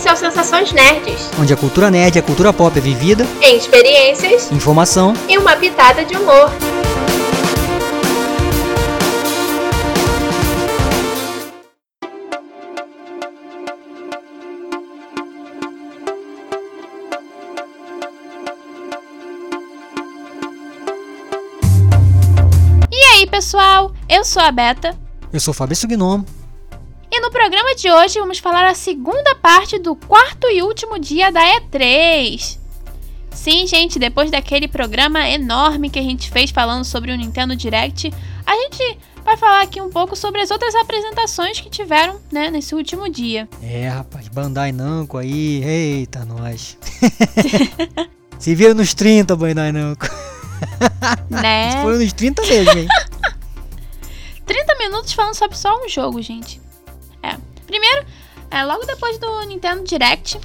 Esse 0.00 0.08
é 0.08 0.12
o 0.14 0.16
Sensações 0.16 0.72
Nerds, 0.72 1.30
onde 1.38 1.52
a 1.52 1.56
cultura 1.58 1.90
nerd 1.90 2.16
e 2.16 2.18
a 2.18 2.22
cultura 2.22 2.54
pop 2.54 2.74
é 2.74 2.80
vivida 2.80 3.26
em 3.42 3.58
experiências, 3.58 4.50
informação 4.50 5.12
e 5.28 5.36
uma 5.36 5.54
pitada 5.54 6.06
de 6.06 6.16
humor. 6.16 6.50
E 22.90 23.04
aí, 23.12 23.26
pessoal? 23.26 23.92
Eu 24.08 24.24
sou 24.24 24.40
a 24.40 24.50
Beta. 24.50 24.98
Eu 25.30 25.40
sou 25.40 25.52
o 25.52 25.54
Fabrício 25.54 25.86
Gnomo. 25.86 26.39
E 27.12 27.20
no 27.20 27.30
programa 27.30 27.74
de 27.74 27.90
hoje 27.90 28.20
vamos 28.20 28.38
falar 28.38 28.64
a 28.68 28.74
segunda 28.74 29.34
parte 29.34 29.80
do 29.80 29.96
quarto 29.96 30.46
e 30.46 30.62
último 30.62 30.96
dia 30.96 31.32
da 31.32 31.40
E3. 31.40 32.56
Sim, 33.32 33.66
gente, 33.66 33.98
depois 33.98 34.30
daquele 34.30 34.68
programa 34.68 35.28
enorme 35.28 35.90
que 35.90 35.98
a 35.98 36.02
gente 36.02 36.30
fez 36.30 36.52
falando 36.52 36.84
sobre 36.84 37.10
o 37.10 37.16
Nintendo 37.16 37.56
Direct, 37.56 38.12
a 38.46 38.54
gente 38.54 38.98
vai 39.24 39.36
falar 39.36 39.62
aqui 39.62 39.80
um 39.80 39.90
pouco 39.90 40.14
sobre 40.14 40.40
as 40.40 40.52
outras 40.52 40.72
apresentações 40.76 41.60
que 41.60 41.68
tiveram, 41.68 42.20
né, 42.30 42.48
nesse 42.48 42.76
último 42.76 43.08
dia. 43.08 43.48
É, 43.60 43.88
rapaz, 43.88 44.28
Bandai 44.28 44.70
Namco 44.70 45.18
aí, 45.18 45.64
eita, 45.64 46.24
nós. 46.24 46.78
Se 48.38 48.54
vira 48.54 48.72
nos 48.72 48.94
30, 48.94 49.34
Bandai 49.34 49.72
Namco. 49.72 50.06
Né? 51.30 51.80
Foi 51.82 51.98
nos 51.98 52.12
30 52.12 52.42
mesmo, 52.42 52.78
hein? 52.78 52.88
30 54.44 54.78
minutos 54.78 55.12
falando 55.12 55.34
sobre 55.34 55.56
só 55.56 55.74
um 55.82 55.88
jogo, 55.88 56.20
gente. 56.20 56.60
Primeiro, 57.70 58.04
é, 58.50 58.64
logo 58.64 58.84
depois 58.84 59.16
do 59.16 59.44
Nintendo 59.44 59.84
Direct, 59.84 60.40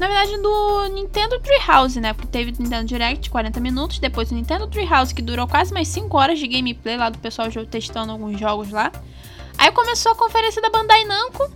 na 0.00 0.06
verdade 0.08 0.38
do 0.38 0.88
Nintendo 0.88 1.38
Treehouse, 1.38 2.00
né? 2.00 2.14
Porque 2.14 2.28
teve 2.28 2.50
o 2.50 2.62
Nintendo 2.62 2.86
Direct 2.86 3.28
40 3.28 3.60
minutos, 3.60 3.98
depois 3.98 4.30
o 4.30 4.34
Nintendo 4.34 4.66
Treehouse 4.66 5.14
que 5.14 5.20
durou 5.20 5.46
quase 5.46 5.70
mais 5.70 5.88
5 5.88 6.16
horas 6.16 6.38
de 6.38 6.48
gameplay 6.48 6.96
lá 6.96 7.10
do 7.10 7.18
pessoal 7.18 7.48
testando 7.70 8.10
alguns 8.10 8.40
jogos 8.40 8.70
lá. 8.70 8.90
Aí 9.58 9.70
começou 9.70 10.12
a 10.12 10.14
conferência 10.14 10.62
da 10.62 10.70
Bandai 10.70 11.04
Namco 11.04 11.46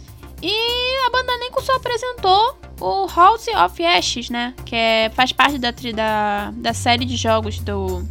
e 0.42 0.53
a 1.06 1.11
Bandai 1.11 1.39
Namco 1.39 1.62
só 1.62 1.77
apresentou 1.77 2.58
o 2.78 3.06
House 3.06 3.47
of 3.48 3.83
Ashes, 3.83 4.28
né? 4.28 4.53
Que 4.67 4.77
é, 4.77 5.11
faz 5.14 5.33
parte 5.33 5.56
da, 5.56 5.70
da, 5.70 6.51
da 6.55 6.75
série 6.75 7.06
de 7.06 7.17
jogos 7.17 7.58
do 7.61 8.06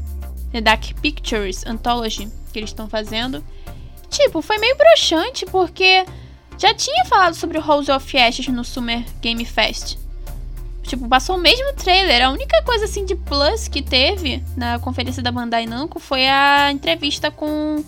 The 0.51 0.59
Dark 0.59 0.83
Pictures 1.03 1.63
Anthology 1.67 2.31
que 2.51 2.57
eles 2.57 2.71
estão 2.71 2.89
fazendo. 2.89 3.43
Tipo, 4.09 4.41
foi 4.41 4.57
meio 4.57 4.75
broxante 4.75 5.45
porque 5.45 6.03
já 6.57 6.73
tinha 6.73 7.05
falado 7.05 7.35
sobre 7.35 7.57
o 7.57 7.61
House 7.61 7.89
of 7.89 8.17
Ashes 8.17 8.47
no 8.47 8.63
Summer 8.63 9.03
Game 9.21 9.43
Fest. 9.45 9.97
Tipo, 10.83 11.07
passou 11.07 11.35
o 11.35 11.39
mesmo 11.39 11.73
trailer. 11.73 12.25
A 12.25 12.29
única 12.29 12.61
coisa 12.63 12.85
assim 12.85 13.05
de 13.05 13.15
plus 13.15 13.67
que 13.67 13.81
teve 13.81 14.43
na 14.55 14.77
conferência 14.79 15.21
da 15.21 15.31
Bandai 15.31 15.65
Namco 15.65 15.99
foi 15.99 16.27
a 16.27 16.71
entrevista 16.71 17.31
com 17.31 17.83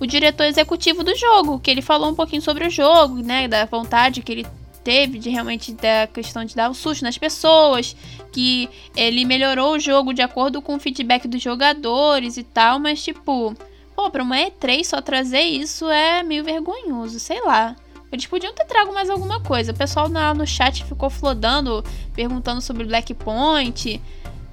o 0.00 0.06
diretor 0.06 0.44
executivo 0.44 1.04
do 1.04 1.14
jogo, 1.14 1.60
que 1.60 1.70
ele 1.70 1.80
falou 1.80 2.10
um 2.10 2.14
pouquinho 2.14 2.42
sobre 2.42 2.66
o 2.66 2.70
jogo, 2.70 3.22
né, 3.22 3.46
da 3.46 3.64
vontade 3.66 4.20
que 4.20 4.32
ele 4.32 4.46
teve 4.82 5.16
de 5.16 5.30
realmente 5.30 5.72
da 5.72 6.08
questão 6.12 6.44
de 6.44 6.56
dar 6.56 6.68
o 6.68 6.74
susto 6.74 7.04
nas 7.04 7.16
pessoas, 7.16 7.94
que 8.32 8.68
ele 8.96 9.24
melhorou 9.24 9.74
o 9.74 9.78
jogo 9.78 10.12
de 10.12 10.20
acordo 10.20 10.60
com 10.60 10.74
o 10.74 10.80
feedback 10.80 11.28
dos 11.28 11.40
jogadores 11.40 12.36
e 12.36 12.42
tal, 12.42 12.80
mas 12.80 13.00
tipo, 13.04 13.54
pô, 13.94 14.10
pra 14.10 14.24
uma 14.24 14.36
E3 14.36 14.82
só 14.82 15.00
trazer 15.00 15.42
isso 15.42 15.88
é 15.88 16.24
meio 16.24 16.42
vergonhoso, 16.42 17.20
sei 17.20 17.40
lá. 17.42 17.76
Eles 18.12 18.26
podiam 18.26 18.52
ter 18.52 18.66
trago 18.66 18.92
mais 18.92 19.08
alguma 19.08 19.40
coisa. 19.40 19.72
O 19.72 19.74
pessoal 19.74 20.06
na, 20.06 20.34
no 20.34 20.46
chat 20.46 20.84
ficou 20.84 21.08
flodando, 21.08 21.82
perguntando 22.14 22.60
sobre 22.60 22.84
Black 22.84 23.14
Point. 23.14 24.02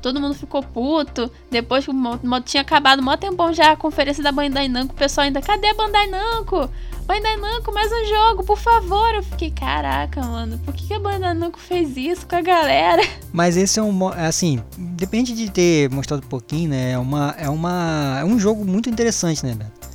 Todo 0.01 0.21
mundo 0.21 0.33
ficou 0.33 0.63
puto. 0.63 1.29
Depois 1.51 1.83
que 1.83 1.91
o 1.91 2.39
tinha 2.39 2.61
acabado 2.61 3.03
mó 3.03 3.17
tempão 3.17 3.53
já 3.53 3.73
a 3.73 3.75
conferência 3.75 4.23
da 4.23 4.31
Bandai 4.31 4.69
Namco, 4.69 4.93
o 4.93 4.97
pessoal 4.97 5.25
ainda, 5.25 5.41
cadê 5.41 5.67
a 5.67 5.73
Bandai 5.73 6.07
Namco? 6.07 6.69
Bandai 7.05 7.35
Namco, 7.35 7.73
mais 7.73 7.91
um 7.91 8.05
jogo, 8.05 8.45
por 8.45 8.57
favor. 8.57 9.13
Eu 9.15 9.23
fiquei, 9.23 9.51
caraca, 9.51 10.21
mano, 10.21 10.57
por 10.59 10.73
que, 10.73 10.93
a 10.93 10.99
Bandai 10.99 11.33
Namco 11.33 11.59
fez 11.59 11.97
isso 11.97 12.25
com 12.25 12.37
a 12.37 12.41
galera? 12.41 13.01
Mas 13.33 13.57
esse 13.57 13.77
é 13.77 13.83
um. 13.83 14.13
é 14.13 14.27
Assim, 14.27 14.63
depende 14.77 15.33
de 15.35 15.51
ter 15.51 15.89
mostrado 15.89 16.23
um 16.25 16.29
pouquinho, 16.29 16.69
né? 16.69 16.91
É, 16.91 16.97
uma, 16.97 17.35
é, 17.37 17.49
uma, 17.49 18.19
é 18.21 18.23
um 18.23 18.39
jogo 18.39 18.63
muito 18.63 18.89
interessante, 18.89 19.45
né, 19.45 19.53
Beto? 19.53 19.89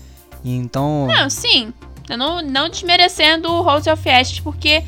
Então. 0.45 1.07
Não, 1.07 1.31
sim. 1.31 1.73
Não, 2.09 2.43
não 2.43 2.69
desmerecendo 2.69 3.51
o 3.51 3.65
House 3.65 3.87
of 3.87 4.09
Ashes, 4.09 4.41
porque 4.41 4.85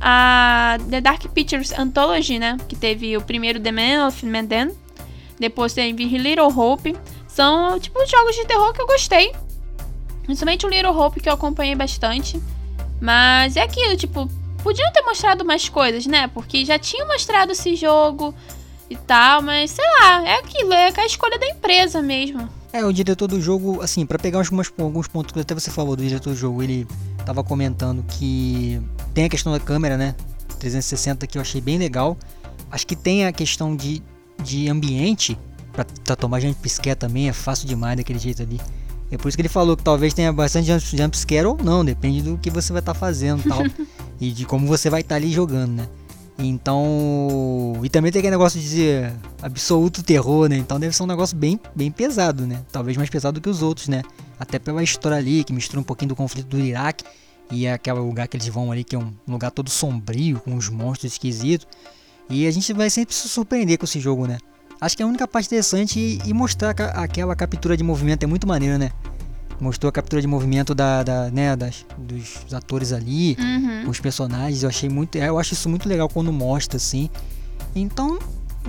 a 0.00 0.78
The 0.90 1.00
Dark 1.00 1.26
Pictures 1.28 1.72
Anthology, 1.72 2.38
né? 2.38 2.56
Que 2.68 2.76
teve 2.76 3.16
o 3.16 3.22
primeiro 3.22 3.60
The 3.60 3.72
Man 3.72 4.06
of 4.06 4.24
Medan, 4.26 4.70
depois 5.38 5.72
teve 5.72 6.04
Little 6.18 6.52
Hope. 6.56 6.96
São, 7.28 7.78
tipo, 7.78 8.04
jogos 8.06 8.34
de 8.34 8.44
terror 8.46 8.72
que 8.72 8.80
eu 8.80 8.86
gostei. 8.86 9.32
Principalmente 10.24 10.66
o 10.66 10.68
Little 10.68 10.96
Hope, 10.98 11.20
que 11.20 11.28
eu 11.28 11.34
acompanhei 11.34 11.74
bastante. 11.74 12.40
Mas 13.00 13.56
é 13.56 13.62
aquilo, 13.62 13.96
tipo, 13.96 14.28
podiam 14.62 14.90
ter 14.92 15.02
mostrado 15.02 15.44
mais 15.44 15.68
coisas, 15.68 16.06
né? 16.06 16.28
Porque 16.28 16.64
já 16.64 16.78
tinham 16.78 17.06
mostrado 17.06 17.52
esse 17.52 17.76
jogo 17.76 18.34
e 18.88 18.96
tal, 18.96 19.42
mas 19.42 19.70
sei 19.70 19.84
lá, 20.00 20.26
é 20.26 20.34
aquilo, 20.34 20.72
é 20.72 20.92
a 20.96 21.06
escolha 21.06 21.38
da 21.38 21.46
empresa 21.46 22.00
mesmo. 22.02 22.48
É, 22.72 22.84
o 22.84 22.92
diretor 22.92 23.26
do 23.26 23.40
jogo, 23.40 23.80
assim, 23.80 24.04
pra 24.04 24.18
pegar 24.18 24.38
algumas, 24.40 24.70
alguns 24.78 25.08
pontos 25.08 25.32
que 25.32 25.40
até 25.40 25.54
você 25.54 25.70
falou 25.70 25.96
do 25.96 26.02
diretor 26.02 26.30
do 26.30 26.36
jogo, 26.36 26.62
ele 26.62 26.86
tava 27.24 27.42
comentando 27.42 28.04
que 28.06 28.80
tem 29.14 29.24
a 29.24 29.28
questão 29.28 29.52
da 29.52 29.60
câmera, 29.60 29.96
né? 29.96 30.14
360 30.58 31.26
que 31.26 31.38
eu 31.38 31.42
achei 31.42 31.60
bem 31.60 31.78
legal. 31.78 32.16
Acho 32.70 32.86
que 32.86 32.96
tem 32.96 33.24
a 33.24 33.32
questão 33.32 33.74
de, 33.74 34.02
de 34.42 34.68
ambiente, 34.68 35.38
pra, 35.72 35.84
pra 36.04 36.16
tomar 36.16 36.40
jumpscare 36.40 36.96
também, 36.98 37.28
é 37.28 37.32
fácil 37.32 37.66
demais 37.68 37.96
daquele 37.96 38.18
jeito 38.18 38.42
ali. 38.42 38.60
É 39.10 39.16
por 39.16 39.28
isso 39.28 39.36
que 39.36 39.42
ele 39.42 39.48
falou 39.48 39.76
que 39.76 39.84
talvez 39.84 40.12
tenha 40.12 40.32
bastante 40.32 40.66
jump- 40.66 40.96
jumpscare 40.96 41.46
ou 41.46 41.56
não, 41.62 41.84
depende 41.84 42.22
do 42.22 42.36
que 42.36 42.50
você 42.50 42.72
vai 42.72 42.80
estar 42.80 42.94
fazendo 42.94 43.40
e 43.46 43.48
tal. 43.48 43.62
e 44.20 44.30
de 44.32 44.44
como 44.44 44.66
você 44.66 44.90
vai 44.90 45.02
estar 45.02 45.14
ali 45.14 45.32
jogando, 45.32 45.70
né? 45.72 45.88
Então. 46.38 47.80
E 47.82 47.88
também 47.88 48.12
tem 48.12 48.20
aquele 48.20 48.32
negócio 48.32 48.60
de 48.60 48.66
dizer 48.66 49.12
absoluto 49.40 50.02
terror, 50.02 50.48
né? 50.48 50.56
Então 50.56 50.78
deve 50.78 50.94
ser 50.94 51.02
um 51.02 51.06
negócio 51.06 51.36
bem, 51.36 51.58
bem 51.74 51.90
pesado, 51.90 52.46
né? 52.46 52.62
Talvez 52.70 52.96
mais 52.96 53.08
pesado 53.08 53.40
que 53.40 53.48
os 53.48 53.62
outros, 53.62 53.88
né? 53.88 54.02
Até 54.38 54.58
pela 54.58 54.82
história 54.82 55.16
ali, 55.16 55.44
que 55.44 55.52
mistura 55.52 55.80
um 55.80 55.84
pouquinho 55.84 56.10
do 56.10 56.16
conflito 56.16 56.46
do 56.46 56.58
Iraque. 56.58 57.04
E 57.50 57.64
é 57.66 57.72
aquele 57.72 58.00
lugar 58.00 58.26
que 58.26 58.36
eles 58.36 58.48
vão 58.48 58.72
ali, 58.72 58.82
que 58.84 58.96
é 58.96 58.98
um 58.98 59.12
lugar 59.26 59.50
todo 59.50 59.70
sombrio, 59.70 60.40
com 60.40 60.52
uns 60.52 60.68
monstros 60.68 61.12
esquisitos. 61.12 61.66
E 62.28 62.46
a 62.46 62.50
gente 62.50 62.72
vai 62.72 62.90
sempre 62.90 63.14
se 63.14 63.28
surpreender 63.28 63.78
com 63.78 63.84
esse 63.84 64.00
jogo, 64.00 64.26
né? 64.26 64.38
Acho 64.80 64.96
que 64.96 65.02
é 65.02 65.06
a 65.06 65.08
única 65.08 65.26
parte 65.26 65.46
interessante 65.46 66.20
e, 66.24 66.34
mostrar 66.34 66.70
aquela 66.70 67.34
captura 67.34 67.76
de 67.76 67.84
movimento 67.84 68.24
é 68.24 68.26
muito 68.26 68.46
maneiro, 68.46 68.76
né? 68.76 68.90
Mostrou 69.60 69.88
a 69.88 69.92
captura 69.92 70.20
de 70.20 70.28
movimento 70.28 70.74
da, 70.74 71.02
da, 71.02 71.30
né, 71.30 71.56
das, 71.56 71.86
dos 71.96 72.52
atores 72.52 72.92
ali 72.92 73.36
Uhum. 73.38 73.88
os 73.90 73.98
personagens, 74.00 74.62
eu 74.62 74.68
achei 74.68 74.88
muito, 74.88 75.16
eu 75.16 75.38
acho 75.38 75.54
isso 75.54 75.68
muito 75.68 75.88
legal 75.88 76.08
quando 76.08 76.32
mostra 76.32 76.76
assim. 76.76 77.08
Então, 77.74 78.18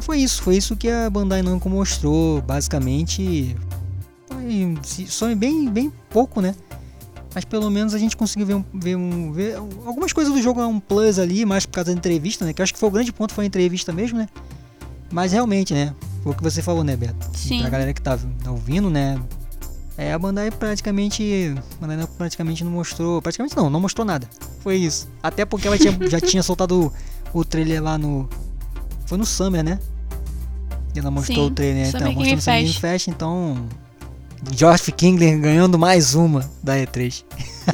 foi 0.02 0.20
isso, 0.20 0.42
foi 0.42 0.58
isso 0.58 0.76
que 0.76 0.90
a 0.90 1.10
Bandai 1.10 1.42
Namco 1.42 1.70
mostrou, 1.70 2.42
basicamente. 2.42 3.56
Foi 5.10 5.36
bem, 5.36 5.70
bem 5.70 5.92
pouco, 6.10 6.42
né? 6.42 6.56
Mas 7.34 7.46
pelo 7.46 7.70
menos 7.70 7.94
a 7.94 8.00
gente 8.00 8.16
conseguiu 8.18 8.48
ver, 8.48 8.56
um, 8.56 8.64
ver, 8.74 8.96
um, 8.98 9.32
ver 9.32 9.56
algumas 9.86 10.12
coisas 10.14 10.34
do 10.34 10.42
jogo 10.42 10.62
é 10.62 10.66
um 10.66 10.80
plus 10.80 11.20
ali, 11.20 11.46
mais 11.46 11.66
por 11.66 11.74
causa 11.74 11.92
da 11.92 11.98
entrevista, 11.98 12.46
né? 12.46 12.54
Que 12.54 12.62
eu 12.62 12.64
acho 12.64 12.74
que 12.74 12.80
foi 12.80 12.90
o 12.90 12.92
grande 12.92 13.12
ponto 13.12 13.34
foi 13.34 13.44
a 13.44 13.48
entrevista 13.48 13.92
mesmo, 13.92 14.18
né? 14.18 14.28
Mas 15.12 15.32
realmente, 15.34 15.74
né? 15.74 15.94
Foi 16.24 16.32
o 16.32 16.36
que 16.36 16.44
você 16.44 16.62
falou, 16.62 16.84
né, 16.84 16.96
Beto? 16.96 17.30
Sim. 17.34 17.60
Pra 17.62 17.70
galera 17.70 17.94
que 17.94 18.02
tá, 18.02 18.18
tá 18.44 18.52
ouvindo, 18.52 18.90
né? 18.90 19.20
É, 19.98 20.14
a 20.14 20.20
Bandai 20.20 20.52
praticamente. 20.52 21.56
A 21.82 21.88
Bandai 21.88 22.08
praticamente 22.18 22.64
não 22.64 22.72
mostrou. 22.72 23.22
Praticamente 23.22 23.58
não, 23.58 23.70
não 23.70 23.80
mostrou 23.80 24.06
nada. 24.06 24.30
Foi 24.60 24.76
isso. 24.76 25.10
Até 25.24 25.44
porque 25.44 25.68
ela 25.68 25.78
tinha, 25.78 25.98
já 26.08 26.22
tinha 26.22 26.44
soltado 26.44 26.94
o, 27.34 27.40
o 27.40 27.44
trailer 27.44 27.82
lá 27.82 27.98
no. 27.98 28.30
Foi 29.08 29.18
no 29.18 29.26
Summer, 29.26 29.64
né? 29.64 29.80
E 30.94 31.00
ela 31.00 31.10
mostrou 31.10 31.46
Sim, 31.46 31.52
o 31.52 31.52
trailer, 31.52 31.88
Summer 31.88 32.02
então, 32.02 32.14
mostrou 32.14 32.36
no 32.36 32.42
Summer 32.42 32.60
Game. 32.60 32.74
Fest, 32.74 33.08
então. 33.08 33.68
Geoff 34.52 34.92
Kingler 34.92 35.40
ganhando 35.40 35.80
mais 35.80 36.14
uma 36.14 36.48
da 36.62 36.76
E3. 36.76 37.24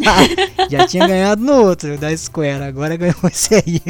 já 0.71 0.87
tinha 0.87 1.05
ganhado 1.05 1.43
no 1.43 1.53
outro, 1.61 1.97
da 1.97 2.15
Square, 2.15 2.63
agora 2.63 2.95
ganhou 2.95 3.17
esse 3.25 3.53
aí. 3.55 3.81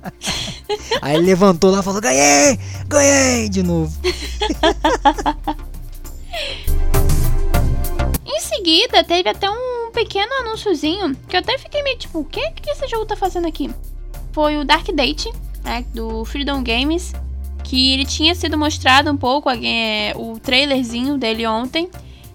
aí 1.02 1.16
ele 1.16 1.26
levantou 1.26 1.70
lá 1.70 1.80
e 1.80 1.82
falou: 1.82 2.00
Ganhei! 2.00 2.58
Ganhei! 2.88 3.50
De 3.50 3.62
novo. 3.62 3.92
Em 8.40 8.42
seguida, 8.42 9.04
teve 9.04 9.28
até 9.28 9.50
um 9.50 9.90
pequeno 9.92 10.32
anúnciozinho 10.40 11.14
que 11.28 11.36
eu 11.36 11.40
até 11.40 11.58
fiquei 11.58 11.82
meio 11.82 11.98
tipo, 11.98 12.20
o 12.20 12.24
que, 12.24 12.40
que 12.52 12.70
esse 12.70 12.88
jogo 12.88 13.04
tá 13.04 13.14
fazendo 13.14 13.46
aqui? 13.46 13.70
Foi 14.32 14.56
o 14.56 14.64
Dark 14.64 14.88
Date, 14.94 15.30
né, 15.62 15.84
do 15.92 16.24
Freedom 16.24 16.64
Games, 16.64 17.12
que 17.62 17.92
ele 17.92 18.06
tinha 18.06 18.34
sido 18.34 18.56
mostrado 18.56 19.10
um 19.10 19.16
pouco 19.16 19.50
é, 19.50 20.14
o 20.16 20.38
trailerzinho 20.38 21.18
dele 21.18 21.46
ontem. 21.46 21.90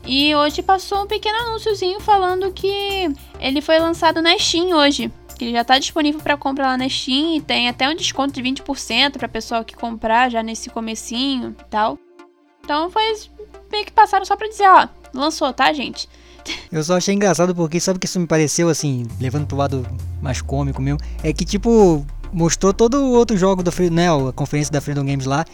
E 0.06 0.36
hoje 0.36 0.62
passou 0.62 1.02
um 1.02 1.08
pequeno 1.08 1.40
anúnciozinho 1.40 2.00
falando 2.00 2.54
que 2.54 3.12
ele 3.40 3.60
foi 3.60 3.80
lançado 3.80 4.22
na 4.22 4.38
Steam 4.38 4.78
hoje. 4.78 5.12
Que 5.36 5.46
ele 5.46 5.54
já 5.54 5.64
tá 5.64 5.80
disponível 5.80 6.22
para 6.22 6.38
compra 6.38 6.68
lá 6.68 6.78
na 6.78 6.88
Steam 6.88 7.36
e 7.36 7.42
tem 7.42 7.68
até 7.68 7.90
um 7.90 7.96
desconto 7.96 8.32
de 8.32 8.44
20% 8.44 9.18
para 9.18 9.28
pessoal 9.28 9.66
que 9.66 9.76
comprar 9.76 10.30
já 10.30 10.44
nesse 10.44 10.70
comecinho 10.70 11.56
e 11.60 11.64
tal. 11.64 11.98
Então 12.64 12.92
foi 12.92 13.04
meio 13.72 13.86
que 13.86 13.92
passaram 13.92 14.24
só 14.24 14.36
pra 14.36 14.48
dizer, 14.48 14.68
ó, 14.70 14.88
lançou, 15.20 15.52
tá, 15.54 15.72
gente? 15.74 16.08
Eu 16.72 16.84
só 16.84 16.98
achei 16.98 17.14
engraçado 17.16 17.56
porque 17.56 17.80
sabe 17.80 18.00
que 18.00 18.06
isso 18.06 18.20
me 18.20 18.28
pareceu 18.28 18.70
assim, 18.70 19.08
levando 19.20 19.48
pro 19.48 19.58
lado 19.58 19.86
mais 20.22 20.42
cômico 20.42 20.82
mesmo, 20.82 21.00
é 21.24 21.34
que 21.34 21.44
tipo 21.44 22.06
mostrou 22.32 22.74
todo 22.74 22.98
o 22.98 23.12
outro 23.12 23.38
jogo 23.38 23.64
da 23.64 23.72
né, 23.92 24.08
a 24.10 24.32
conferência 24.34 24.72
da 24.72 24.82
Freedom 24.82 25.06
Games 25.06 25.26
lá 25.26 25.46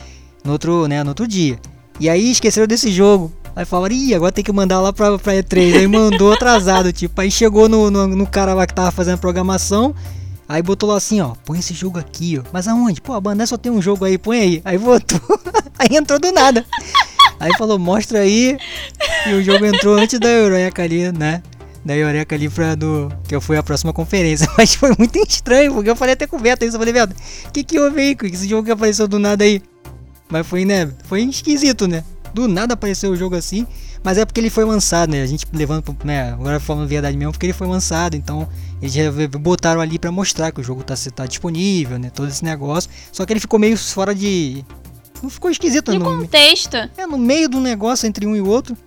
no 0.44 0.54
outro, 0.54 0.88
né, 0.88 1.04
no 1.04 1.10
outro 1.10 1.28
dia. 1.28 1.60
E 2.00 2.10
aí 2.10 2.32
esqueceram 2.32 2.68
desse 2.68 2.92
jogo. 2.92 3.32
Aí 3.56 3.66
falaram, 3.66 3.94
ih, 3.94 4.16
agora 4.16 4.32
tem 4.32 4.44
que 4.44 4.52
mandar 4.52 4.80
lá 4.80 4.92
pra, 4.94 5.20
pra 5.20 5.34
E3. 5.34 5.78
Aí 5.78 5.88
mandou 5.88 6.34
atrasado, 6.34 6.92
tipo, 6.94 7.20
aí 7.20 7.30
chegou 7.30 7.68
no, 7.70 7.92
no, 7.92 8.08
no, 8.08 8.26
cara 8.28 8.54
lá 8.54 8.66
que 8.66 8.74
tava 8.74 8.92
fazendo 8.92 9.16
a 9.16 9.18
programação. 9.18 9.94
Aí 10.48 10.62
botou 10.62 10.90
lá 10.90 10.98
assim, 10.98 11.22
ó, 11.22 11.34
põe 11.46 11.60
esse 11.60 11.74
jogo 11.74 12.00
aqui, 12.00 12.40
ó. 12.40 12.44
Mas 12.52 12.68
aonde? 12.68 13.02
Pô, 13.02 13.14
a 13.14 13.22
banda 13.22 13.46
só 13.46 13.58
tem 13.58 13.72
um 13.72 13.82
jogo 13.82 14.06
aí, 14.06 14.18
põe 14.18 14.40
aí. 14.40 14.62
Aí 14.66 14.78
botou, 14.78 15.20
aí 15.78 15.96
entrou 15.96 16.20
do 16.20 16.32
nada. 16.32 16.66
Aí 17.42 17.52
falou, 17.58 17.80
mostra 17.80 18.20
aí. 18.20 18.56
E 19.28 19.34
o 19.34 19.44
jogo 19.44 19.66
entrou 19.66 19.98
antes 19.98 20.20
da 20.20 20.30
Eureka 20.30 20.84
ali, 20.84 21.12
né? 21.12 21.42
Da 21.84 21.98
Eureka 21.98 22.36
ali 22.36 22.48
pra 22.48 22.76
do. 22.76 23.12
Que 23.28 23.36
eu 23.36 23.42
fui 23.42 23.58
a 23.58 23.64
próxima 23.64 23.92
conferência. 23.92 24.48
Mas 24.56 24.76
foi 24.76 24.94
muito 24.96 25.18
estranho, 25.18 25.74
porque 25.74 25.90
eu 25.90 25.96
falei 25.96 26.14
até 26.14 26.28
com 26.28 26.38
o 26.38 26.40
Beto 26.40 26.64
isso. 26.64 26.76
Eu 26.76 26.80
falei, 26.80 26.94
Beto, 26.94 27.16
que, 27.52 27.64
que 27.64 27.80
houve 27.80 28.00
aí? 28.00 28.16
Com 28.16 28.28
esse 28.28 28.48
jogo 28.48 28.64
que 28.64 28.72
apareceu 28.72 29.08
do 29.08 29.18
nada 29.18 29.44
aí? 29.44 29.60
Mas 30.30 30.46
foi, 30.46 30.66
né? 30.66 30.92
Foi 31.06 31.24
esquisito, 31.24 31.88
né? 31.88 32.04
Do 32.32 32.48
nada 32.48 32.76
apareceu 32.76 33.10
o 33.10 33.16
jogo 33.18 33.36
assim. 33.36 33.66
Mas 34.04 34.20
é 34.20 34.26
porque 34.26 34.40
ele 34.40 34.52
foi 34.52 34.64
lançado, 34.64 35.10
né? 35.10 35.24
A 35.24 35.26
gente 35.26 35.48
levando, 35.52 35.98
né? 36.04 36.34
Agora 36.34 36.60
falando 36.60 36.88
verdade 36.88 37.18
mesmo, 37.18 37.32
porque 37.32 37.48
ele 37.48 37.54
foi 37.54 37.66
lançado. 37.66 38.16
Então 38.16 38.48
eles 38.80 38.94
já 38.94 39.12
botaram 39.40 39.82
ali 39.82 39.98
para 39.98 40.12
mostrar 40.12 40.52
que 40.52 40.62
o 40.62 40.64
jogo 40.64 40.84
tá, 40.84 40.94
tá 41.16 41.26
disponível, 41.26 41.98
né? 41.98 42.12
Todo 42.12 42.30
esse 42.30 42.44
negócio. 42.44 42.88
Só 43.12 43.26
que 43.26 43.34
ele 43.34 43.40
ficou 43.40 43.60
meio 43.60 43.76
fora 43.76 44.14
de, 44.14 44.64
ficou 45.30 45.52
esquisito, 45.52 45.92
De 45.92 46.00
no, 46.00 46.06
contexto. 46.06 46.76
É, 46.98 47.06
no 47.06 47.18
meio 47.18 47.50
do 47.50 47.60
negócio 47.60 48.08
entre 48.08 48.26
um 48.26 48.36
e 48.36 48.42
outro. 48.42 48.78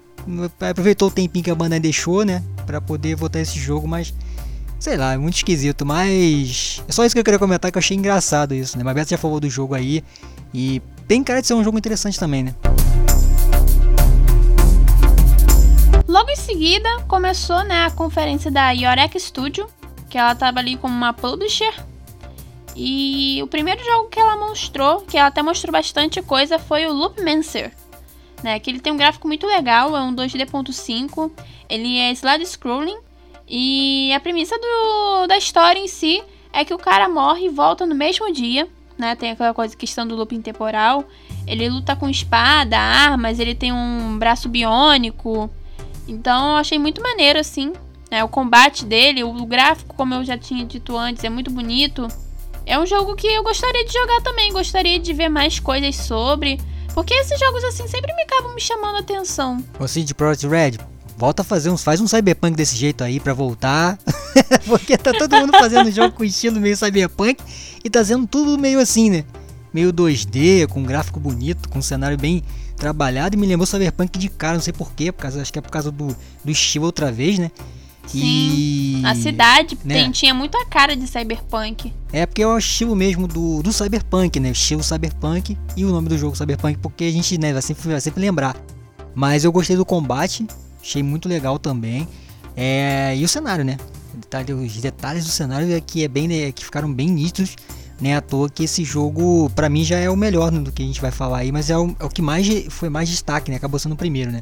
Aproveitou 0.60 1.08
o 1.08 1.10
tempinho 1.10 1.44
que 1.44 1.50
a 1.50 1.54
banda 1.54 1.78
deixou, 1.78 2.24
né? 2.24 2.42
Pra 2.66 2.80
poder 2.80 3.14
votar 3.14 3.42
esse 3.42 3.58
jogo, 3.58 3.86
mas. 3.86 4.14
Sei 4.80 4.96
lá, 4.96 5.12
é 5.12 5.18
muito 5.18 5.36
esquisito, 5.36 5.84
mas. 5.84 6.82
É 6.88 6.92
só 6.92 7.04
isso 7.04 7.14
que 7.14 7.20
eu 7.20 7.24
queria 7.24 7.38
comentar 7.38 7.70
que 7.70 7.78
eu 7.78 7.80
achei 7.80 7.96
engraçado 7.96 8.54
isso, 8.54 8.76
né? 8.76 8.84
Mas 8.84 8.94
Beto 8.94 9.10
já 9.10 9.18
falou 9.18 9.38
do 9.38 9.48
jogo 9.48 9.74
aí. 9.74 10.02
E 10.52 10.80
tem 11.06 11.22
cara 11.22 11.40
de 11.40 11.46
ser 11.46 11.54
um 11.54 11.64
jogo 11.64 11.78
interessante 11.78 12.18
também, 12.18 12.42
né? 12.42 12.54
Logo 16.06 16.30
em 16.30 16.36
seguida, 16.36 17.00
começou 17.08 17.64
né, 17.64 17.86
a 17.86 17.90
conferência 17.90 18.50
da 18.50 18.70
Yorek 18.70 19.18
Studio, 19.18 19.66
que 20.08 20.16
ela 20.16 20.34
tava 20.34 20.60
ali 20.60 20.76
como 20.76 20.94
uma 20.94 21.12
publisher 21.12 21.74
e 22.74 23.40
o 23.42 23.46
primeiro 23.46 23.84
jogo 23.84 24.08
que 24.08 24.18
ela 24.18 24.36
mostrou, 24.36 25.02
que 25.02 25.16
ela 25.16 25.28
até 25.28 25.42
mostrou 25.42 25.72
bastante 25.72 26.20
coisa, 26.22 26.58
foi 26.58 26.86
o 26.86 26.92
Loopmancer. 26.92 27.72
Né, 28.42 28.58
que 28.58 28.70
ele 28.70 28.80
tem 28.80 28.92
um 28.92 28.96
gráfico 28.96 29.26
muito 29.26 29.46
legal, 29.46 29.96
é 29.96 30.02
um 30.02 30.14
2D.5, 30.14 31.30
ele 31.66 31.98
é 31.98 32.12
slide 32.12 32.44
scrolling 32.44 32.98
e 33.48 34.12
a 34.12 34.20
premissa 34.20 34.58
do, 34.58 35.26
da 35.26 35.38
história 35.38 35.78
em 35.78 35.88
si 35.88 36.22
é 36.52 36.64
que 36.64 36.74
o 36.74 36.78
cara 36.78 37.08
morre 37.08 37.46
e 37.46 37.48
volta 37.48 37.86
no 37.86 37.94
mesmo 37.94 38.30
dia, 38.32 38.68
né? 38.96 39.16
Tem 39.16 39.30
aquela 39.30 39.52
coisa 39.52 39.76
questão 39.76 40.06
do 40.06 40.14
looping 40.14 40.40
temporal. 40.40 41.04
Ele 41.46 41.68
luta 41.68 41.96
com 41.96 42.08
espada, 42.08 42.78
armas, 42.78 43.38
ele 43.38 43.54
tem 43.54 43.72
um 43.72 44.18
braço 44.18 44.48
biônico. 44.48 45.50
Então 46.06 46.50
eu 46.50 46.56
achei 46.56 46.78
muito 46.78 47.02
maneiro 47.02 47.38
assim. 47.38 47.72
Né? 48.10 48.22
O 48.22 48.28
combate 48.28 48.84
dele, 48.84 49.24
o 49.24 49.46
gráfico, 49.46 49.94
como 49.94 50.14
eu 50.14 50.24
já 50.24 50.38
tinha 50.38 50.64
dito 50.64 50.96
antes, 50.96 51.24
é 51.24 51.28
muito 51.28 51.50
bonito. 51.50 52.06
É 52.66 52.78
um 52.78 52.86
jogo 52.86 53.14
que 53.14 53.26
eu 53.26 53.42
gostaria 53.42 53.84
de 53.84 53.92
jogar 53.92 54.22
também, 54.22 54.52
gostaria 54.52 54.98
de 54.98 55.12
ver 55.12 55.28
mais 55.28 55.58
coisas 55.58 55.96
sobre. 55.96 56.58
Porque 56.94 57.12
esses 57.12 57.38
jogos 57.38 57.62
assim 57.64 57.86
sempre 57.88 58.14
me 58.14 58.22
acabam 58.22 58.54
me 58.54 58.60
chamando 58.60 58.96
a 58.96 59.00
atenção. 59.00 59.62
Ô 59.78 59.86
Cid 59.86 60.14
Project 60.14 60.46
Red, 60.46 60.72
volta 61.16 61.42
a 61.42 61.44
fazer 61.44 61.68
uns. 61.68 61.82
Faz 61.82 62.00
um 62.00 62.06
cyberpunk 62.06 62.56
desse 62.56 62.76
jeito 62.76 63.04
aí 63.04 63.20
pra 63.20 63.34
voltar. 63.34 63.98
porque 64.66 64.96
tá 64.96 65.12
todo 65.12 65.36
mundo 65.36 65.52
fazendo 65.52 65.90
jogo 65.90 66.14
com 66.14 66.24
estilo 66.24 66.60
meio 66.60 66.76
cyberpunk 66.76 67.42
e 67.84 67.90
tá 67.90 68.04
sendo 68.04 68.26
tudo 68.26 68.58
meio 68.58 68.80
assim, 68.80 69.10
né? 69.10 69.24
Meio 69.72 69.92
2D, 69.92 70.68
com 70.68 70.80
um 70.80 70.84
gráfico 70.84 71.18
bonito, 71.18 71.68
com 71.68 71.80
um 71.80 71.82
cenário 71.82 72.16
bem 72.16 72.42
trabalhado. 72.76 73.36
E 73.36 73.38
me 73.38 73.46
lembrou 73.46 73.66
cyberpunk 73.66 74.18
de 74.18 74.28
cara, 74.28 74.54
não 74.54 74.62
sei 74.62 74.72
porquê, 74.72 75.12
por 75.12 75.22
causa, 75.22 75.42
acho 75.42 75.52
que 75.52 75.58
é 75.58 75.62
por 75.62 75.70
causa 75.70 75.90
do, 75.90 76.16
do 76.44 76.50
estilo 76.50 76.86
outra 76.86 77.10
vez, 77.12 77.38
né? 77.38 77.50
Sim. 78.06 78.20
E... 78.22 79.02
A 79.04 79.14
cidade 79.14 79.78
né? 79.84 79.94
tem, 79.94 80.10
tinha 80.10 80.32
muito 80.32 80.56
a 80.56 80.64
cara 80.64 80.96
de 80.96 81.06
cyberpunk. 81.06 81.92
É 82.12 82.24
porque 82.24 82.42
é 82.42 82.46
o 82.46 82.56
estilo 82.56 82.94
mesmo 82.96 83.26
do, 83.26 83.62
do 83.62 83.72
cyberpunk, 83.72 84.40
né? 84.40 84.50
O 84.50 84.52
estilo 84.52 84.82
cyberpunk 84.82 85.58
e 85.76 85.84
o 85.84 85.90
nome 85.90 86.08
do 86.08 86.16
jogo 86.16 86.36
cyberpunk, 86.36 86.78
porque 86.78 87.04
a 87.04 87.12
gente 87.12 87.36
né, 87.38 87.52
vai, 87.52 87.62
sempre, 87.62 87.88
vai 87.88 88.00
sempre 88.00 88.20
lembrar. 88.20 88.56
Mas 89.14 89.44
eu 89.44 89.52
gostei 89.52 89.76
do 89.76 89.84
combate, 89.84 90.46
achei 90.80 91.02
muito 91.02 91.28
legal 91.28 91.58
também. 91.58 92.08
É, 92.56 93.14
e 93.16 93.24
o 93.24 93.28
cenário, 93.28 93.64
né? 93.64 93.76
Os 94.64 94.76
detalhes 94.76 95.24
do 95.24 95.30
cenário 95.30 95.80
que 95.82 96.04
é 96.04 96.08
bem 96.08 96.28
né, 96.28 96.52
que 96.52 96.64
ficaram 96.64 96.92
bem 96.92 97.08
nítidos. 97.08 97.56
Nem 98.00 98.14
à 98.14 98.20
toa 98.20 98.50
que 98.50 98.64
esse 98.64 98.82
jogo, 98.84 99.48
para 99.54 99.68
mim, 99.68 99.84
já 99.84 99.98
é 99.98 100.10
o 100.10 100.16
melhor 100.16 100.50
do 100.50 100.72
que 100.72 100.82
a 100.82 100.86
gente 100.86 101.00
vai 101.00 101.12
falar 101.12 101.38
aí, 101.38 101.52
mas 101.52 101.70
é 101.70 101.78
o, 101.78 101.94
é 102.00 102.04
o 102.04 102.08
que 102.08 102.20
mais 102.20 102.48
foi 102.68 102.88
mais 102.88 103.08
destaque, 103.08 103.50
né? 103.50 103.56
Acabou 103.56 103.78
sendo 103.78 103.92
o 103.92 103.96
primeiro, 103.96 104.32
né? 104.32 104.40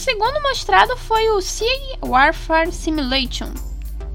Segundo 0.00 0.40
mostrado 0.42 0.96
foi 0.96 1.28
o 1.30 1.42
Sea 1.42 1.98
Warfare 2.02 2.72
Simulation. 2.72 3.52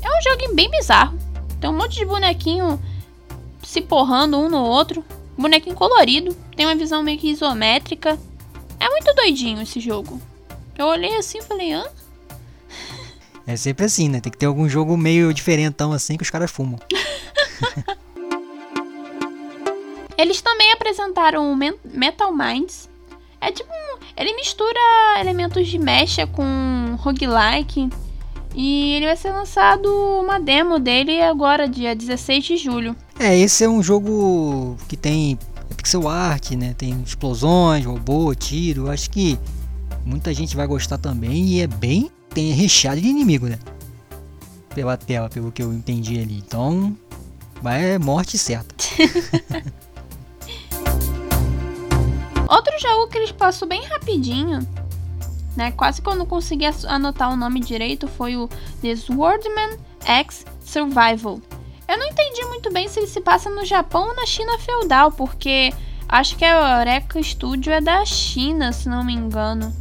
É 0.01 0.09
um 0.09 0.21
jogo 0.21 0.55
bem 0.55 0.69
bizarro. 0.71 1.17
Tem 1.61 1.69
um 1.69 1.77
monte 1.77 1.95
de 1.97 2.05
bonequinho 2.05 2.81
se 3.61 3.81
porrando 3.81 4.39
um 4.39 4.49
no 4.49 4.63
outro. 4.63 5.05
Bonequinho 5.37 5.75
colorido. 5.75 6.35
Tem 6.55 6.65
uma 6.65 6.75
visão 6.75 7.03
meio 7.03 7.19
que 7.19 7.29
isométrica. 7.29 8.17
É 8.79 8.89
muito 8.89 9.13
doidinho 9.13 9.61
esse 9.61 9.79
jogo. 9.79 10.19
Eu 10.75 10.87
olhei 10.87 11.15
assim 11.17 11.37
e 11.37 11.43
falei, 11.43 11.71
hã? 11.73 11.85
É 13.45 13.55
sempre 13.55 13.85
assim, 13.85 14.09
né? 14.09 14.19
Tem 14.19 14.31
que 14.31 14.39
ter 14.39 14.47
algum 14.47 14.67
jogo 14.67 14.97
meio 14.97 15.31
diferentão 15.31 15.93
assim 15.93 16.17
que 16.17 16.23
os 16.23 16.31
caras 16.31 16.49
fumam. 16.49 16.79
Eles 20.17 20.41
também 20.41 20.71
apresentaram 20.71 21.51
o 21.51 21.55
Metal 21.55 22.33
Minds, 22.33 22.89
é 23.41 23.51
tipo. 23.51 23.69
Ele 24.17 24.33
mistura 24.35 24.79
elementos 25.19 25.67
de 25.67 25.77
mecha 25.77 26.25
com 26.25 26.95
roguelike. 26.99 27.89
E 28.53 28.93
ele 28.93 29.05
vai 29.05 29.17
ser 29.17 29.31
lançado 29.31 29.87
uma 30.21 30.39
demo 30.39 30.79
dele 30.79 31.21
agora, 31.21 31.67
dia 31.67 31.93
16 31.93 32.43
de 32.45 32.57
julho. 32.57 32.95
É, 33.19 33.37
esse 33.37 33.65
é 33.65 33.69
um 33.69 33.83
jogo 33.83 34.77
que 34.87 34.95
tem 34.95 35.37
pixel 35.75 36.07
art, 36.07 36.51
né? 36.51 36.73
Tem 36.77 37.01
explosões, 37.01 37.85
robô, 37.85 38.33
tiro. 38.33 38.89
Acho 38.89 39.09
que 39.09 39.37
muita 40.05 40.33
gente 40.33 40.55
vai 40.55 40.65
gostar 40.65 40.97
também. 40.97 41.45
E 41.47 41.61
é 41.61 41.67
bem. 41.67 42.09
Tem 42.33 42.51
recheado 42.51 42.99
de 43.01 43.07
inimigo, 43.07 43.47
né? 43.47 43.59
Pela 44.73 44.95
tela, 44.95 45.29
pelo 45.29 45.51
que 45.51 45.61
eu 45.61 45.73
entendi 45.73 46.19
ali. 46.19 46.37
Então, 46.37 46.95
vai 47.61 47.91
é 47.91 47.99
morte 47.99 48.37
certa. 48.37 48.73
Outro 52.55 52.73
jogo 52.79 53.07
que 53.09 53.17
eles 53.17 53.33
passou 53.33 53.67
bem 53.67 53.83
rapidinho, 53.83 54.65
né? 55.57 55.71
Quase 55.71 56.01
que 56.01 56.07
eu 56.07 56.15
não 56.15 56.25
consegui 56.25 56.63
anotar 56.87 57.29
o 57.29 57.35
nome 57.35 57.59
direito, 57.59 58.07
foi 58.07 58.37
o 58.37 58.47
The 58.81 58.95
Swordman 58.95 59.77
X 60.05 60.45
Survival. 60.61 61.41
Eu 61.85 61.97
não 61.97 62.07
entendi 62.07 62.45
muito 62.45 62.71
bem 62.71 62.87
se 62.87 63.01
ele 63.01 63.07
se 63.07 63.19
passa 63.19 63.49
no 63.49 63.65
Japão 63.65 64.07
ou 64.07 64.15
na 64.15 64.25
China 64.25 64.57
feudal, 64.57 65.11
porque 65.11 65.73
acho 66.07 66.37
que 66.37 66.45
a 66.45 66.79
Eureka 66.79 67.21
Studio 67.21 67.73
é 67.73 67.81
da 67.81 68.05
China, 68.05 68.71
se 68.71 68.87
não 68.87 69.03
me 69.03 69.13
engano. 69.13 69.75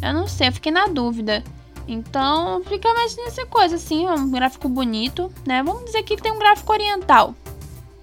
Eu 0.00 0.14
não 0.14 0.28
sei, 0.28 0.48
eu 0.48 0.52
fiquei 0.52 0.70
na 0.70 0.86
dúvida. 0.86 1.42
Então 1.88 2.62
fica 2.62 2.94
mais 2.94 3.16
nessa 3.16 3.44
coisa 3.44 3.74
assim, 3.74 4.06
um 4.08 4.30
gráfico 4.30 4.68
bonito, 4.68 5.32
né? 5.44 5.64
Vamos 5.64 5.86
dizer 5.86 6.04
que 6.04 6.16
tem 6.16 6.30
um 6.30 6.38
gráfico 6.38 6.72
oriental, 6.72 7.34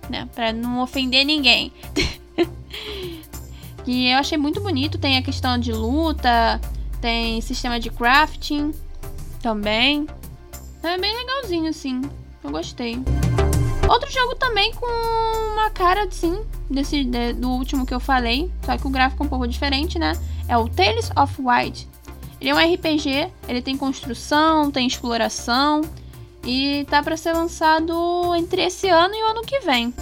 né? 0.09 0.27
Pra 0.35 0.51
não 0.51 0.81
ofender 0.81 1.25
ninguém. 1.25 1.71
que 3.87 4.09
eu 4.09 4.17
achei 4.17 4.37
muito 4.37 4.59
bonito. 4.59 4.97
Tem 4.97 5.15
a 5.15 5.21
questão 5.21 5.57
de 5.57 5.71
luta, 5.71 6.59
tem 6.99 7.39
sistema 7.39 7.79
de 7.79 7.89
crafting 7.89 8.73
também. 9.41 10.05
É 10.83 10.97
bem 10.97 11.15
legalzinho, 11.15 11.69
assim. 11.69 12.01
Eu 12.43 12.51
gostei. 12.51 12.99
Outro 13.87 14.11
jogo 14.11 14.35
também 14.35 14.73
com 14.73 14.85
uma 15.53 15.69
cara, 15.69 16.03
assim, 16.03 16.37
desse, 16.69 17.05
de, 17.05 17.31
do 17.31 17.49
último 17.49 17.85
que 17.85 17.93
eu 17.93 17.99
falei, 18.01 18.51
só 18.65 18.77
que 18.77 18.85
o 18.85 18.89
gráfico 18.89 19.23
é 19.23 19.25
um 19.25 19.29
pouco 19.29 19.47
diferente, 19.47 19.97
né? 19.97 20.11
É 20.49 20.57
o 20.57 20.67
Tales 20.67 21.09
of 21.15 21.41
Wild. 21.41 21.87
Ele 22.41 22.49
é 22.49 22.53
um 22.53 22.73
RPG, 22.73 23.31
ele 23.47 23.61
tem 23.61 23.77
construção, 23.77 24.69
tem 24.69 24.85
exploração 24.85 25.81
e 26.43 26.85
tá 26.89 27.01
para 27.01 27.15
ser 27.15 27.31
lançado 27.31 28.35
entre 28.35 28.63
esse 28.63 28.89
ano 28.89 29.15
e 29.15 29.23
o 29.23 29.27
ano 29.27 29.41
que 29.43 29.61
vem. 29.61 29.93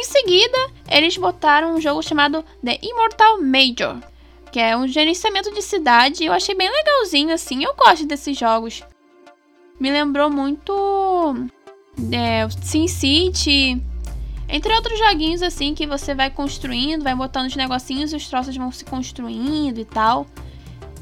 Em 0.00 0.04
seguida, 0.04 0.70
eles 0.88 1.14
botaram 1.18 1.74
um 1.74 1.80
jogo 1.80 2.02
chamado 2.02 2.42
The 2.64 2.78
Immortal 2.82 3.38
Major. 3.42 3.98
que 4.50 4.58
é 4.58 4.74
um 4.74 4.88
gerenciamento 4.88 5.52
de 5.52 5.60
cidade. 5.60 6.24
Eu 6.24 6.32
achei 6.32 6.54
bem 6.54 6.70
legalzinho, 6.70 7.34
assim. 7.34 7.62
Eu 7.62 7.74
gosto 7.76 8.06
desses 8.06 8.36
jogos. 8.36 8.82
Me 9.78 9.92
lembrou 9.92 10.30
muito 10.30 10.72
é, 12.10 12.48
Sin 12.62 12.88
City, 12.88 13.80
entre 14.48 14.74
outros 14.74 14.98
joguinhos 14.98 15.42
assim 15.42 15.74
que 15.74 15.86
você 15.86 16.14
vai 16.14 16.30
construindo, 16.30 17.04
vai 17.04 17.14
botando 17.14 17.46
os 17.48 17.54
negocinhos 17.54 18.12
e 18.14 18.16
os 18.16 18.26
troços 18.26 18.56
vão 18.56 18.72
se 18.72 18.86
construindo 18.86 19.78
e 19.78 19.84
tal. 19.84 20.26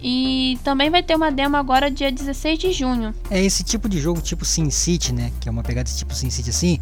E 0.03 0.59
também 0.65 0.91
vai 0.91 1.05
ter 1.05 1.15
uma 1.15 1.31
demo 1.31 1.57
agora 1.57 1.89
dia 1.89 2.11
16 2.11 2.59
de 2.59 2.73
junho. 2.73 3.15
É 3.31 3.41
esse 3.43 3.63
tipo 3.63 3.89
de 3.89 4.01
jogo, 4.01 4.21
tipo 4.21 4.45
Sin 4.45 4.71
City, 4.71 5.13
né? 5.13 5.33
Que 5.41 5.49
é 5.49 5.53
uma 5.53 5.63
pegada 5.63 5.89
tipo 5.89 6.13
Sin 6.15 6.31
City 6.31 6.51
assim. 6.51 6.81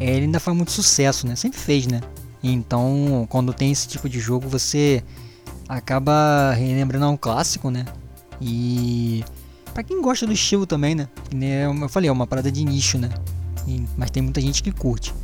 Ele 0.00 0.24
ainda 0.24 0.40
faz 0.40 0.56
muito 0.56 0.72
sucesso, 0.72 1.26
né? 1.26 1.36
Sempre 1.36 1.60
fez, 1.60 1.86
né? 1.86 2.00
Então, 2.42 3.26
quando 3.28 3.52
tem 3.52 3.70
esse 3.70 3.86
tipo 3.86 4.08
de 4.08 4.18
jogo, 4.18 4.48
você 4.48 5.04
acaba 5.68 6.52
relembrando 6.52 7.06
um 7.06 7.16
clássico, 7.16 7.70
né? 7.70 7.84
E 8.40 9.22
para 9.74 9.82
quem 9.82 10.00
gosta 10.00 10.26
do 10.26 10.32
estilo 10.32 10.66
também, 10.66 10.94
né? 10.94 11.08
Eu 11.64 11.88
falei, 11.88 12.08
é 12.08 12.12
uma 12.12 12.26
parada 12.26 12.50
de 12.50 12.64
nicho, 12.64 12.96
né? 12.96 13.10
Mas 13.96 14.10
tem 14.10 14.22
muita 14.22 14.40
gente 14.40 14.62
que 14.62 14.72
curte. 14.72 15.14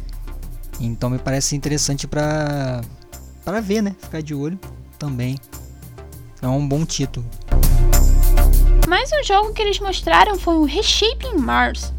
Então 0.78 1.09
me 1.09 1.18
parece 1.18 1.56
interessante 1.56 2.06
para 2.06 2.83
para 3.45 3.61
ver, 3.61 3.83
né? 3.83 3.97
Ficar 3.99 4.21
de 4.21 4.35
olho 4.35 4.59
também. 4.99 5.38
É 6.42 6.47
um 6.47 6.68
bom 6.68 6.85
título. 6.85 7.25
Mais 8.87 9.11
um 9.11 9.25
jogo 9.25 9.52
que 9.54 9.62
eles 9.62 9.80
mostraram 9.80 10.38
foi 10.38 10.56
o 10.56 10.64
Reshaping 10.64 11.38
Mars. 11.38 11.95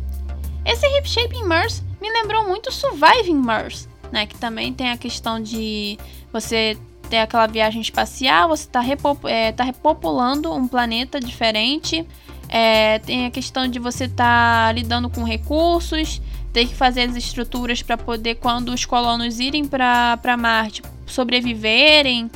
Esse 0.63 0.85
Reshaping 0.87 1.43
Mars 1.43 1.83
me 2.01 2.11
lembrou 2.11 2.47
muito 2.47 2.71
Surviving 2.71 3.35
Mars, 3.35 3.87
né? 4.11 4.25
Que 4.25 4.37
também 4.37 4.73
tem 4.73 4.91
a 4.91 4.97
questão 4.97 5.41
de 5.41 5.97
você 6.31 6.77
ter 7.09 7.19
aquela 7.19 7.47
viagem 7.47 7.81
espacial, 7.81 8.49
você 8.49 8.67
repop 8.81 9.25
é, 9.27 9.51
tá 9.51 9.63
repopulando 9.63 10.53
um 10.53 10.67
planeta 10.67 11.19
diferente. 11.19 12.05
É, 12.49 12.99
tem 12.99 13.25
a 13.25 13.31
questão 13.31 13.67
de 13.67 13.77
você 13.79 14.05
estar 14.05 14.67
tá 14.67 14.71
lidando 14.71 15.09
com 15.09 15.23
recursos, 15.23 16.21
ter 16.53 16.65
que 16.65 16.75
fazer 16.75 17.01
as 17.01 17.15
estruturas 17.15 17.81
para 17.81 17.97
poder, 17.97 18.35
quando 18.35 18.69
os 18.69 18.85
colonos 18.85 19.39
irem 19.39 19.65
para 19.65 20.37
Marte, 20.37 20.81
sobreviverem. 21.05 22.31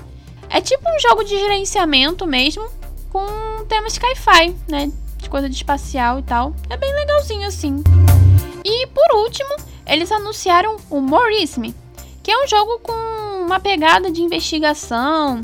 É 0.49 0.59
tipo 0.59 0.83
um 0.89 0.99
jogo 0.99 1.23
de 1.23 1.29
gerenciamento 1.29 2.27
mesmo, 2.27 2.67
com 3.09 3.65
temas 3.69 3.93
sci-fi, 3.93 4.53
né? 4.67 4.91
De 5.17 5.29
coisa 5.29 5.47
de 5.47 5.55
espacial 5.55 6.19
e 6.19 6.23
tal. 6.23 6.53
É 6.69 6.75
bem 6.75 6.93
legalzinho 6.93 7.47
assim. 7.47 7.81
E 8.63 8.87
por 8.87 9.17
último, 9.17 9.55
eles 9.85 10.11
anunciaram 10.11 10.77
o 10.89 10.99
Morisme, 11.01 11.73
que 12.23 12.31
é 12.31 12.43
um 12.43 12.47
jogo 12.47 12.79
com 12.79 12.93
uma 13.45 13.59
pegada 13.59 14.11
de 14.11 14.21
investigação. 14.21 15.41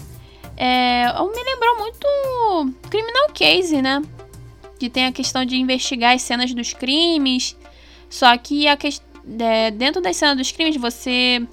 É, 0.55 1.05
me 1.13 1.43
lembrou 1.43 1.77
muito 1.79 2.73
Criminal 2.89 3.29
Case, 3.33 3.81
né? 3.81 4.01
Que 4.79 4.89
tem 4.89 5.05
a 5.05 5.11
questão 5.11 5.45
de 5.45 5.57
investigar 5.57 6.15
as 6.15 6.21
cenas 6.21 6.53
dos 6.53 6.73
crimes. 6.73 7.55
Só 8.09 8.35
que 8.37 8.67
a 8.67 8.77
que, 8.77 8.89
é, 9.39 9.71
dentro 9.71 10.01
das 10.01 10.15
cenas 10.15 10.37
dos 10.37 10.51
crimes 10.51 10.77
você 10.77 11.45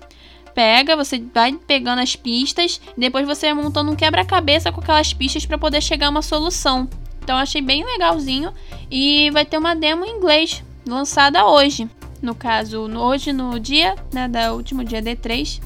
pega, 0.54 0.96
você 0.96 1.18
vai 1.34 1.52
pegando 1.66 2.00
as 2.00 2.14
pistas, 2.14 2.80
depois 2.96 3.26
você 3.26 3.52
vai 3.52 3.62
montando 3.64 3.90
um 3.90 3.96
quebra-cabeça 3.96 4.70
com 4.70 4.80
aquelas 4.80 5.12
pistas 5.12 5.44
para 5.44 5.58
poder 5.58 5.82
chegar 5.82 6.06
a 6.06 6.10
uma 6.10 6.22
solução. 6.22 6.88
Então 7.20 7.36
achei 7.36 7.60
bem 7.60 7.84
legalzinho 7.84 8.52
e 8.90 9.30
vai 9.32 9.44
ter 9.44 9.58
uma 9.58 9.74
demo 9.74 10.04
em 10.04 10.16
inglês 10.16 10.62
lançada 10.86 11.46
hoje. 11.46 11.88
No 12.20 12.34
caso, 12.34 12.82
hoje 12.82 13.32
no 13.32 13.58
dia, 13.60 13.96
né, 14.12 14.28
da 14.28 14.52
último 14.52 14.84
dia 14.84 15.02
D3. 15.02 15.60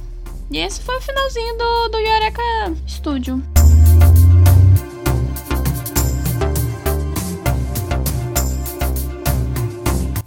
E 0.50 0.58
esse 0.58 0.80
foi 0.80 0.96
o 0.96 1.00
finalzinho 1.00 1.58
do, 1.58 1.88
do 1.90 1.98
Yoreka 1.98 2.42
Studio. 2.86 3.42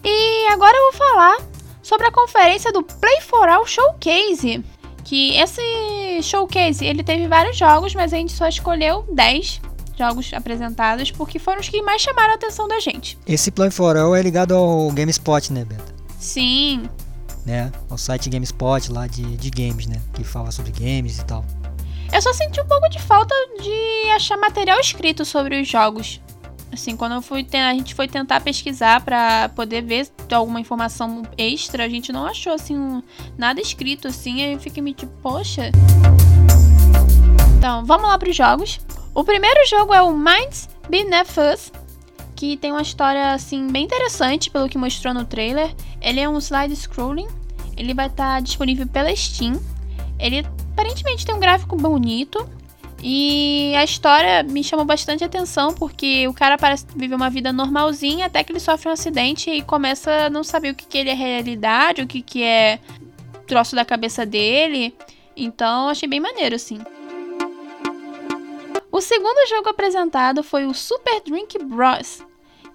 E 0.04 0.48
agora 0.48 0.78
eu 0.78 0.92
vou 0.92 0.94
falar 0.94 1.38
sobre 1.82 2.08
a 2.08 2.12
conferência 2.12 2.72
do 2.72 2.84
Play 2.84 3.22
for 3.22 3.50
All 3.50 3.66
Showcase. 3.66 4.64
Que 5.04 5.36
esse 5.36 6.22
showcase, 6.22 6.86
ele 6.86 7.04
teve 7.04 7.28
vários 7.28 7.58
jogos, 7.58 7.96
mas 7.96 8.14
a 8.14 8.18
gente 8.18 8.32
só 8.32 8.48
escolheu 8.48 9.04
10 9.12 9.60
jogos 9.98 10.34
apresentados 10.34 11.12
porque 11.12 11.40
foram 11.40 11.60
os 11.60 11.70
que 11.70 11.82
mais 11.82 12.02
chamaram 12.02 12.32
a 12.32 12.36
atenção 12.36 12.68
da 12.68 12.80
gente. 12.80 13.18
Esse 13.26 13.52
Play 13.52 13.72
for 13.72 13.96
All 13.98 14.16
é 14.16 14.22
ligado 14.22 14.54
ao 14.54 14.92
GameSpot, 14.92 15.52
né, 15.52 15.66
Beta? 15.66 15.94
Sim. 16.20 16.90
Né? 17.46 17.72
Ao 17.90 17.98
site 17.98 18.30
GameSpot 18.30 18.92
lá 18.92 19.08
de, 19.08 19.24
de 19.38 19.50
games, 19.50 19.88
né? 19.88 20.02
Que 20.14 20.24
fala 20.24 20.52
sobre 20.52 20.72
games 20.72 21.20
e 21.20 21.26
tal. 21.26 21.44
Eu 22.14 22.22
só 22.22 22.34
senti 22.34 22.60
um 22.60 22.68
pouco 22.68 22.90
de 22.90 23.00
falta 23.00 23.34
de 23.62 24.12
achar 24.12 24.38
material 24.38 24.80
escrito 24.80 25.24
sobre 25.24 25.62
os 25.62 25.68
jogos. 25.68 26.20
Assim, 26.72 26.96
quando 26.96 27.16
eu 27.16 27.22
fui 27.22 27.46
a 27.54 27.74
gente 27.74 27.94
foi 27.94 28.08
tentar 28.08 28.40
pesquisar 28.42 29.02
para 29.02 29.50
poder 29.50 29.82
ver 29.82 30.08
alguma 30.32 30.60
informação 30.60 31.24
extra, 31.38 31.84
a 31.84 31.90
gente 31.90 32.14
não 32.14 32.26
achou 32.26 32.54
assim 32.54 32.78
um, 32.78 33.04
nada 33.38 33.60
escrito 33.60 34.08
assim, 34.08 34.42
aí 34.42 34.54
eu 34.54 34.60
fiquei 34.60 34.82
meio 34.82 34.96
tipo, 34.96 35.12
poxa. 35.22 35.70
Então, 37.58 37.86
vamos 37.86 38.08
lá 38.08 38.18
para 38.18 38.30
os 38.30 38.36
jogos. 38.36 38.80
O 39.14 39.24
primeiro 39.24 39.68
jogo 39.68 39.94
é 39.94 40.02
o 40.02 40.12
Minds 40.14 40.70
Beneath 40.90 41.38
Us, 41.38 41.72
que 42.36 42.58
tem 42.58 42.72
uma 42.72 42.82
história 42.82 43.34
assim 43.34 43.68
bem 43.68 43.86
interessante 43.86 44.50
pelo 44.50 44.70
que 44.70 44.78
mostrou 44.78 45.14
no 45.14 45.26
trailer. 45.26 45.74
Ele 46.02 46.20
é 46.20 46.30
um 46.30 46.38
slide 46.38 46.76
scrolling, 46.76 47.28
ele 47.76 47.94
vai 47.94 48.08
estar 48.08 48.36
tá 48.36 48.40
disponível 48.40 48.88
pela 48.88 49.14
Steam. 49.16 49.62
Ele 50.18 50.46
aparentemente 50.74 51.26
tem 51.26 51.36
um 51.36 51.40
gráfico 51.40 51.76
bonito, 51.76 52.48
e 53.04 53.74
a 53.76 53.84
história 53.84 54.44
me 54.44 54.64
chamou 54.64 54.86
bastante 54.86 55.24
atenção 55.24 55.74
porque 55.74 56.28
o 56.28 56.34
cara 56.34 56.56
parece 56.56 56.86
viver 56.96 57.16
uma 57.16 57.32
vida 57.32 57.52
normalzinha 57.52 58.28
até 58.28 58.44
que 58.44 58.52
ele 58.52 58.60
sofre 58.60 58.90
um 58.90 58.92
acidente 58.92 59.50
e 59.50 59.64
começa 59.64 60.28
a 60.28 60.30
não 60.30 60.44
saber 60.44 60.72
o 60.72 60.76
que, 60.76 60.86
que 60.86 60.98
ele 61.00 61.10
é 61.10 61.16
realidade, 61.16 62.04
o 62.04 62.08
que, 62.08 62.22
que 62.22 62.44
é 62.44 62.80
troço 63.48 63.76
da 63.76 63.84
cabeça 63.84 64.24
dele. 64.24 64.94
Então 65.36 65.90
achei 65.90 66.08
bem 66.08 66.20
maneiro, 66.20 66.56
assim. 66.56 66.80
O 68.92 69.00
segundo 69.00 69.48
jogo 69.48 69.70
apresentado 69.70 70.44
foi 70.44 70.66
o 70.66 70.74
Super 70.74 71.22
Drink 71.22 71.58
Bros. 71.60 72.22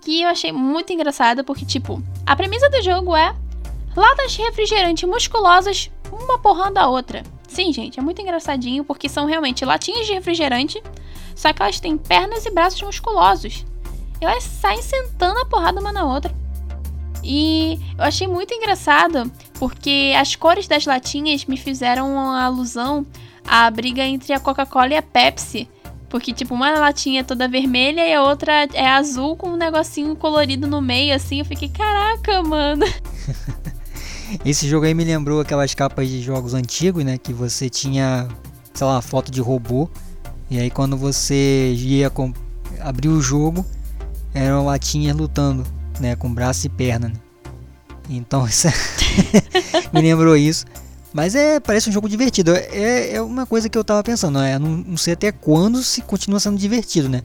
Que 0.01 0.23
eu 0.23 0.29
achei 0.29 0.51
muito 0.51 0.91
engraçado 0.91 1.45
porque, 1.45 1.67
tipo, 1.67 2.03
a 2.25 2.35
premissa 2.35 2.71
do 2.71 2.83
jogo 2.83 3.15
é 3.15 3.37
latas 3.95 4.33
de 4.33 4.41
refrigerante 4.41 5.07
musculosas, 5.07 5.91
uma 6.11 6.39
porrando 6.39 6.79
a 6.79 6.89
outra. 6.89 7.23
Sim, 7.47 7.71
gente, 7.71 8.01
é 8.01 8.03
muito 8.03 8.23
engraçadinho 8.23 8.83
porque 8.83 9.11
são 9.11 9.27
realmente 9.27 9.65
latinhas 9.65 10.07
de 10.07 10.15
refrigerante, 10.15 10.83
só 11.35 11.53
que 11.53 11.61
elas 11.61 11.81
têm 11.81 11.99
pernas 11.99 12.47
e 12.47 12.51
braços 12.51 12.81
musculosos. 12.81 13.67
E 14.19 14.25
elas 14.25 14.43
saem 14.43 14.81
sentando 14.81 15.41
a 15.41 15.45
porrada 15.45 15.81
uma 15.81 15.93
na 15.93 16.07
outra. 16.07 16.35
E 17.23 17.79
eu 17.99 18.05
achei 18.05 18.27
muito 18.27 18.55
engraçado 18.55 19.31
porque 19.59 20.15
as 20.17 20.35
cores 20.35 20.67
das 20.67 20.87
latinhas 20.87 21.45
me 21.45 21.59
fizeram 21.59 22.19
alusão 22.19 23.05
à 23.47 23.71
briga 23.71 24.03
entre 24.03 24.33
a 24.33 24.41
Coca-Cola 24.41 24.95
e 24.95 24.97
a 24.97 25.03
Pepsi. 25.03 25.69
Porque, 26.09 26.33
tipo, 26.33 26.55
uma 26.55 26.71
latinha 26.79 27.21
é 27.21 27.25
toda 27.25 27.49
vermelha 27.49 28.07
e 28.07 28.15
a 28.15 28.23
outra 28.23 28.69
é 28.73 28.87
azul 28.89 29.37
com 29.37 29.51
um 29.51 29.57
negocinho 29.57 30.15
colorido 30.15 30.67
no 30.67 30.81
meio, 30.81 31.15
assim. 31.15 31.41
Eu 31.41 31.45
fiquei, 31.45 31.69
caraca, 31.69 32.43
mano. 32.43 32.85
Esse 34.45 34.69
jogo 34.69 34.87
aí 34.87 34.95
me 34.95 35.05
lembrou 35.05 35.41
aquelas 35.41 35.75
capas 35.75 36.09
de 36.09 36.21
jogos 36.21 36.55
antigos, 36.55 37.05
né? 37.05 37.19
Que 37.19 37.33
você 37.33 37.69
tinha, 37.69 38.29
sei 38.73 38.87
lá, 38.87 39.01
foto 39.01 39.31
de 39.31 39.41
robô. 39.41 39.89
E 40.51 40.59
aí 40.59 40.71
quando 40.71 40.97
você 40.97 41.75
ia 41.77 42.11
abrir 42.81 43.09
o 43.09 43.21
jogo, 43.21 43.65
eram 44.33 44.65
latinhas 44.65 45.17
lutando, 45.17 45.65
né? 45.99 46.15
Com 46.15 46.33
braço 46.33 46.67
e 46.67 46.71
perna. 46.71 47.09
Né? 47.09 47.15
Então 48.09 48.47
isso 48.49 48.69
me 49.93 50.01
lembrou 50.01 50.37
isso. 50.37 50.65
Mas 51.17 51.35
é, 51.35 51.59
parece 51.59 51.89
um 51.89 51.93
jogo 51.95 52.11
divertido. 52.11 52.55
É, 52.55 53.15
é 53.15 53.23
uma 53.23 53.47
coisa 53.47 53.71
que 53.71 53.79
eu 53.79 53.83
tava 53.83 54.03
pensando, 54.03 54.39
né? 54.39 54.59
Não, 54.59 54.69
não 54.69 54.99
sei 54.99 55.15
até 55.15 55.33
quando 55.33 55.83
se 55.83 56.03
continua 56.03 56.39
sendo 56.39 56.59
divertido, 56.59 57.09
né? 57.09 57.23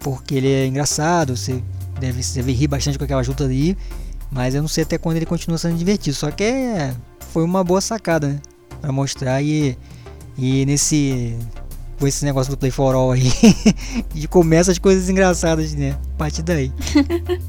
Porque 0.00 0.34
ele 0.34 0.48
é 0.52 0.66
engraçado, 0.66 1.36
você 1.36 1.62
deve, 2.00 2.20
você 2.20 2.40
deve 2.40 2.50
rir 2.50 2.66
bastante 2.66 2.98
com 2.98 3.04
aquela 3.04 3.22
luta 3.22 3.44
ali. 3.44 3.78
Mas 4.28 4.56
eu 4.56 4.60
não 4.60 4.66
sei 4.66 4.82
até 4.82 4.98
quando 4.98 5.18
ele 5.18 5.26
continua 5.26 5.56
sendo 5.56 5.76
divertido. 5.76 6.16
Só 6.16 6.32
que 6.32 6.42
é, 6.42 6.92
foi 7.32 7.44
uma 7.44 7.62
boa 7.62 7.80
sacada, 7.80 8.26
né? 8.26 8.40
Pra 8.80 8.90
mostrar 8.90 9.40
e, 9.40 9.78
e 10.36 10.66
nesse. 10.66 11.38
Com 12.00 12.08
esse 12.08 12.24
negócio 12.24 12.50
do 12.50 12.56
Play 12.56 12.72
for 12.72 12.92
All 12.92 13.12
aí. 13.12 13.30
e 14.16 14.26
começa 14.26 14.72
as 14.72 14.78
coisas 14.78 15.08
engraçadas, 15.08 15.74
né? 15.74 15.96
A 16.14 16.18
partir 16.18 16.42
daí. 16.42 16.72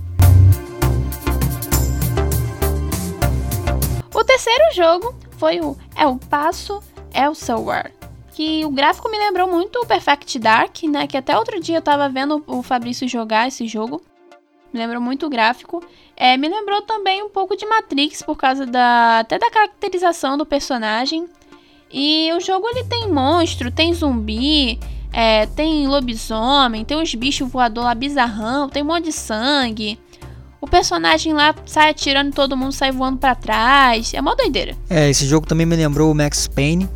o 4.13 4.23
terceiro 4.23 4.63
jogo 4.75 5.15
foi 5.43 5.59
o 5.59 5.75
El 5.97 6.17
Paso 6.29 6.81
Elsewhere. 7.13 7.91
Que 8.31 8.63
o 8.63 8.69
gráfico 8.69 9.11
me 9.11 9.17
lembrou 9.17 9.45
muito 9.45 9.77
o 9.79 9.85
Perfect 9.85 10.39
Dark, 10.39 10.83
né? 10.83 11.05
Que 11.05 11.17
até 11.17 11.37
outro 11.37 11.59
dia 11.59 11.79
eu 11.79 11.81
tava 11.81 12.07
vendo 12.07 12.41
o 12.47 12.63
Fabrício 12.63 13.09
jogar 13.09 13.49
esse 13.49 13.67
jogo 13.67 14.01
me 14.71 14.79
lembrou 14.79 15.01
muito 15.01 15.27
o 15.27 15.29
gráfico. 15.29 15.83
É, 16.17 16.35
me 16.35 16.49
lembrou 16.49 16.81
também 16.81 17.21
um 17.21 17.29
pouco 17.29 17.55
de 17.55 17.63
Matrix 17.63 18.23
por 18.23 18.35
causa 18.35 18.65
da 18.65 19.19
até 19.19 19.37
da 19.37 19.51
caracterização 19.51 20.35
do 20.37 20.45
personagem. 20.45 21.27
E 21.91 22.31
o 22.33 22.39
jogo 22.39 22.67
ele 22.69 22.85
tem 22.85 23.11
monstro, 23.11 23.69
tem 23.69 23.93
zumbi, 23.93 24.79
É, 25.11 25.45
tem 25.45 25.87
lobisomem, 25.87 26.83
tem 26.83 26.97
uns 26.97 27.13
bichos 27.13 27.47
voador 27.47 27.83
lá 27.83 27.93
bizarrão, 27.93 28.67
tem 28.67 28.81
um 28.81 28.87
monte 28.87 29.03
de 29.03 29.11
sangue. 29.11 29.99
O 30.63 30.67
personagem 30.67 31.33
lá 31.33 31.53
sai 31.65 31.89
atirando 31.89 32.29
e 32.29 32.31
todo 32.31 32.55
mundo 32.55 32.71
sai 32.71 32.89
voando 32.89 33.17
para 33.17 33.35
trás. 33.35 34.13
É 34.13 34.21
mó 34.21 34.33
doideira. 34.33 34.73
É, 34.89 35.09
esse 35.09 35.27
jogo 35.27 35.45
também 35.45 35.65
me 35.65 35.75
lembrou 35.75 36.09
o 36.09 36.15
Max 36.15 36.47
Payne, 36.47 36.89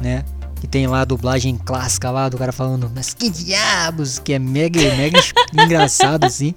né? 0.00 0.24
Que 0.60 0.68
tem 0.68 0.86
lá 0.86 1.00
a 1.00 1.04
dublagem 1.04 1.56
clássica 1.56 2.12
lá 2.12 2.28
do 2.28 2.38
cara 2.38 2.52
falando, 2.52 2.88
mas 2.94 3.14
que 3.14 3.28
diabos, 3.28 4.20
que 4.20 4.34
é 4.34 4.38
mega, 4.38 4.78
mega 4.94 5.18
engraçado 5.52 6.26
assim. 6.26 6.54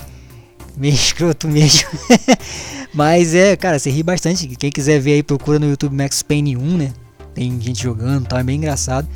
Meio 0.78 0.94
escroto 0.94 1.48
mesmo. 1.48 1.90
mas 2.94 3.34
é, 3.34 3.58
cara, 3.58 3.80
você 3.80 3.90
ri 3.90 4.04
bastante. 4.04 4.48
Quem 4.50 4.70
quiser 4.70 5.00
ver 5.00 5.14
aí, 5.14 5.24
procura 5.24 5.58
no 5.58 5.68
YouTube 5.68 5.96
Max 5.96 6.22
Payne 6.22 6.56
1, 6.56 6.78
né? 6.78 6.94
Tem 7.34 7.60
gente 7.60 7.82
jogando, 7.82 8.28
tá? 8.28 8.40
É 8.40 8.44
bem 8.44 8.58
engraçado. 8.58 9.08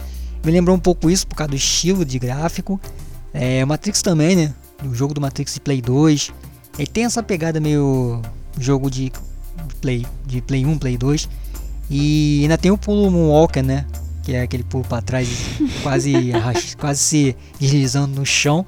Me 0.44 0.52
lembrou 0.52 0.76
um 0.76 0.80
pouco 0.80 1.12
isso 1.12 1.28
por 1.28 1.36
causa 1.36 1.52
do 1.52 1.56
estilo 1.56 2.04
de 2.04 2.18
gráfico. 2.18 2.82
É, 3.32 3.64
Matrix 3.66 4.02
também, 4.02 4.36
né? 4.36 4.54
O 4.84 4.96
jogo 4.96 5.14
do 5.14 5.22
Matrix 5.22 5.60
Play 5.60 5.80
2. 5.80 6.34
Ele 6.78 6.88
tem 6.88 7.06
essa 7.06 7.24
pegada 7.24 7.60
meio 7.60 8.22
jogo 8.58 8.90
de 8.90 9.12
Play, 9.82 10.06
de 10.26 10.42
Play 10.42 10.66
1, 10.66 10.78
Play 10.78 10.98
2. 10.98 11.30
E 11.90 12.40
ainda 12.42 12.58
tem 12.58 12.72
o 12.72 12.78
pulo 12.78 13.10
Moonwalker, 13.12 13.64
né? 13.64 13.86
Que 14.24 14.34
é 14.34 14.42
aquele 14.42 14.64
pulo 14.64 14.84
para 14.84 15.02
trás, 15.02 15.30
quase, 15.84 16.14
quase 16.80 17.00
se 17.00 17.36
deslizando 17.60 18.16
no 18.20 18.26
chão. 18.26 18.66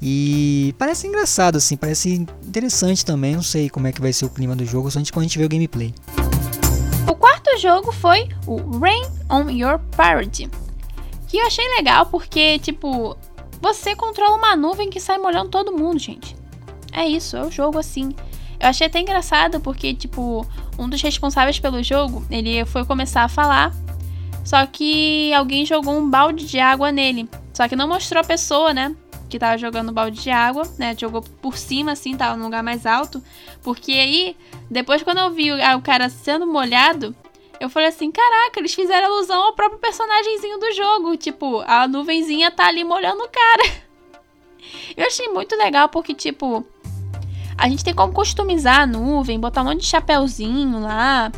E 0.00 0.74
parece 0.78 1.06
engraçado, 1.06 1.56
assim, 1.56 1.76
parece 1.76 2.26
interessante 2.46 3.04
também. 3.04 3.34
Não 3.34 3.42
sei 3.42 3.68
como 3.68 3.86
é 3.86 3.92
que 3.92 4.00
vai 4.00 4.12
ser 4.12 4.24
o 4.24 4.30
clima 4.30 4.54
do 4.54 4.64
jogo, 4.64 4.90
só 4.90 5.00
quando 5.12 5.24
a 5.24 5.28
gente 5.28 5.38
vê 5.38 5.44
o 5.44 5.48
gameplay. 5.48 5.94
O 7.08 7.14
quarto 7.14 7.58
jogo 7.58 7.92
foi 7.92 8.28
o 8.46 8.78
Rain 8.78 9.06
on 9.30 9.50
Your 9.50 9.78
Party. 9.96 10.48
Que 11.26 11.38
eu 11.38 11.46
achei 11.46 11.66
legal 11.76 12.06
porque, 12.06 12.58
tipo, 12.58 13.16
você 13.60 13.96
controla 13.96 14.36
uma 14.36 14.54
nuvem 14.54 14.90
que 14.90 15.00
sai 15.00 15.18
molhando 15.18 15.50
todo 15.50 15.72
mundo, 15.72 15.98
gente. 15.98 16.36
É 16.94 17.06
isso, 17.06 17.36
é 17.36 17.44
o 17.44 17.50
jogo 17.50 17.78
assim. 17.78 18.14
Eu 18.60 18.68
achei 18.68 18.86
até 18.86 19.00
engraçado 19.00 19.60
porque, 19.60 19.92
tipo, 19.92 20.46
um 20.78 20.88
dos 20.88 21.02
responsáveis 21.02 21.58
pelo 21.58 21.82
jogo, 21.82 22.24
ele 22.30 22.64
foi 22.64 22.84
começar 22.84 23.24
a 23.24 23.28
falar, 23.28 23.72
só 24.44 24.64
que 24.64 25.34
alguém 25.34 25.66
jogou 25.66 25.98
um 25.98 26.08
balde 26.08 26.46
de 26.46 26.60
água 26.60 26.92
nele. 26.92 27.28
Só 27.52 27.66
que 27.66 27.74
não 27.74 27.88
mostrou 27.88 28.20
a 28.20 28.24
pessoa, 28.24 28.72
né? 28.72 28.94
Que 29.28 29.38
tava 29.38 29.58
jogando 29.58 29.92
balde 29.92 30.22
de 30.22 30.30
água, 30.30 30.62
né? 30.78 30.94
Jogou 30.96 31.22
por 31.42 31.56
cima, 31.56 31.92
assim, 31.92 32.16
tava 32.16 32.36
num 32.36 32.44
lugar 32.44 32.62
mais 32.62 32.86
alto. 32.86 33.22
Porque 33.62 33.92
aí, 33.92 34.36
depois 34.70 35.02
quando 35.02 35.18
eu 35.18 35.30
vi 35.30 35.50
o 35.50 35.82
cara 35.82 36.08
sendo 36.08 36.46
molhado, 36.46 37.14
eu 37.58 37.68
falei 37.68 37.88
assim, 37.88 38.10
caraca, 38.10 38.60
eles 38.60 38.74
fizeram 38.74 39.06
alusão 39.06 39.42
ao 39.42 39.54
próprio 39.54 39.80
personagemzinho 39.80 40.58
do 40.60 40.72
jogo. 40.72 41.16
Tipo, 41.16 41.64
a 41.66 41.88
nuvenzinha 41.88 42.50
tá 42.50 42.66
ali 42.66 42.84
molhando 42.84 43.22
o 43.24 43.28
cara. 43.28 43.84
Eu 44.96 45.06
achei 45.06 45.28
muito 45.28 45.54
legal 45.56 45.88
porque, 45.88 46.14
tipo, 46.14 46.64
a 47.56 47.68
gente 47.68 47.84
tem 47.84 47.94
como 47.94 48.12
customizar 48.12 48.80
a 48.80 48.86
nuvem, 48.86 49.38
botar 49.38 49.62
um 49.62 49.66
monte 49.66 49.80
de 49.80 49.86
chapéuzinho 49.86 50.80
lá. 50.80 51.30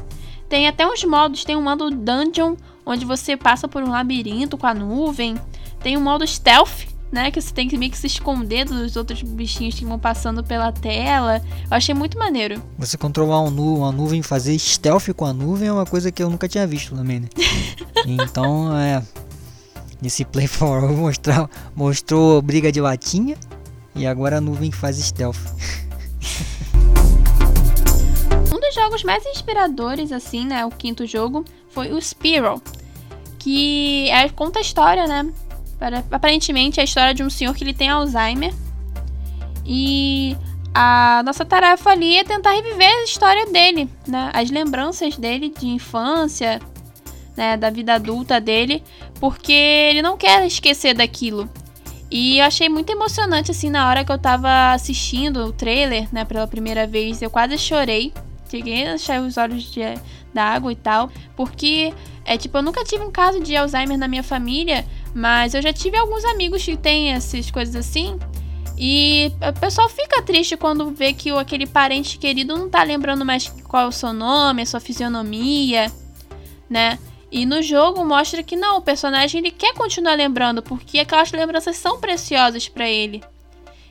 Tem 0.48 0.68
até 0.68 0.86
uns 0.86 1.02
modos, 1.04 1.44
tem 1.44 1.56
um 1.56 1.62
modo 1.62 1.90
dungeon, 1.90 2.54
onde 2.84 3.04
você 3.04 3.36
passa 3.36 3.66
por 3.66 3.82
um 3.82 3.90
labirinto 3.90 4.56
com 4.56 4.66
a 4.66 4.74
nuvem. 4.74 5.36
Tem 5.82 5.96
um 5.96 6.00
modo 6.00 6.26
stealth, 6.26 6.86
né, 7.10 7.30
que 7.30 7.40
você 7.40 7.52
tem 7.52 7.68
que 7.68 7.76
meio 7.76 7.90
que 7.90 7.98
se 7.98 8.06
esconder 8.06 8.64
dos 8.64 8.96
outros 8.96 9.22
bichinhos 9.22 9.74
que 9.74 9.84
vão 9.84 9.98
passando 9.98 10.42
pela 10.42 10.72
tela. 10.72 11.42
Eu 11.70 11.76
achei 11.76 11.94
muito 11.94 12.18
maneiro. 12.18 12.62
Você 12.78 12.96
controlar 12.96 13.40
uma, 13.40 13.50
nu 13.50 13.78
uma 13.78 13.92
nuvem, 13.92 14.22
fazer 14.22 14.58
stealth 14.58 15.12
com 15.14 15.24
a 15.24 15.32
nuvem 15.32 15.68
é 15.68 15.72
uma 15.72 15.86
coisa 15.86 16.12
que 16.12 16.22
eu 16.22 16.30
nunca 16.30 16.48
tinha 16.48 16.66
visto 16.66 16.94
também, 16.94 17.20
né? 17.20 17.28
então, 18.06 18.76
é... 18.76 19.02
Nesse 20.00 20.24
Play 20.24 20.46
for 20.46 20.84
All 20.84 20.92
mostrou, 20.94 21.50
mostrou 21.74 22.42
briga 22.42 22.70
de 22.70 22.80
latinha 22.80 23.36
e 23.94 24.06
agora 24.06 24.38
a 24.38 24.40
nuvem 24.40 24.70
faz 24.70 24.98
stealth. 24.98 25.38
um 28.52 28.60
dos 28.60 28.74
jogos 28.74 29.04
mais 29.04 29.24
inspiradores, 29.26 30.12
assim, 30.12 30.46
né? 30.46 30.64
O 30.64 30.70
quinto 30.70 31.06
jogo 31.06 31.44
foi 31.68 31.92
o 31.92 32.00
Spiral. 32.00 32.60
Que 33.38 34.08
é, 34.10 34.28
conta 34.28 34.58
a 34.58 34.62
história, 34.62 35.06
né? 35.06 35.32
Aparentemente 36.10 36.80
é 36.80 36.82
a 36.82 36.84
história 36.84 37.14
de 37.14 37.22
um 37.22 37.30
senhor 37.30 37.54
que 37.54 37.62
ele 37.62 37.74
tem 37.74 37.88
Alzheimer. 37.88 38.52
E 39.64 40.36
a 40.74 41.22
nossa 41.24 41.44
tarefa 41.44 41.90
ali 41.90 42.16
é 42.16 42.24
tentar 42.24 42.52
reviver 42.52 42.88
a 42.88 43.04
história 43.04 43.46
dele, 43.46 43.88
né? 44.06 44.30
As 44.32 44.50
lembranças 44.50 45.16
dele 45.16 45.48
de 45.48 45.66
infância, 45.66 46.60
né? 47.36 47.56
Da 47.56 47.70
vida 47.70 47.94
adulta 47.94 48.40
dele, 48.40 48.82
porque 49.20 49.52
ele 49.52 50.02
não 50.02 50.16
quer 50.16 50.46
esquecer 50.46 50.94
daquilo. 50.94 51.48
E 52.18 52.38
eu 52.38 52.46
achei 52.46 52.66
muito 52.66 52.90
emocionante, 52.90 53.50
assim, 53.50 53.68
na 53.68 53.86
hora 53.86 54.02
que 54.02 54.10
eu 54.10 54.16
tava 54.16 54.72
assistindo 54.72 55.44
o 55.44 55.52
trailer, 55.52 56.08
né, 56.10 56.24
pela 56.24 56.46
primeira 56.46 56.86
vez. 56.86 57.20
Eu 57.20 57.28
quase 57.28 57.58
chorei. 57.58 58.10
Cheguei 58.50 58.86
a 58.86 58.94
achar 58.94 59.20
os 59.20 59.36
olhos 59.36 59.64
de, 59.64 59.82
da 60.32 60.42
água 60.42 60.72
e 60.72 60.76
tal. 60.76 61.10
Porque, 61.36 61.92
é 62.24 62.38
tipo, 62.38 62.56
eu 62.56 62.62
nunca 62.62 62.82
tive 62.84 63.04
um 63.04 63.10
caso 63.10 63.38
de 63.40 63.54
Alzheimer 63.54 63.98
na 63.98 64.08
minha 64.08 64.22
família. 64.22 64.86
Mas 65.14 65.52
eu 65.52 65.60
já 65.60 65.74
tive 65.74 65.98
alguns 65.98 66.24
amigos 66.24 66.64
que 66.64 66.74
têm 66.74 67.12
essas 67.12 67.50
coisas 67.50 67.76
assim. 67.76 68.18
E 68.78 69.30
o 69.46 69.60
pessoal 69.60 69.86
fica 69.86 70.22
triste 70.22 70.56
quando 70.56 70.90
vê 70.92 71.12
que 71.12 71.30
aquele 71.32 71.66
parente 71.66 72.16
querido 72.16 72.56
não 72.56 72.70
tá 72.70 72.82
lembrando 72.82 73.26
mais 73.26 73.46
qual 73.64 73.82
é 73.82 73.86
o 73.88 73.92
seu 73.92 74.14
nome, 74.14 74.62
a 74.62 74.66
sua 74.66 74.80
fisionomia, 74.80 75.92
né? 76.66 76.98
E 77.30 77.44
no 77.44 77.60
jogo 77.60 78.04
mostra 78.04 78.42
que 78.42 78.56
não, 78.56 78.78
o 78.78 78.82
personagem 78.82 79.40
ele 79.40 79.50
quer 79.50 79.74
continuar 79.74 80.14
lembrando, 80.14 80.62
porque 80.62 80.98
aquelas 80.98 81.32
lembranças 81.32 81.76
são 81.76 81.98
preciosas 81.98 82.68
para 82.68 82.88
ele. 82.88 83.22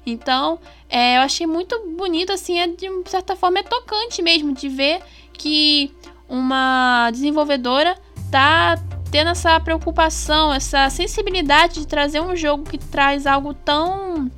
Então, 0.06 0.60
é, 0.90 1.18
eu 1.18 1.22
achei 1.22 1.48
muito 1.48 1.78
bonito, 1.98 2.32
assim, 2.32 2.60
é, 2.60 2.68
de 2.68 2.88
certa 3.08 3.36
forma 3.36 3.60
é 3.60 3.64
tocante 3.64 4.22
mesmo 4.22 4.54
de 4.54 4.70
ver 4.70 5.02
que 5.34 5.92
uma 6.30 7.10
desenvolvedora 7.12 7.98
tá 8.32 8.80
tendo 9.12 9.32
essa 9.32 9.60
preocupação, 9.60 10.54
essa 10.54 10.90
sensibilidade 10.90 11.82
de 11.82 11.88
trazer 11.88 12.22
um 12.22 12.36
jogo 12.36 12.64
que 12.64 12.78
traz 12.78 13.26
algo 13.26 13.54
tão 13.54 14.30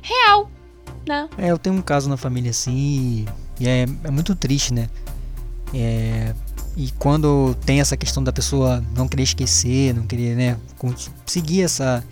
real, 0.00 0.50
né? 1.06 1.28
É, 1.38 1.50
eu 1.50 1.58
tenho 1.58 1.76
um 1.76 1.82
caso 1.82 2.08
na 2.08 2.16
família 2.16 2.50
assim 2.50 3.26
e 3.58 3.66
é, 3.66 3.82
é 4.04 4.10
muito 4.10 4.34
triste, 4.34 4.72
né? 4.72 4.88
É, 5.74 6.34
e 6.76 6.90
quando 6.98 7.56
tem 7.64 7.80
essa 7.80 7.96
questão 7.96 8.22
da 8.22 8.32
pessoa 8.32 8.84
não 8.94 9.08
querer 9.08 9.22
esquecer, 9.22 9.94
não 9.94 10.06
querer, 10.06 10.36
né, 10.36 10.58
seguir 11.24 11.62
essa 11.62 12.04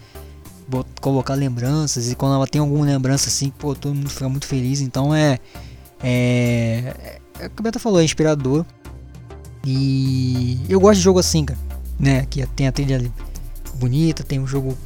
colocar 1.01 1.35
lembranças 1.35 2.11
e 2.11 2.15
quando 2.15 2.35
ela 2.35 2.47
tem 2.47 2.59
alguma 2.59 2.87
lembrança 2.87 3.29
assim, 3.29 3.51
pô, 3.51 3.75
todo 3.75 3.95
mundo 3.95 4.09
fica 4.09 4.29
muito 4.29 4.47
feliz. 4.47 4.81
Então 4.81 5.15
é 5.15 5.39
é, 6.03 7.21
é 7.39 7.47
o 7.47 7.51
que 7.51 7.57
a 7.59 7.63
Beta 7.63 7.79
falou, 7.79 8.01
é 8.01 8.05
inspirador. 8.05 8.65
E 9.67 10.59
eu 10.69 10.81
gosto 10.81 10.97
de 10.97 11.05
jogo 11.05 11.19
assim, 11.19 11.45
cara, 11.45 11.61
né, 11.99 12.27
que 12.27 12.47
tem 12.49 12.67
a 12.67 12.73
trilha 12.73 13.11
bonita, 13.75 14.23
tem 14.23 14.41
um 14.41 14.47
jogo 14.47 14.77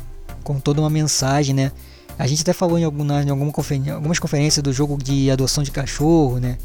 com 0.42 0.58
toda 0.58 0.80
uma 0.80 0.90
mensagem, 0.90 1.54
né? 1.54 1.72
A 2.18 2.26
gente 2.26 2.42
até 2.42 2.52
falou 2.52 2.78
em, 2.78 2.84
alguma, 2.84 3.22
em 3.22 3.30
alguma 3.30 3.52
confer 3.52 3.80
algumas 3.90 4.18
conferências 4.18 4.62
do 4.62 4.72
jogo 4.72 4.98
de 5.00 5.30
adoção 5.30 5.62
de 5.62 5.70
cachorro, 5.70 6.38
né? 6.40 6.58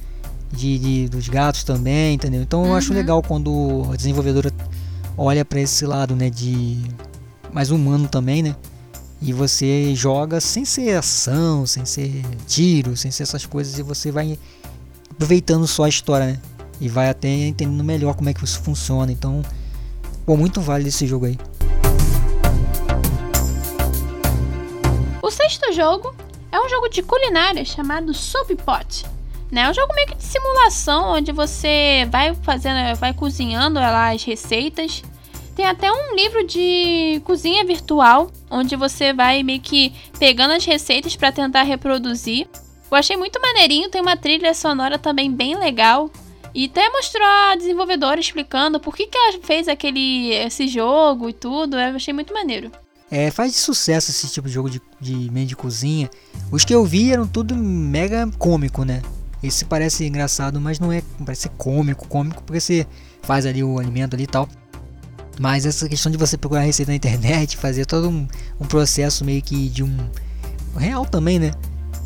De, 0.53 0.77
de 0.77 1.09
dos 1.09 1.27
gatos 1.27 1.63
também, 1.63 2.13
entendeu? 2.15 2.41
Então 2.41 2.61
uhum. 2.61 2.67
eu 2.69 2.75
acho 2.75 2.91
uhum. 2.91 2.97
legal 2.97 3.21
quando 3.21 3.89
a 3.91 3.95
desenvolvedora 3.95 4.51
olha 5.17 5.43
para 5.43 5.59
esse 5.59 5.85
lado, 5.85 6.15
né, 6.15 6.29
de 6.29 6.81
mais 7.51 7.71
humano 7.71 8.07
também, 8.07 8.43
né? 8.43 8.55
E 9.21 9.31
você 9.31 9.95
joga 9.95 10.41
sem 10.41 10.65
ser 10.65 10.97
ação, 10.97 11.65
sem 11.65 11.85
ser 11.85 12.21
tiro, 12.47 12.95
sem 12.97 13.09
ser 13.09 13.23
essas 13.23 13.45
coisas 13.45 13.77
e 13.79 13.83
você 13.83 14.11
vai 14.11 14.37
aproveitando 15.09 15.65
só 15.65 15.83
a 15.83 15.89
história, 15.89 16.27
né? 16.27 16.39
E 16.79 16.89
vai 16.89 17.09
até 17.09 17.29
entendendo 17.29 17.83
melhor 17.83 18.15
como 18.15 18.29
é 18.29 18.33
que 18.33 18.43
isso 18.43 18.59
funciona. 18.59 19.11
Então, 19.11 19.41
pô, 20.25 20.35
muito 20.35 20.59
válido 20.59 20.89
esse 20.89 21.07
jogo 21.07 21.25
aí. 21.27 21.37
O 25.21 25.31
sexto 25.31 25.71
jogo 25.71 26.13
é 26.51 26.59
um 26.59 26.67
jogo 26.67 26.89
de 26.89 27.01
culinária 27.01 27.63
chamado 27.63 28.13
Soup 28.13 28.49
Pot 28.57 29.05
né? 29.53 29.61
É 29.61 29.69
um 29.69 29.73
jogo 29.73 29.93
meio 29.93 30.07
que 30.07 30.15
de 30.15 30.23
simulação, 30.23 31.13
onde 31.13 31.31
você 31.31 32.07
vai 32.09 32.33
fazendo, 32.41 32.95
vai 32.97 33.13
cozinhando 33.13 33.79
lá 33.79 34.11
as 34.11 34.23
receitas. 34.23 35.03
Tem 35.55 35.65
até 35.65 35.91
um 35.91 36.15
livro 36.15 36.45
de 36.45 37.21
cozinha 37.23 37.63
virtual, 37.63 38.31
onde 38.49 38.75
você 38.75 39.13
vai 39.13 39.43
meio 39.43 39.61
que 39.61 39.93
pegando 40.17 40.53
as 40.53 40.65
receitas 40.65 41.15
para 41.15 41.31
tentar 41.31 41.61
reproduzir. 41.61 42.47
Eu 42.89 42.97
achei 42.97 43.15
muito 43.15 43.39
maneirinho, 43.39 43.89
tem 43.89 44.01
uma 44.01 44.17
trilha 44.17 44.53
sonora 44.55 44.97
também 44.97 45.31
bem 45.31 45.55
legal. 45.55 46.09
E 46.55 46.65
até 46.65 46.89
mostrou 46.89 47.25
a 47.25 47.55
desenvolvedora 47.55 48.19
explicando 48.19 48.79
por 48.79 48.95
que, 48.95 49.07
que 49.07 49.17
ela 49.17 49.39
fez 49.41 49.67
aquele 49.67 50.33
esse 50.33 50.67
jogo 50.67 51.29
e 51.29 51.33
tudo. 51.33 51.79
Eu 51.79 51.95
achei 51.95 52.13
muito 52.13 52.33
maneiro. 52.33 52.71
É, 53.09 53.29
faz 53.29 53.55
sucesso 53.55 54.09
esse 54.09 54.31
tipo 54.31 54.47
de 54.47 54.53
jogo 54.53 54.69
de, 54.69 54.81
de 54.99 55.31
meio 55.31 55.45
de 55.45 55.55
cozinha. 55.55 56.09
Os 56.51 56.65
que 56.65 56.73
eu 56.73 56.83
vi 56.83 57.11
eram 57.11 57.27
tudo 57.27 57.55
mega 57.55 58.27
cômico, 58.39 58.83
né? 58.83 59.01
Esse 59.43 59.65
parece 59.65 60.05
engraçado, 60.05 60.59
mas 60.61 60.79
não 60.79 60.91
é. 60.91 61.03
Parece 61.25 61.49
cômico, 61.49 62.07
cômico, 62.07 62.41
porque 62.43 62.61
você 62.61 62.87
faz 63.23 63.45
ali 63.45 63.61
o 63.61 63.77
alimento 63.77 64.15
ali 64.15 64.23
e 64.23 64.27
tal. 64.27 64.47
Mas 65.37 65.65
essa 65.65 65.89
questão 65.89 66.11
de 66.11 66.17
você 66.17 66.37
procurar 66.37 66.61
receita 66.61 66.91
na 66.91 66.95
internet, 66.95 67.57
fazer 67.57 67.85
todo 67.85 68.09
um, 68.09 68.25
um 68.59 68.65
processo 68.65 69.25
meio 69.25 69.41
que 69.41 69.67
de 69.67 69.83
um 69.83 69.97
real 70.77 71.05
também, 71.05 71.39
né? 71.39 71.51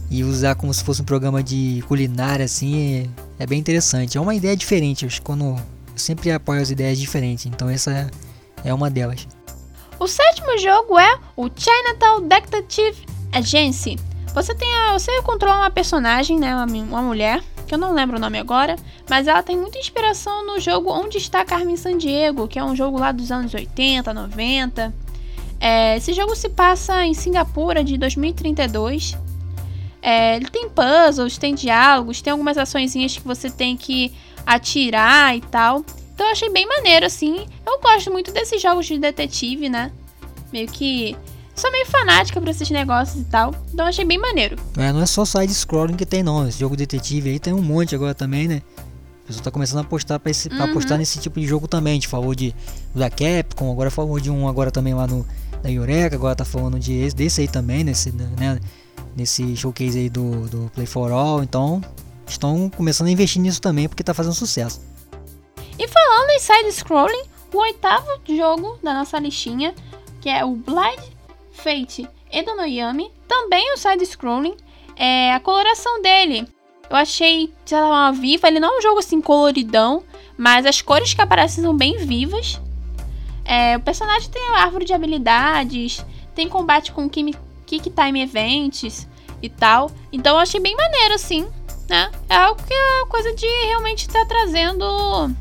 E 0.10 0.24
usar 0.24 0.56
como 0.56 0.74
se 0.74 0.84
fosse 0.84 1.02
um 1.02 1.06
programa 1.06 1.44
de 1.44 1.84
culinária 1.88 2.46
assim 2.46 3.08
é, 3.38 3.44
é 3.44 3.46
bem 3.46 3.60
interessante. 3.60 4.18
É 4.18 4.22
uma 4.22 4.34
ideia 4.34 4.56
diferente. 4.56 5.06
Eu, 5.06 5.12
quando, 5.22 5.44
eu 5.46 5.58
sempre 5.98 6.32
apoio 6.32 6.62
as 6.62 6.72
ideias 6.72 6.98
diferentes, 6.98 7.46
então 7.46 7.70
essa 7.70 8.10
é 8.64 8.74
uma 8.74 8.90
delas. 8.90 9.28
O 10.00 10.08
sétimo 10.08 10.58
jogo 10.58 10.98
é 10.98 11.20
o 11.36 11.50
Chinatown 11.54 12.28
Detective 12.28 13.06
Agency. 13.32 13.98
Você 14.38 14.54
tem 14.54 14.72
a, 14.72 14.94
você 14.94 15.20
controla 15.24 15.62
uma 15.62 15.72
personagem, 15.72 16.38
né, 16.38 16.54
uma, 16.54 16.66
uma 16.66 17.02
mulher 17.02 17.42
que 17.66 17.74
eu 17.74 17.78
não 17.80 17.92
lembro 17.92 18.18
o 18.18 18.20
nome 18.20 18.38
agora, 18.38 18.76
mas 19.10 19.28
ela 19.28 19.42
tem 19.42 19.58
muita 19.58 19.80
inspiração 19.80 20.46
no 20.46 20.60
jogo 20.60 20.92
Onde 20.92 21.18
Está 21.18 21.44
Carmen 21.44 21.76
Sandiego, 21.76 22.48
que 22.48 22.60
é 22.60 22.64
um 22.64 22.76
jogo 22.76 23.00
lá 23.00 23.12
dos 23.12 23.32
anos 23.32 23.52
80, 23.52 24.14
90. 24.14 24.94
É, 25.60 25.98
esse 25.98 26.14
jogo 26.14 26.36
se 26.36 26.50
passa 26.50 27.04
em 27.04 27.16
Singapura 27.16 27.84
de 27.84 27.98
2032. 27.98 29.18
É, 30.04 30.36
ele 30.36 30.50
tem 30.50 30.70
puzzles, 30.70 31.40
tem 31.40 31.56
diálogos, 31.56 32.22
tem 32.22 32.30
algumas 32.30 32.60
açõezinhas 32.60 33.18
que 33.18 33.28
você 33.28 33.50
tem 33.50 33.76
que 33.76 34.14
atirar 34.46 35.36
e 35.36 35.42
tal. 35.42 35.84
Então 36.14 36.28
eu 36.28 36.32
achei 36.32 36.52
bem 36.52 36.68
maneiro, 36.68 37.08
assim. 37.08 37.48
Eu 37.66 37.80
gosto 37.82 38.12
muito 38.12 38.32
desses 38.32 38.62
jogos 38.62 38.86
de 38.86 39.00
detetive, 39.00 39.68
né? 39.68 39.92
Meio 40.54 40.68
que 40.68 41.18
sou 41.58 41.72
meio 41.72 41.86
fanática 41.88 42.40
pra 42.40 42.52
esses 42.52 42.70
negócios 42.70 43.22
e 43.22 43.26
tal. 43.26 43.54
Então 43.74 43.86
achei 43.86 44.06
bem 44.06 44.18
maneiro. 44.18 44.56
É, 44.78 44.94
não 44.94 45.02
é 45.02 45.06
só 45.06 45.26
side-scrolling 45.26 45.96
que 45.96 46.06
tem, 46.06 46.22
não. 46.24 46.48
Esse 46.48 46.60
jogo 46.60 46.78
detetive 46.78 47.32
aí 47.32 47.40
tem 47.40 47.54
um 47.54 47.62
monte 47.62 47.96
agora 47.96 48.14
também, 48.14 48.48
né? 48.48 48.62
O 49.24 49.28
pessoal 49.28 49.44
tá 49.44 49.52
começando 49.52 49.80
a 49.80 49.82
apostar 49.82 50.22
esse, 50.26 50.48
uhum. 50.48 50.64
apostar 50.64 50.98
nesse 50.98 51.20
tipo 51.20 51.40
de 51.40 51.48
jogo 51.48 51.68
também. 51.68 51.94
A 51.94 51.96
gente 51.96 52.08
falou 52.08 52.34
de 52.34 52.56
da 52.96 53.10
Capcom, 53.10 53.72
agora 53.72 53.92
falou 53.92 54.20
de 54.20 54.30
um 54.30 54.48
agora 54.48 54.72
também 54.72 54.94
lá 54.94 55.08
no 55.08 55.26
da 55.62 55.72
Eureka, 55.72 56.16
agora 56.16 56.36
tá 56.36 56.46
falando 56.46 56.80
de 56.80 57.12
desse 57.14 57.42
aí 57.42 57.48
também, 57.48 57.84
nesse, 57.84 58.12
né? 58.12 58.60
Nesse 59.16 59.56
showcase 59.58 59.98
aí 59.98 60.10
do, 60.10 60.48
do 60.48 60.72
Play 60.76 60.86
for 60.86 61.12
All. 61.12 61.42
Então, 61.42 61.82
estão 62.28 62.70
começando 62.70 63.08
a 63.08 63.12
investir 63.12 63.42
nisso 63.42 63.60
também 63.60 63.90
porque 63.90 64.04
tá 64.04 64.14
fazendo 64.14 64.36
sucesso. 64.36 64.80
E 65.80 65.88
falando 65.88 66.30
em 66.30 66.40
side-scrolling, 66.40 67.24
o 67.52 67.58
oitavo 67.58 68.08
jogo 68.28 68.78
da 68.84 68.94
nossa 68.94 69.20
listinha, 69.20 69.74
que 70.22 70.30
é 70.30 70.46
o 70.46 70.56
Blind 70.56 71.17
Fate 71.58 72.08
Edonoyami, 72.32 73.12
também 73.28 73.74
o 73.74 73.78
side-scrolling, 73.78 74.56
é 74.96 75.34
a 75.34 75.40
coloração 75.40 76.02
dele. 76.02 76.48
Eu 76.90 76.96
achei, 76.96 77.54
de 77.66 77.76
uma 77.76 78.12
viva, 78.12 78.48
ele 78.48 78.60
não 78.60 78.76
é 78.76 78.78
um 78.78 78.82
jogo 78.82 79.00
assim 79.00 79.20
coloridão, 79.20 80.04
mas 80.38 80.66
as 80.66 80.82
cores 80.82 81.14
que 81.14 81.22
aparecem 81.22 81.64
são 81.64 81.76
bem 81.76 81.98
vivas. 81.98 82.62
É, 83.44 83.78
o 83.78 83.82
personagem 83.82 84.30
tem 84.30 84.42
a 84.50 84.62
árvore 84.62 84.86
de 84.86 84.94
habilidades, 84.94 86.06
tem 86.34 86.48
combate 86.48 86.92
com 86.92 87.10
Kick 87.10 87.90
Time 87.90 88.22
Events 88.22 89.08
e 89.42 89.50
tal. 89.50 89.92
Então 90.12 90.36
eu 90.36 90.40
achei 90.40 90.60
bem 90.60 90.76
maneiro, 90.76 91.16
assim, 91.16 91.48
né? 91.90 92.12
É 92.30 92.36
algo 92.36 92.62
que 92.62 92.74
é 92.74 93.06
coisa 93.08 93.34
de 93.34 93.48
realmente 93.68 94.08
estar 94.08 94.22
tá 94.22 94.26
trazendo 94.26 95.32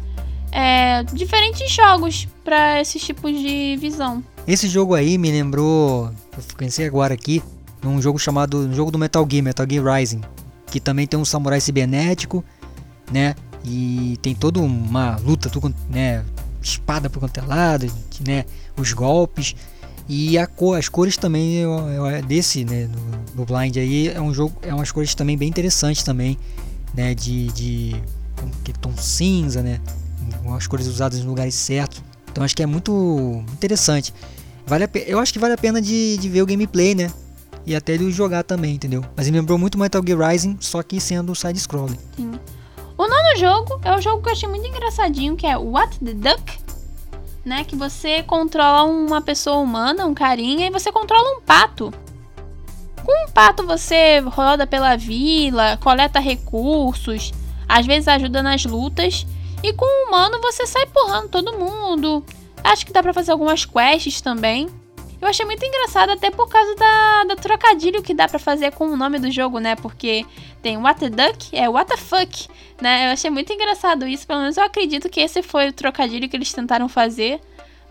é, 0.52 1.02
diferentes 1.12 1.70
jogos 1.70 2.26
para 2.44 2.80
esses 2.80 3.02
tipos 3.02 3.32
de 3.32 3.76
visão. 3.76 4.24
Esse 4.46 4.68
jogo 4.68 4.94
aí 4.94 5.18
me 5.18 5.30
lembrou, 5.30 6.10
eu 6.36 6.42
pensei 6.56 6.86
agora 6.86 7.12
aqui, 7.12 7.42
num 7.82 8.00
jogo 8.00 8.16
chamado, 8.16 8.58
um 8.58 8.72
jogo 8.72 8.92
do 8.92 8.98
Metal 8.98 9.26
Gear, 9.28 9.42
Metal 9.42 9.66
Gear 9.68 9.84
Rising, 9.84 10.20
que 10.66 10.78
também 10.78 11.04
tem 11.04 11.18
um 11.18 11.24
samurai 11.24 11.60
cibernético, 11.60 12.44
né? 13.10 13.34
E 13.64 14.16
tem 14.22 14.36
toda 14.36 14.60
uma 14.60 15.16
luta, 15.16 15.50
né? 15.90 16.24
Espada 16.62 17.10
por 17.10 17.18
quanto 17.18 17.38
é 17.38 17.42
lado, 17.42 17.92
né? 18.24 18.44
Os 18.76 18.92
golpes 18.92 19.56
e 20.08 20.38
a 20.38 20.46
cor, 20.46 20.78
as 20.78 20.88
cores 20.88 21.16
também 21.16 21.56
eu, 21.56 21.72
eu, 21.88 22.22
desse, 22.22 22.64
né? 22.64 22.86
Do, 22.86 23.34
do, 23.34 23.44
Blind 23.44 23.76
aí 23.76 24.08
é 24.08 24.20
um 24.20 24.32
jogo, 24.32 24.56
é 24.62 24.72
umas 24.72 24.92
cores 24.92 25.12
também 25.16 25.36
bem 25.36 25.48
interessantes 25.48 26.04
também, 26.04 26.38
né? 26.94 27.14
De, 27.14 27.48
de 27.48 28.02
um 28.44 28.72
tom 28.80 28.96
cinza, 28.96 29.60
né? 29.60 29.80
As 30.56 30.68
cores 30.68 30.86
usadas 30.86 31.18
nos 31.18 31.26
lugares 31.26 31.54
certos. 31.56 32.00
Então 32.30 32.44
acho 32.44 32.54
que 32.54 32.62
é 32.62 32.66
muito 32.66 33.42
interessante. 33.52 34.14
Vale 34.66 34.84
a, 34.84 34.90
eu 35.06 35.18
acho 35.18 35.32
que 35.32 35.38
vale 35.38 35.54
a 35.54 35.58
pena 35.58 35.80
de, 35.80 36.16
de 36.18 36.28
ver 36.28 36.42
o 36.42 36.46
gameplay, 36.46 36.94
né? 36.94 37.12
E 37.64 37.74
até 37.74 37.96
de 37.96 38.10
jogar 38.10 38.42
também, 38.42 38.74
entendeu? 38.74 39.04
Mas 39.16 39.28
me 39.28 39.38
lembrou 39.38 39.56
muito 39.58 39.78
Metal 39.78 40.02
Gear 40.04 40.30
Rising, 40.30 40.58
só 40.60 40.82
que 40.82 41.00
sendo 41.00 41.34
side-scrolling. 41.34 41.98
O 42.98 43.06
nono 43.06 43.36
jogo 43.36 43.80
é 43.84 43.94
o 43.94 44.00
jogo 44.00 44.22
que 44.22 44.28
eu 44.28 44.32
achei 44.32 44.48
muito 44.48 44.66
engraçadinho, 44.66 45.36
que 45.36 45.46
é 45.46 45.56
What 45.56 45.98
the 45.98 46.14
Duck, 46.14 46.58
né? 47.44 47.64
Que 47.64 47.76
você 47.76 48.22
controla 48.22 48.84
uma 48.84 49.20
pessoa 49.20 49.58
humana, 49.58 50.06
um 50.06 50.14
carinha, 50.14 50.66
e 50.66 50.70
você 50.70 50.90
controla 50.90 51.36
um 51.36 51.40
pato. 51.40 51.92
Com 53.04 53.28
um 53.28 53.30
pato 53.30 53.64
você 53.64 54.18
roda 54.20 54.66
pela 54.66 54.96
vila, 54.96 55.76
coleta 55.76 56.18
recursos, 56.18 57.32
às 57.68 57.86
vezes 57.86 58.08
ajuda 58.08 58.42
nas 58.42 58.64
lutas, 58.64 59.26
e 59.62 59.72
com 59.72 59.84
um 59.84 60.08
humano 60.08 60.40
você 60.40 60.66
sai 60.66 60.86
porrando 60.86 61.28
todo 61.28 61.56
mundo, 61.56 62.24
Acho 62.66 62.84
que 62.84 62.92
dá 62.92 63.02
pra 63.02 63.14
fazer 63.14 63.32
algumas 63.32 63.64
quests 63.64 64.20
também. 64.20 64.68
Eu 65.20 65.28
achei 65.28 65.46
muito 65.46 65.64
engraçado 65.64 66.10
até 66.10 66.30
por 66.30 66.48
causa 66.48 66.74
da, 66.74 67.24
do 67.24 67.36
trocadilho 67.36 68.02
que 68.02 68.12
dá 68.12 68.28
para 68.28 68.38
fazer 68.38 68.72
com 68.72 68.86
o 68.86 68.96
nome 68.96 69.18
do 69.18 69.30
jogo, 69.30 69.58
né? 69.58 69.74
Porque 69.76 70.26
tem 70.60 70.76
What 70.76 71.00
the 71.00 71.08
Duck, 71.08 71.56
é 71.56 71.68
What 71.68 71.90
the 71.90 71.96
Fuck, 71.96 72.48
né? 72.80 73.06
Eu 73.06 73.12
achei 73.12 73.30
muito 73.30 73.52
engraçado 73.52 74.06
isso, 74.06 74.26
pelo 74.26 74.40
menos 74.40 74.56
eu 74.56 74.64
acredito 74.64 75.08
que 75.08 75.20
esse 75.20 75.42
foi 75.42 75.68
o 75.68 75.72
trocadilho 75.72 76.28
que 76.28 76.36
eles 76.36 76.52
tentaram 76.52 76.88
fazer. 76.88 77.40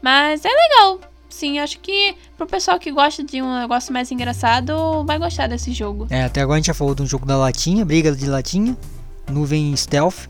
Mas 0.02 0.46
é 0.46 0.50
legal. 0.50 1.00
Sim, 1.30 1.58
acho 1.60 1.80
que 1.80 2.16
pro 2.38 2.46
pessoal 2.46 2.78
que 2.78 2.92
gosta 2.92 3.24
de 3.24 3.42
um 3.42 3.60
negócio 3.60 3.92
mais 3.92 4.12
engraçado, 4.12 5.04
vai 5.06 5.18
gostar 5.18 5.48
desse 5.48 5.74
jogo. 5.74 6.08
É, 6.10 6.24
até 6.24 6.42
agora 6.42 6.58
a 6.58 6.60
gente 6.60 6.68
já 6.68 6.74
falou 6.74 6.94
de 6.94 7.02
um 7.02 7.08
jogo 7.08 7.26
da 7.26 7.36
latinha, 7.38 7.84
briga 7.84 8.12
de 8.12 8.28
latinha, 8.28 8.78
nuvem 9.30 9.76
stealth, 9.76 10.28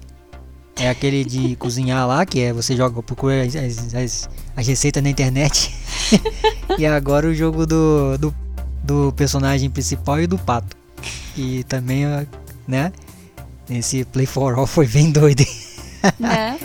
é 0.78 0.90
aquele 0.90 1.24
de 1.24 1.56
cozinhar 1.56 2.08
lá, 2.08 2.26
que 2.26 2.42
é 2.42 2.54
você 2.54 2.76
joga, 2.76 3.02
procura 3.02 3.44
as, 3.44 3.56
as, 3.56 4.30
as 4.56 4.68
receitas 4.68 5.02
na 5.02 5.10
internet. 5.10 5.74
e 6.78 6.86
agora 6.86 7.28
o 7.28 7.34
jogo 7.34 7.66
do, 7.66 8.18
do, 8.18 8.36
do, 8.84 9.14
personagem 9.14 9.70
principal 9.70 10.20
e 10.22 10.28
do 10.28 10.38
pato. 10.38 10.76
E 11.38 11.64
também, 11.64 12.06
né? 12.68 12.92
Esse 13.70 14.04
Play 14.06 14.26
for 14.26 14.58
All 14.58 14.68
foi 14.68 14.88
bem 14.88 15.12
doido. 15.12 15.46
né? 16.20 16.60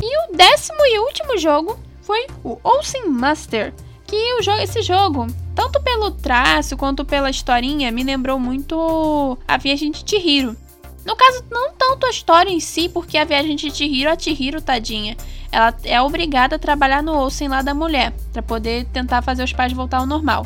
E 0.00 0.18
o 0.32 0.36
décimo 0.36 0.78
e 0.86 0.98
último 1.00 1.36
jogo 1.38 1.78
foi 2.02 2.26
o 2.44 2.58
Olsen 2.62 3.08
Master. 3.08 3.74
Que 4.06 4.34
o 4.38 4.42
jogo, 4.42 4.58
esse 4.60 4.82
jogo, 4.82 5.26
tanto 5.52 5.80
pelo 5.82 6.12
traço 6.12 6.76
quanto 6.76 7.04
pela 7.04 7.28
historinha, 7.28 7.90
me 7.90 8.04
lembrou 8.04 8.38
muito 8.38 9.36
a 9.48 9.56
Viagem 9.56 9.90
de 9.90 10.04
Chihiro. 10.08 10.56
No 11.06 11.14
caso, 11.14 11.44
não 11.50 11.72
tanto 11.72 12.04
a 12.04 12.10
história 12.10 12.50
em 12.50 12.58
si, 12.58 12.88
porque 12.88 13.16
a 13.16 13.24
viagem 13.24 13.54
de 13.54 13.70
Chihiro, 13.70 14.10
a 14.10 14.18
Chihiro, 14.18 14.60
tadinha, 14.60 15.16
ela 15.52 15.72
é 15.84 16.02
obrigada 16.02 16.56
a 16.56 16.58
trabalhar 16.58 17.00
no 17.00 17.16
Olsen 17.16 17.46
lá 17.46 17.62
da 17.62 17.72
mulher, 17.72 18.12
para 18.32 18.42
poder 18.42 18.86
tentar 18.86 19.22
fazer 19.22 19.44
os 19.44 19.52
pais 19.52 19.72
voltar 19.72 19.98
ao 19.98 20.06
normal. 20.06 20.44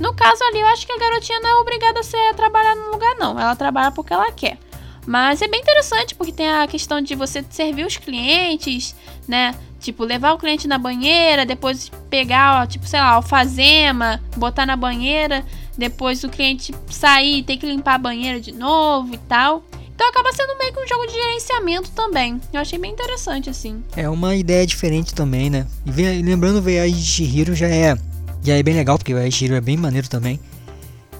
No 0.00 0.12
caso 0.12 0.42
ali, 0.44 0.60
eu 0.60 0.66
acho 0.66 0.84
que 0.84 0.92
a 0.92 0.98
garotinha 0.98 1.38
não 1.40 1.50
é 1.50 1.54
obrigada 1.60 2.00
a, 2.00 2.02
ser, 2.02 2.16
a 2.30 2.34
trabalhar 2.34 2.74
no 2.74 2.90
lugar, 2.90 3.14
não. 3.16 3.38
Ela 3.38 3.54
trabalha 3.54 3.92
porque 3.92 4.12
ela 4.12 4.32
quer. 4.32 4.58
Mas 5.06 5.42
é 5.42 5.48
bem 5.48 5.60
interessante, 5.60 6.14
porque 6.14 6.32
tem 6.32 6.50
a 6.50 6.66
questão 6.66 7.00
de 7.00 7.14
você 7.14 7.44
servir 7.48 7.86
os 7.86 7.96
clientes, 7.96 8.96
né? 9.28 9.54
Tipo, 9.78 10.04
levar 10.04 10.32
o 10.32 10.38
cliente 10.38 10.66
na 10.66 10.76
banheira, 10.76 11.46
depois 11.46 11.90
pegar, 12.10 12.66
tipo, 12.66 12.86
sei 12.86 13.00
lá, 13.00 13.12
alfazema, 13.12 14.20
botar 14.36 14.66
na 14.66 14.76
banheira, 14.76 15.44
depois 15.78 16.24
o 16.24 16.28
cliente 16.28 16.74
sair 16.88 17.38
e 17.38 17.42
ter 17.42 17.56
que 17.56 17.66
limpar 17.66 17.94
a 17.94 17.98
banheira 17.98 18.40
de 18.40 18.52
novo 18.52 19.14
e 19.14 19.18
tal. 19.18 19.62
Então 20.00 20.08
acaba 20.08 20.32
sendo 20.32 20.56
meio 20.56 20.72
que 20.72 20.80
um 20.80 20.88
jogo 20.88 21.06
de 21.08 21.12
gerenciamento 21.12 21.90
também. 21.90 22.40
Eu 22.54 22.60
achei 22.62 22.78
bem 22.78 22.90
interessante, 22.90 23.50
assim. 23.50 23.84
É 23.94 24.08
uma 24.08 24.34
ideia 24.34 24.66
diferente 24.66 25.12
também, 25.12 25.50
né? 25.50 25.66
E 25.84 26.22
lembrando, 26.22 26.56
o 26.56 26.62
de 26.62 27.02
Shihiro 27.02 27.54
já 27.54 27.68
é, 27.68 27.94
já 28.42 28.54
é 28.56 28.62
bem 28.62 28.72
legal, 28.72 28.96
porque 28.96 29.12
o 29.12 29.22
de 29.22 29.30
Shihiro 29.30 29.56
é 29.56 29.60
bem 29.60 29.76
maneiro 29.76 30.08
também. 30.08 30.40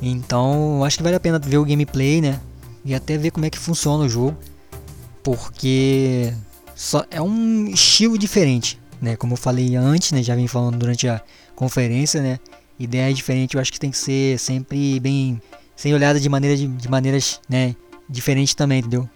Então, 0.00 0.82
acho 0.82 0.96
que 0.96 1.02
vale 1.02 1.14
a 1.14 1.20
pena 1.20 1.38
ver 1.38 1.58
o 1.58 1.64
gameplay, 1.66 2.22
né? 2.22 2.40
E 2.82 2.94
até 2.94 3.18
ver 3.18 3.32
como 3.32 3.44
é 3.44 3.50
que 3.50 3.58
funciona 3.58 4.04
o 4.04 4.08
jogo. 4.08 4.34
Porque 5.22 6.32
só 6.74 7.04
é 7.10 7.20
um 7.20 7.66
estilo 7.66 8.16
diferente, 8.16 8.80
né? 8.98 9.14
Como 9.14 9.34
eu 9.34 9.36
falei 9.36 9.76
antes, 9.76 10.10
né? 10.12 10.22
Já 10.22 10.34
vim 10.34 10.46
falando 10.46 10.78
durante 10.78 11.06
a 11.06 11.20
conferência, 11.54 12.22
né? 12.22 12.40
Ideia 12.78 13.12
diferente, 13.12 13.56
eu 13.56 13.60
acho 13.60 13.70
que 13.70 13.78
tem 13.78 13.90
que 13.90 13.98
ser 13.98 14.38
sempre 14.38 14.98
bem... 15.00 15.38
Sem 15.76 15.92
olhada 15.92 16.18
de, 16.18 16.30
maneira, 16.30 16.56
de, 16.56 16.66
de 16.66 16.88
maneiras, 16.88 17.42
né? 17.46 17.76
Diferente 18.10 18.54
também, 18.56 18.80
entendeu? 18.80 19.08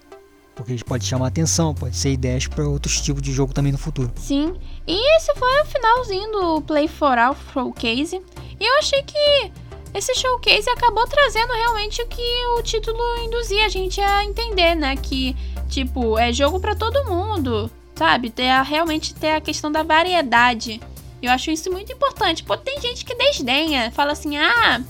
Porque 0.54 0.72
a 0.72 0.74
gente 0.76 0.84
pode 0.84 1.04
chamar 1.04 1.26
atenção, 1.26 1.74
pode 1.74 1.96
ser 1.96 2.12
ideias 2.12 2.46
para 2.46 2.66
outros 2.66 3.00
tipos 3.00 3.20
de 3.20 3.32
jogo 3.32 3.52
também 3.52 3.72
no 3.72 3.78
futuro. 3.78 4.12
Sim, 4.14 4.54
e 4.86 5.16
esse 5.16 5.34
foi 5.34 5.62
o 5.62 5.64
finalzinho 5.66 6.30
do 6.30 6.62
Play 6.62 6.86
for 6.86 7.18
All 7.18 7.36
Showcase. 7.52 8.22
E 8.60 8.64
eu 8.64 8.78
achei 8.78 9.02
que 9.02 9.52
esse 9.92 10.14
showcase 10.14 10.70
acabou 10.70 11.06
trazendo 11.06 11.52
realmente 11.52 12.00
o 12.02 12.06
que 12.06 12.46
o 12.56 12.62
título 12.62 12.98
induzia 13.24 13.66
a 13.66 13.68
gente 13.68 14.00
a 14.00 14.24
entender, 14.24 14.76
né? 14.76 14.96
Que, 14.96 15.36
tipo, 15.68 16.16
é 16.16 16.32
jogo 16.32 16.60
para 16.60 16.74
todo 16.76 17.04
mundo. 17.04 17.70
sabe? 17.96 18.30
Ter 18.30 18.48
a, 18.48 18.62
realmente 18.62 19.14
ter 19.14 19.30
a 19.30 19.40
questão 19.40 19.70
da 19.70 19.82
variedade. 19.82 20.80
Eu 21.22 21.30
acho 21.30 21.50
isso 21.50 21.70
muito 21.70 21.92
importante. 21.92 22.42
Pô, 22.42 22.56
tem 22.56 22.80
gente 22.80 23.04
que 23.04 23.14
desdenha, 23.14 23.90
fala 23.90 24.12
assim: 24.12 24.36
ah, 24.36 24.80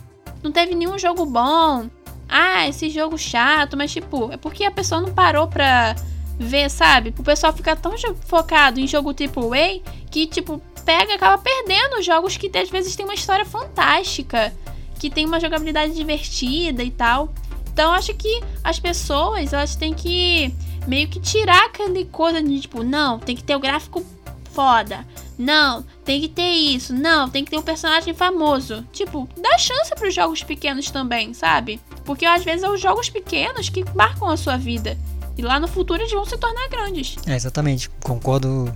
não 0.42 0.50
teve 0.50 0.74
nenhum 0.74 0.98
jogo 0.98 1.24
bom. 1.24 1.88
Ah, 2.36 2.66
esse 2.66 2.90
jogo 2.90 3.16
chato, 3.16 3.76
mas 3.76 3.92
tipo, 3.92 4.32
é 4.32 4.36
porque 4.36 4.64
a 4.64 4.70
pessoa 4.72 5.00
não 5.00 5.14
parou 5.14 5.46
pra 5.46 5.94
ver, 6.36 6.68
sabe? 6.68 7.14
O 7.16 7.22
pessoal 7.22 7.52
fica 7.52 7.76
tão 7.76 7.94
focado 8.26 8.80
em 8.80 8.88
jogo 8.88 9.14
tipo 9.14 9.50
Way 9.50 9.84
que, 10.10 10.26
tipo, 10.26 10.60
pega 10.84 11.14
acaba 11.14 11.38
perdendo 11.38 12.02
jogos 12.02 12.36
que 12.36 12.50
às 12.58 12.68
vezes 12.68 12.96
tem 12.96 13.06
uma 13.06 13.14
história 13.14 13.44
fantástica, 13.44 14.52
que 14.98 15.08
tem 15.08 15.26
uma 15.26 15.38
jogabilidade 15.38 15.94
divertida 15.94 16.82
e 16.82 16.90
tal. 16.90 17.32
Então 17.72 17.92
acho 17.92 18.12
que 18.14 18.42
as 18.64 18.80
pessoas 18.80 19.52
elas 19.52 19.76
têm 19.76 19.94
que 19.94 20.52
meio 20.88 21.06
que 21.06 21.20
tirar 21.20 21.66
aquele 21.66 22.04
coisa 22.06 22.42
de 22.42 22.62
tipo, 22.62 22.82
não, 22.82 23.20
tem 23.20 23.36
que 23.36 23.44
ter 23.44 23.54
o 23.54 23.60
gráfico 23.60 24.04
foda. 24.50 25.06
Não, 25.38 25.84
tem 26.04 26.20
que 26.20 26.28
ter 26.28 26.50
isso. 26.50 26.92
Não, 26.92 27.30
tem 27.30 27.44
que 27.44 27.50
ter 27.52 27.58
um 27.58 27.62
personagem 27.62 28.12
famoso. 28.12 28.84
Tipo, 28.92 29.28
dá 29.40 29.56
chance 29.56 29.94
para 29.94 30.08
os 30.08 30.14
jogos 30.14 30.42
pequenos 30.42 30.90
também, 30.90 31.32
sabe? 31.32 31.80
Porque 32.04 32.24
às 32.24 32.44
vezes 32.44 32.60
são 32.60 32.74
os 32.74 32.80
jogos 32.80 33.08
pequenos 33.08 33.68
que 33.68 33.84
marcam 33.94 34.28
a 34.28 34.36
sua 34.36 34.56
vida. 34.56 34.96
E 35.36 35.42
lá 35.42 35.58
no 35.58 35.66
futuro 35.66 36.00
eles 36.00 36.12
vão 36.12 36.24
se 36.24 36.36
tornar 36.36 36.68
grandes. 36.68 37.16
É, 37.26 37.34
exatamente. 37.34 37.90
Concordo, 38.02 38.72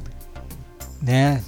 né, 1.01 1.43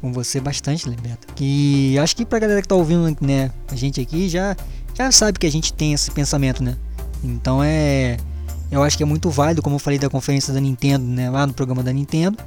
com 0.00 0.12
você 0.12 0.40
bastante, 0.40 0.88
Liberta. 0.88 1.26
Que 1.34 1.98
acho 1.98 2.16
que 2.16 2.24
pra 2.24 2.38
galera 2.38 2.62
que 2.62 2.68
tá 2.68 2.74
ouvindo, 2.74 3.16
né, 3.20 3.50
a 3.70 3.76
gente 3.76 4.00
aqui 4.00 4.28
já 4.28 4.56
já 4.96 5.12
sabe 5.12 5.38
que 5.38 5.46
a 5.46 5.52
gente 5.52 5.74
tem 5.74 5.92
esse 5.92 6.10
pensamento, 6.10 6.62
né? 6.62 6.76
Então 7.22 7.62
é. 7.62 8.16
Eu 8.70 8.82
acho 8.82 8.96
que 8.96 9.02
é 9.02 9.06
muito 9.06 9.30
válido, 9.30 9.62
como 9.62 9.76
eu 9.76 9.78
falei 9.78 9.98
da 9.98 10.08
conferência 10.08 10.52
da 10.52 10.60
Nintendo, 10.60 11.04
né? 11.04 11.30
Lá 11.30 11.46
no 11.46 11.52
programa 11.52 11.82
da 11.82 11.92
Nintendo. 11.92 12.38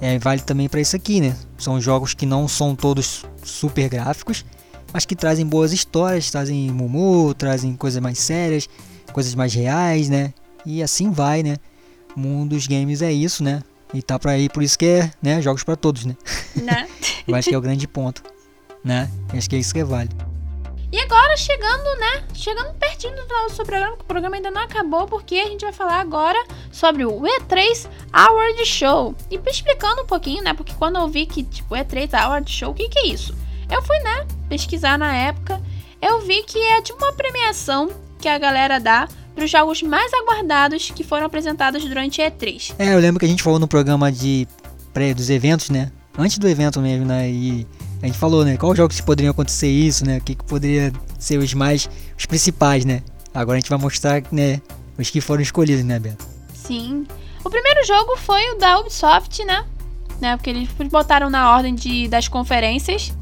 É, 0.00 0.18
vale 0.18 0.40
também 0.40 0.68
para 0.68 0.80
isso 0.80 0.94
aqui, 0.94 1.20
né? 1.20 1.36
São 1.58 1.80
jogos 1.80 2.14
que 2.14 2.24
não 2.24 2.46
são 2.46 2.76
todos 2.76 3.24
super 3.42 3.88
gráficos, 3.88 4.44
mas 4.92 5.04
que 5.04 5.16
trazem 5.16 5.46
boas 5.46 5.72
histórias, 5.72 6.30
trazem 6.30 6.70
mumu, 6.70 7.34
trazem 7.34 7.76
coisas 7.76 8.00
mais 8.00 8.18
sérias, 8.18 8.68
coisas 9.12 9.34
mais 9.34 9.54
reais, 9.54 10.08
né? 10.08 10.32
E 10.64 10.82
assim 10.82 11.10
vai, 11.10 11.42
né? 11.42 11.56
O 12.16 12.20
mundo 12.20 12.50
dos 12.54 12.66
games 12.66 13.02
é 13.02 13.12
isso, 13.12 13.42
né? 13.42 13.62
E 13.94 14.02
tá 14.02 14.18
pra 14.18 14.38
ir, 14.38 14.50
por 14.50 14.62
isso 14.62 14.78
que 14.78 14.86
é, 14.86 15.10
né? 15.22 15.40
Jogos 15.40 15.62
para 15.62 15.76
todos, 15.76 16.04
né? 16.04 16.16
Né? 16.54 16.88
eu 17.26 17.34
acho 17.34 17.48
que 17.48 17.54
é 17.54 17.58
o 17.58 17.60
grande 17.60 17.86
ponto, 17.86 18.22
né? 18.82 19.10
Eu 19.32 19.38
acho 19.38 19.48
que 19.48 19.56
é 19.56 19.58
isso 19.58 19.72
que 19.72 19.80
é 19.80 19.84
válido. 19.84 20.16
E 20.90 21.00
agora 21.00 21.36
chegando, 21.36 21.98
né? 21.98 22.24
Chegando 22.32 22.72
pertinho 22.74 23.14
do 23.14 23.26
nosso 23.28 23.56
programa, 23.56 23.96
que 23.96 24.02
o 24.02 24.06
programa 24.06 24.36
ainda 24.36 24.50
não 24.50 24.62
acabou, 24.62 25.06
porque 25.06 25.34
a 25.34 25.46
gente 25.46 25.62
vai 25.62 25.72
falar 25.72 26.00
agora 26.00 26.42
sobre 26.70 27.04
o 27.04 27.20
E3 27.20 27.88
Award 28.12 28.64
Show. 28.64 29.14
E 29.30 29.40
explicando 29.46 30.02
um 30.02 30.06
pouquinho, 30.06 30.42
né? 30.42 30.54
Porque 30.54 30.74
quando 30.74 30.96
eu 30.96 31.08
vi 31.08 31.26
que, 31.26 31.42
tipo, 31.42 31.74
E3 31.74 32.14
Award 32.14 32.50
Show, 32.50 32.70
o 32.70 32.74
que, 32.74 32.88
que 32.88 32.98
é 33.00 33.06
isso? 33.08 33.34
Eu 33.70 33.82
fui, 33.82 33.98
né, 34.00 34.26
pesquisar 34.48 34.98
na 34.98 35.14
época. 35.14 35.60
Eu 36.00 36.20
vi 36.20 36.42
que 36.42 36.58
é 36.58 36.80
tipo 36.82 37.02
uma 37.02 37.12
premiação 37.12 37.90
que 38.18 38.28
a 38.28 38.38
galera 38.38 38.78
dá 38.78 39.08
para 39.34 39.44
os 39.44 39.50
jogos 39.50 39.82
mais 39.82 40.12
aguardados 40.14 40.90
que 40.90 41.04
foram 41.04 41.26
apresentados 41.26 41.84
durante 41.84 42.22
E3. 42.22 42.74
É, 42.78 42.94
eu 42.94 42.98
lembro 42.98 43.20
que 43.20 43.26
a 43.26 43.28
gente 43.28 43.42
falou 43.42 43.58
no 43.58 43.68
programa 43.68 44.10
de 44.10 44.48
pré 44.92 45.12
dos 45.12 45.28
eventos, 45.28 45.68
né? 45.68 45.92
Antes 46.18 46.38
do 46.38 46.48
evento 46.48 46.80
mesmo, 46.80 47.04
né? 47.04 47.28
E 47.28 47.66
a 48.02 48.06
gente 48.06 48.18
falou, 48.18 48.44
né? 48.44 48.56
Quais 48.56 48.76
jogos 48.76 49.00
poderiam 49.00 49.30
acontecer 49.30 49.68
isso, 49.68 50.06
né? 50.06 50.18
O 50.18 50.20
que, 50.22 50.34
que 50.34 50.44
poderia 50.44 50.92
ser 51.18 51.38
os 51.38 51.52
mais. 51.52 51.88
os 52.16 52.24
principais, 52.24 52.84
né? 52.84 53.02
Agora 53.34 53.58
a 53.58 53.60
gente 53.60 53.68
vai 53.68 53.78
mostrar, 53.78 54.22
né? 54.32 54.62
Os 54.98 55.10
que 55.10 55.20
foram 55.20 55.42
escolhidos, 55.42 55.84
né, 55.84 55.98
Beto? 55.98 56.26
Sim. 56.54 57.06
O 57.44 57.50
primeiro 57.50 57.86
jogo 57.86 58.16
foi 58.16 58.52
o 58.52 58.58
da 58.58 58.78
Ubisoft, 58.80 59.44
né? 59.44 59.64
né? 60.20 60.36
Porque 60.36 60.50
eles 60.50 60.68
botaram 60.90 61.28
na 61.28 61.52
ordem 61.52 61.74
de, 61.74 62.08
das 62.08 62.28
conferências. 62.28 63.12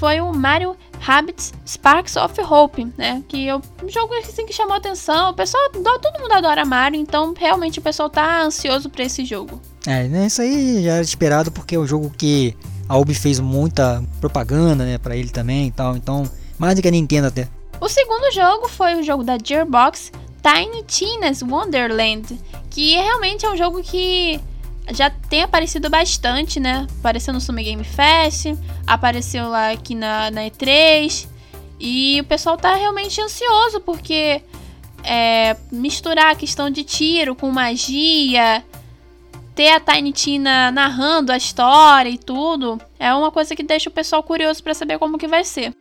Foi 0.00 0.18
o 0.18 0.32
Mario 0.32 0.74
Rabbids 0.98 1.52
Sparks 1.66 2.16
of 2.16 2.40
Hope, 2.40 2.90
né? 2.96 3.22
Que 3.28 3.50
é 3.50 3.54
um 3.54 3.60
jogo 3.86 4.14
assim 4.14 4.46
que 4.46 4.52
chamou 4.54 4.74
atenção. 4.74 5.28
O 5.28 5.34
pessoal, 5.34 5.62
todo 5.70 6.20
mundo 6.22 6.32
adora 6.32 6.64
Mario, 6.64 6.98
então 6.98 7.34
realmente 7.36 7.80
o 7.80 7.82
pessoal 7.82 8.08
tá 8.08 8.40
ansioso 8.40 8.88
para 8.88 9.04
esse 9.04 9.26
jogo. 9.26 9.60
É, 9.86 10.04
né? 10.04 10.26
Isso 10.26 10.40
aí 10.40 10.82
já 10.82 10.92
era 10.94 11.02
esperado 11.02 11.52
porque 11.52 11.74
é 11.74 11.78
um 11.78 11.86
jogo 11.86 12.10
que 12.16 12.56
a 12.88 12.96
Ubi 12.96 13.12
fez 13.12 13.38
muita 13.40 14.02
propaganda, 14.22 14.86
né, 14.86 14.96
para 14.96 15.14
ele 15.14 15.28
também 15.28 15.66
e 15.66 15.70
tal. 15.70 15.94
Então, 15.94 16.24
mais 16.58 16.76
do 16.76 16.80
que 16.80 16.88
a 16.88 16.90
Nintendo 16.90 17.26
até. 17.26 17.46
O 17.78 17.86
segundo 17.86 18.32
jogo 18.32 18.70
foi 18.70 18.94
o 18.94 19.02
jogo 19.02 19.22
da 19.22 19.36
Gearbox, 19.36 20.10
Tiny 20.42 20.82
Tina's 20.84 21.42
Wonderland, 21.42 22.40
que 22.70 22.92
realmente 22.92 23.44
é 23.44 23.50
um 23.50 23.56
jogo 23.56 23.82
que 23.82 24.40
já 24.92 25.10
tem 25.10 25.42
aparecido 25.42 25.88
bastante, 25.88 26.58
né? 26.58 26.86
Apareceu 26.98 27.32
no 27.32 27.40
Summer 27.40 27.64
Game 27.64 27.84
Fest, 27.84 28.46
apareceu 28.86 29.48
lá 29.48 29.70
aqui 29.70 29.94
na, 29.94 30.30
na 30.30 30.42
E3. 30.42 31.28
E 31.78 32.20
o 32.20 32.24
pessoal 32.24 32.56
tá 32.56 32.74
realmente 32.74 33.20
ansioso 33.20 33.80
porque 33.80 34.42
é, 35.02 35.56
misturar 35.70 36.32
a 36.32 36.34
questão 36.34 36.70
de 36.70 36.84
tiro 36.84 37.34
com 37.34 37.50
magia, 37.50 38.64
ter 39.54 39.70
a 39.70 39.80
Tiny 39.80 40.12
Tina 40.12 40.70
narrando 40.70 41.32
a 41.32 41.36
história 41.36 42.10
e 42.10 42.18
tudo, 42.18 42.80
é 42.98 43.12
uma 43.14 43.30
coisa 43.30 43.56
que 43.56 43.62
deixa 43.62 43.88
o 43.88 43.92
pessoal 43.92 44.22
curioso 44.22 44.62
para 44.62 44.74
saber 44.74 44.98
como 44.98 45.18
que 45.18 45.28
vai 45.28 45.44
ser. 45.44 45.74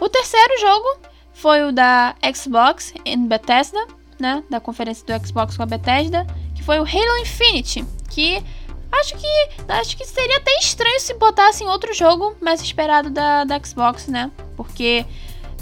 O 0.00 0.08
terceiro 0.08 0.60
jogo 0.60 0.98
foi 1.32 1.62
o 1.64 1.72
da 1.72 2.14
Xbox 2.34 2.94
em 3.04 3.26
Bethesda, 3.26 3.86
né, 4.18 4.42
da 4.48 4.60
conferência 4.60 5.04
do 5.06 5.26
Xbox 5.26 5.56
com 5.56 5.62
a 5.62 5.66
Bethesda, 5.66 6.26
foi 6.64 6.78
o 6.78 6.82
Halo 6.82 7.18
Infinite, 7.20 7.84
que 8.10 8.42
acho 8.90 9.16
que 9.16 9.48
acho 9.68 9.96
que 9.96 10.04
seria 10.04 10.38
até 10.38 10.56
estranho 10.58 11.00
se 11.00 11.14
botassem 11.14 11.68
outro 11.68 11.92
jogo 11.92 12.36
mais 12.40 12.60
esperado 12.62 13.10
da, 13.10 13.44
da 13.44 13.60
Xbox, 13.62 14.06
né? 14.06 14.30
Porque 14.56 15.04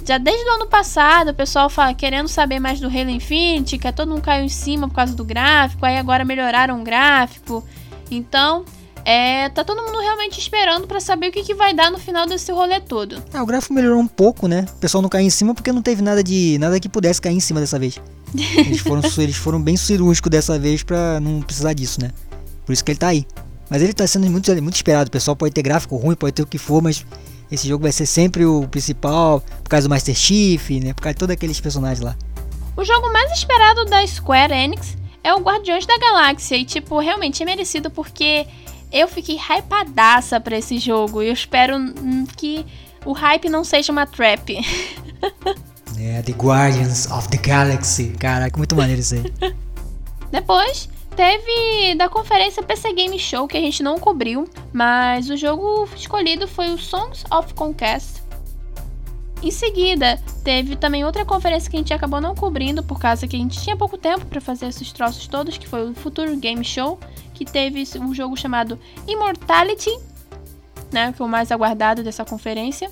já 0.06 0.18
desde 0.18 0.44
o 0.44 0.54
ano 0.54 0.66
passado, 0.66 1.30
o 1.30 1.34
pessoal 1.34 1.70
fala, 1.70 1.94
querendo 1.94 2.28
saber 2.28 2.58
mais 2.58 2.80
do 2.80 2.88
Halo 2.88 3.10
Infinite, 3.10 3.78
que 3.78 3.92
todo 3.92 4.08
mundo 4.08 4.22
caiu 4.22 4.44
em 4.44 4.48
cima 4.48 4.88
por 4.88 4.94
causa 4.94 5.14
do 5.14 5.24
gráfico, 5.24 5.86
aí 5.86 5.96
agora 5.96 6.24
melhoraram 6.24 6.80
o 6.80 6.84
gráfico. 6.84 7.64
Então, 8.10 8.64
é, 9.04 9.48
tá 9.48 9.64
todo 9.64 9.82
mundo 9.82 9.98
realmente 10.00 10.38
esperando 10.38 10.86
para 10.86 11.00
saber 11.00 11.28
o 11.28 11.32
que, 11.32 11.42
que 11.42 11.54
vai 11.54 11.74
dar 11.74 11.90
no 11.90 11.98
final 11.98 12.26
desse 12.26 12.52
rolê 12.52 12.80
todo. 12.80 13.22
É, 13.32 13.40
o 13.40 13.46
gráfico 13.46 13.74
melhorou 13.74 14.00
um 14.00 14.06
pouco, 14.06 14.46
né? 14.46 14.66
O 14.76 14.76
pessoal 14.76 15.02
não 15.02 15.08
caiu 15.08 15.26
em 15.26 15.30
cima 15.30 15.54
porque 15.54 15.72
não 15.72 15.82
teve 15.82 16.02
nada 16.02 16.22
de 16.22 16.56
nada 16.58 16.78
que 16.78 16.88
pudesse 16.88 17.20
cair 17.20 17.36
em 17.36 17.40
cima 17.40 17.60
dessa 17.60 17.78
vez. 17.78 17.98
Eles 18.56 18.80
foram, 18.80 19.02
eles 19.18 19.36
foram 19.36 19.60
bem 19.60 19.76
cirúrgicos 19.76 20.30
dessa 20.30 20.58
vez 20.58 20.82
para 20.82 21.20
não 21.20 21.42
precisar 21.42 21.74
disso, 21.74 22.00
né? 22.00 22.10
Por 22.64 22.72
isso 22.72 22.82
que 22.82 22.92
ele 22.92 22.98
tá 22.98 23.08
aí. 23.08 23.26
Mas 23.68 23.82
ele 23.82 23.92
tá 23.92 24.06
sendo 24.06 24.30
muito, 24.30 24.50
muito 24.62 24.76
esperado. 24.76 25.08
O 25.08 25.10
pessoal 25.10 25.36
pode 25.36 25.52
ter 25.52 25.62
gráfico 25.62 25.96
ruim, 25.96 26.14
pode 26.14 26.32
ter 26.32 26.42
o 26.42 26.46
que 26.46 26.56
for, 26.56 26.82
mas 26.82 27.04
esse 27.50 27.68
jogo 27.68 27.82
vai 27.82 27.92
ser 27.92 28.06
sempre 28.06 28.46
o 28.46 28.66
principal, 28.68 29.40
por 29.62 29.68
causa 29.68 29.86
do 29.86 29.90
Master 29.90 30.14
Chief, 30.14 30.70
né? 30.82 30.94
Por 30.94 31.02
causa 31.02 31.14
de 31.14 31.18
todos 31.18 31.32
aqueles 31.34 31.60
personagens 31.60 32.00
lá. 32.00 32.16
O 32.76 32.84
jogo 32.84 33.12
mais 33.12 33.30
esperado 33.32 33.84
da 33.84 34.06
Square 34.06 34.52
Enix 34.52 34.96
é 35.22 35.34
o 35.34 35.40
Guardiões 35.40 35.84
da 35.84 35.98
Galáxia. 35.98 36.56
E, 36.56 36.64
tipo, 36.64 36.98
realmente 36.98 37.42
é 37.42 37.46
merecido 37.46 37.90
porque 37.90 38.46
eu 38.92 39.08
fiquei 39.08 39.36
hypadaça 39.36 40.40
pra 40.40 40.58
esse 40.58 40.78
jogo. 40.78 41.22
E 41.22 41.28
eu 41.28 41.32
espero 41.32 41.76
que 42.36 42.66
o 43.04 43.12
hype 43.12 43.48
não 43.48 43.64
seja 43.64 43.92
uma 43.92 44.06
trap. 44.06 44.58
É, 46.00 46.20
The 46.22 46.32
Guardians 46.32 47.08
of 47.12 47.28
the 47.28 47.36
Galaxy. 47.36 48.08
Caraca, 48.18 48.56
muito 48.56 48.74
maneiro 48.74 49.00
isso 49.00 49.14
aí. 49.14 49.32
Depois, 50.32 50.88
Teve 51.14 51.94
da 51.94 52.08
conferência 52.08 52.62
PC 52.62 52.92
Game 52.94 53.18
Show 53.18 53.46
que 53.46 53.56
a 53.56 53.60
gente 53.60 53.82
não 53.82 53.98
cobriu, 53.98 54.48
mas 54.72 55.28
o 55.28 55.36
jogo 55.36 55.86
escolhido 55.94 56.48
foi 56.48 56.70
o 56.70 56.78
Songs 56.78 57.22
of 57.30 57.52
Conquest. 57.52 58.22
Em 59.42 59.50
seguida, 59.50 60.18
teve 60.42 60.76
também 60.76 61.04
outra 61.04 61.24
conferência 61.24 61.70
que 61.70 61.76
a 61.76 61.80
gente 61.80 61.92
acabou 61.92 62.20
não 62.20 62.34
cobrindo 62.34 62.82
por 62.82 62.98
causa 62.98 63.26
que 63.26 63.36
a 63.36 63.38
gente 63.38 63.60
tinha 63.60 63.76
pouco 63.76 63.98
tempo 63.98 64.24
para 64.24 64.40
fazer 64.40 64.66
esses 64.66 64.90
troços 64.92 65.26
todos, 65.26 65.58
que 65.58 65.68
foi 65.68 65.90
o 65.90 65.94
Futuro 65.94 66.34
Game 66.36 66.64
Show, 66.64 66.98
que 67.44 67.52
teve 67.52 67.84
um 67.98 68.14
jogo 68.14 68.36
chamado 68.36 68.78
Immortality, 69.06 69.90
né, 70.92 71.12
que 71.12 71.22
é 71.22 71.24
o 71.24 71.28
mais 71.28 71.50
aguardado 71.50 72.02
dessa 72.02 72.24
conferência. 72.24 72.90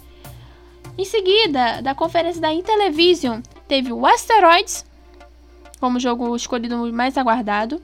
Em 0.96 1.04
seguida, 1.04 1.80
da 1.82 1.94
conferência 1.94 2.40
da 2.40 2.52
Intellivision, 2.52 3.40
teve 3.68 3.92
o 3.92 4.06
Asteroids 4.06 4.84
como 5.78 5.98
jogo 5.98 6.36
escolhido 6.36 6.92
mais 6.92 7.16
aguardado 7.16 7.80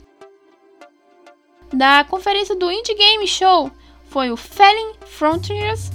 da 1.73 2.05
conferência 2.05 2.55
do 2.55 2.71
Indie 2.71 2.95
Game 2.95 3.27
Show 3.27 3.71
foi 4.09 4.31
o 4.31 4.37
Falling 4.37 4.93
Frontiers, 5.05 5.91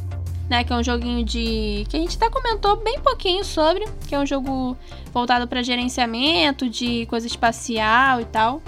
né, 0.50 0.64
que 0.64 0.74
é 0.74 0.76
um 0.76 0.84
joguinho 0.84 1.24
de 1.24 1.86
que 1.90 1.96
a 1.96 2.00
gente 2.00 2.18
até 2.18 2.30
comentou 2.30 2.76
bem 2.76 3.00
pouquinho 3.00 3.44
sobre, 3.44 3.86
que 4.08 4.14
é 4.14 4.20
um 4.20 4.26
jogo 4.26 4.76
voltado 5.14 5.48
para 5.48 5.64
gerenciamento 5.64 6.70
de 6.70 7.06
coisa 7.06 7.26
espacial 7.26 8.20
e 8.20 8.26
tal. 8.26 8.62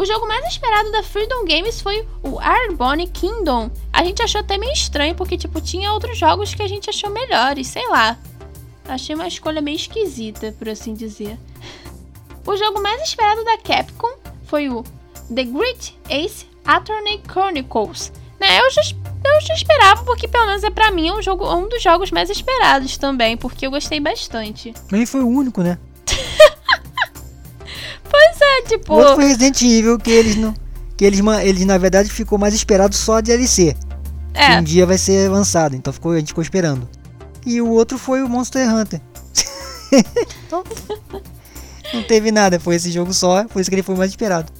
O 0.00 0.06
jogo 0.06 0.26
mais 0.26 0.46
esperado 0.46 0.90
da 0.90 1.02
Freedom 1.02 1.44
Games 1.44 1.82
foi 1.82 2.08
o 2.22 2.38
Arbonne 2.38 3.06
Kingdom. 3.06 3.70
A 3.92 4.02
gente 4.02 4.22
achou 4.22 4.40
até 4.40 4.56
meio 4.56 4.72
estranho 4.72 5.14
porque 5.14 5.36
tipo 5.36 5.60
tinha 5.60 5.92
outros 5.92 6.16
jogos 6.16 6.54
que 6.54 6.62
a 6.62 6.66
gente 6.66 6.88
achou 6.88 7.10
melhores, 7.10 7.66
sei 7.66 7.86
lá. 7.86 8.16
Achei 8.88 9.14
uma 9.14 9.28
escolha 9.28 9.60
meio 9.60 9.76
esquisita, 9.76 10.54
por 10.58 10.70
assim 10.70 10.94
dizer. 10.94 11.38
O 12.46 12.56
jogo 12.56 12.80
mais 12.80 13.02
esperado 13.02 13.44
da 13.44 13.58
Capcom 13.58 14.14
foi 14.46 14.70
o 14.70 14.82
The 15.34 15.44
Great 15.44 15.94
Ace 16.08 16.46
Attorney 16.64 17.20
Chronicles. 17.30 18.10
Né, 18.40 18.58
eu 18.58 18.70
já, 18.70 18.80
eu 18.80 19.40
já 19.42 19.52
esperava, 19.52 20.02
porque 20.04 20.26
pelo 20.26 20.46
menos 20.46 20.64
é 20.64 20.70
pra 20.70 20.90
mim 20.90 21.12
um, 21.12 21.20
jogo, 21.20 21.46
um 21.54 21.68
dos 21.68 21.82
jogos 21.82 22.10
mais 22.10 22.30
esperados 22.30 22.96
também, 22.96 23.36
porque 23.36 23.66
eu 23.66 23.70
gostei 23.70 24.00
bastante. 24.00 24.72
Mas 24.90 24.94
ele 24.94 25.04
foi 25.04 25.20
o 25.22 25.28
único, 25.28 25.62
né? 25.62 25.78
Pois 28.10 28.40
é, 28.40 28.62
tipo. 28.62 28.92
O 28.92 28.96
outro 28.96 29.14
foi 29.16 29.26
Resident 29.26 29.62
Evil, 29.62 29.98
que 29.98 30.10
eles 30.10 30.36
não. 30.36 30.54
Que 30.96 31.04
eles, 31.04 31.20
eles 31.42 31.64
na 31.64 31.78
verdade 31.78 32.10
ficou 32.10 32.38
mais 32.38 32.52
esperado 32.52 32.94
só 32.94 33.18
a 33.18 33.20
DLC. 33.20 33.74
Que 34.34 34.40
É, 34.40 34.58
um 34.58 34.62
dia 34.62 34.86
vai 34.86 34.98
ser 34.98 35.28
lançado, 35.30 35.74
então 35.74 35.92
ficou, 35.92 36.12
a 36.12 36.18
gente 36.18 36.28
ficou 36.28 36.42
esperando. 36.42 36.88
E 37.44 37.60
o 37.60 37.68
outro 37.68 37.98
foi 37.98 38.22
o 38.22 38.28
Monster 38.28 38.68
Hunter. 38.72 39.00
então, 40.46 40.62
não 41.94 42.02
teve 42.02 42.30
nada, 42.30 42.60
foi 42.60 42.76
esse 42.76 42.90
jogo 42.90 43.12
só, 43.14 43.44
por 43.44 43.60
isso 43.60 43.70
que 43.70 43.74
ele 43.74 43.82
foi 43.82 43.94
mais 43.96 44.10
esperado. 44.10 44.52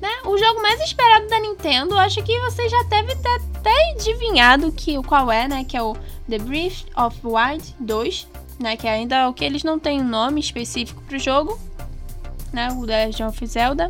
né, 0.00 0.08
o 0.24 0.38
jogo 0.38 0.62
mais 0.62 0.80
esperado 0.80 1.26
da 1.28 1.40
Nintendo, 1.40 1.98
acho 1.98 2.22
que 2.22 2.40
você 2.40 2.68
já 2.68 2.82
deve 2.84 3.14
ter 3.16 3.40
até 3.56 3.92
adivinhado 3.92 4.70
que, 4.72 5.02
qual 5.02 5.30
é, 5.30 5.48
né? 5.48 5.64
Que 5.64 5.76
é 5.76 5.82
o 5.82 5.94
The 6.28 6.38
Breath 6.38 6.84
of 6.96 7.18
Wild 7.24 7.74
2, 7.80 8.28
né? 8.60 8.76
Que 8.76 8.86
ainda 8.86 9.16
é 9.16 9.26
o 9.26 9.34
que 9.34 9.44
eles 9.44 9.62
não 9.62 9.78
têm 9.78 10.00
um 10.00 10.08
nome 10.08 10.40
específico 10.40 11.02
pro 11.02 11.18
jogo, 11.18 11.58
né? 12.54 12.68
O 12.72 12.86
The 12.86 13.06
Legend 13.06 13.24
of 13.24 13.46
Zelda. 13.46 13.88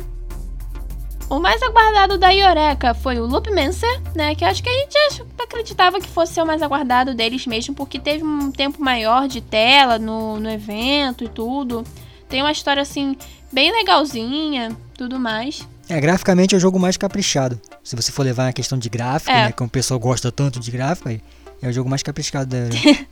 O 1.27 1.39
mais 1.39 1.61
aguardado 1.63 2.17
da 2.19 2.29
Yoreka 2.29 2.93
foi 2.93 3.19
o 3.19 3.25
Loopmancer, 3.25 4.01
né? 4.15 4.35
Que 4.35 4.45
acho 4.45 4.61
que 4.61 4.69
a 4.69 4.73
gente 4.73 5.23
acreditava 5.41 5.99
que 5.99 6.07
fosse 6.07 6.33
ser 6.33 6.41
o 6.41 6.45
mais 6.45 6.61
aguardado 6.61 7.15
deles 7.15 7.47
mesmo, 7.47 7.73
porque 7.73 7.97
teve 7.99 8.23
um 8.23 8.51
tempo 8.51 8.81
maior 8.81 9.27
de 9.27 9.41
tela 9.41 9.97
no, 9.97 10.39
no 10.39 10.49
evento 10.49 11.23
e 11.23 11.27
tudo. 11.27 11.83
Tem 12.29 12.41
uma 12.43 12.51
história 12.51 12.81
assim, 12.81 13.15
bem 13.51 13.71
legalzinha, 13.71 14.75
tudo 14.95 15.19
mais. 15.19 15.67
É, 15.89 15.99
graficamente 15.99 16.53
é 16.53 16.57
o 16.57 16.61
jogo 16.61 16.79
mais 16.79 16.95
caprichado. 16.97 17.59
Se 17.83 17.95
você 17.95 18.11
for 18.11 18.23
levar 18.23 18.47
a 18.47 18.53
questão 18.53 18.77
de 18.77 18.89
gráfico, 18.89 19.31
É. 19.31 19.45
né? 19.45 19.51
Que 19.51 19.63
o 19.63 19.67
pessoal 19.69 19.99
gosta 19.99 20.31
tanto 20.31 20.59
de 20.59 20.69
gráfico, 20.69 21.09
é 21.09 21.67
o 21.67 21.71
jogo 21.73 21.89
mais 21.89 22.03
caprichado 22.03 22.47
da. 22.51 22.57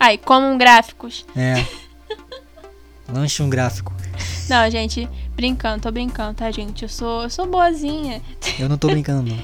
Ai, 0.00 0.18
como 0.18 0.56
gráficos. 0.58 1.24
é. 1.36 1.64
Lanche 3.12 3.42
um 3.42 3.48
gráfico. 3.50 3.92
Não, 4.48 4.70
gente, 4.70 5.08
brincando, 5.34 5.82
tô 5.82 5.90
brincando, 5.90 6.34
tá, 6.34 6.50
gente? 6.50 6.82
Eu 6.82 6.88
sou, 6.88 7.22
eu 7.22 7.30
sou 7.30 7.46
boazinha. 7.46 8.20
Eu 8.58 8.68
não 8.68 8.76
tô 8.76 8.88
brincando, 8.88 9.30
não. 9.30 9.38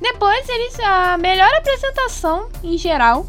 Depois, 0.00 0.48
eles 0.48 0.78
a 0.80 1.18
melhor 1.18 1.52
apresentação 1.54 2.48
em 2.62 2.78
geral 2.78 3.26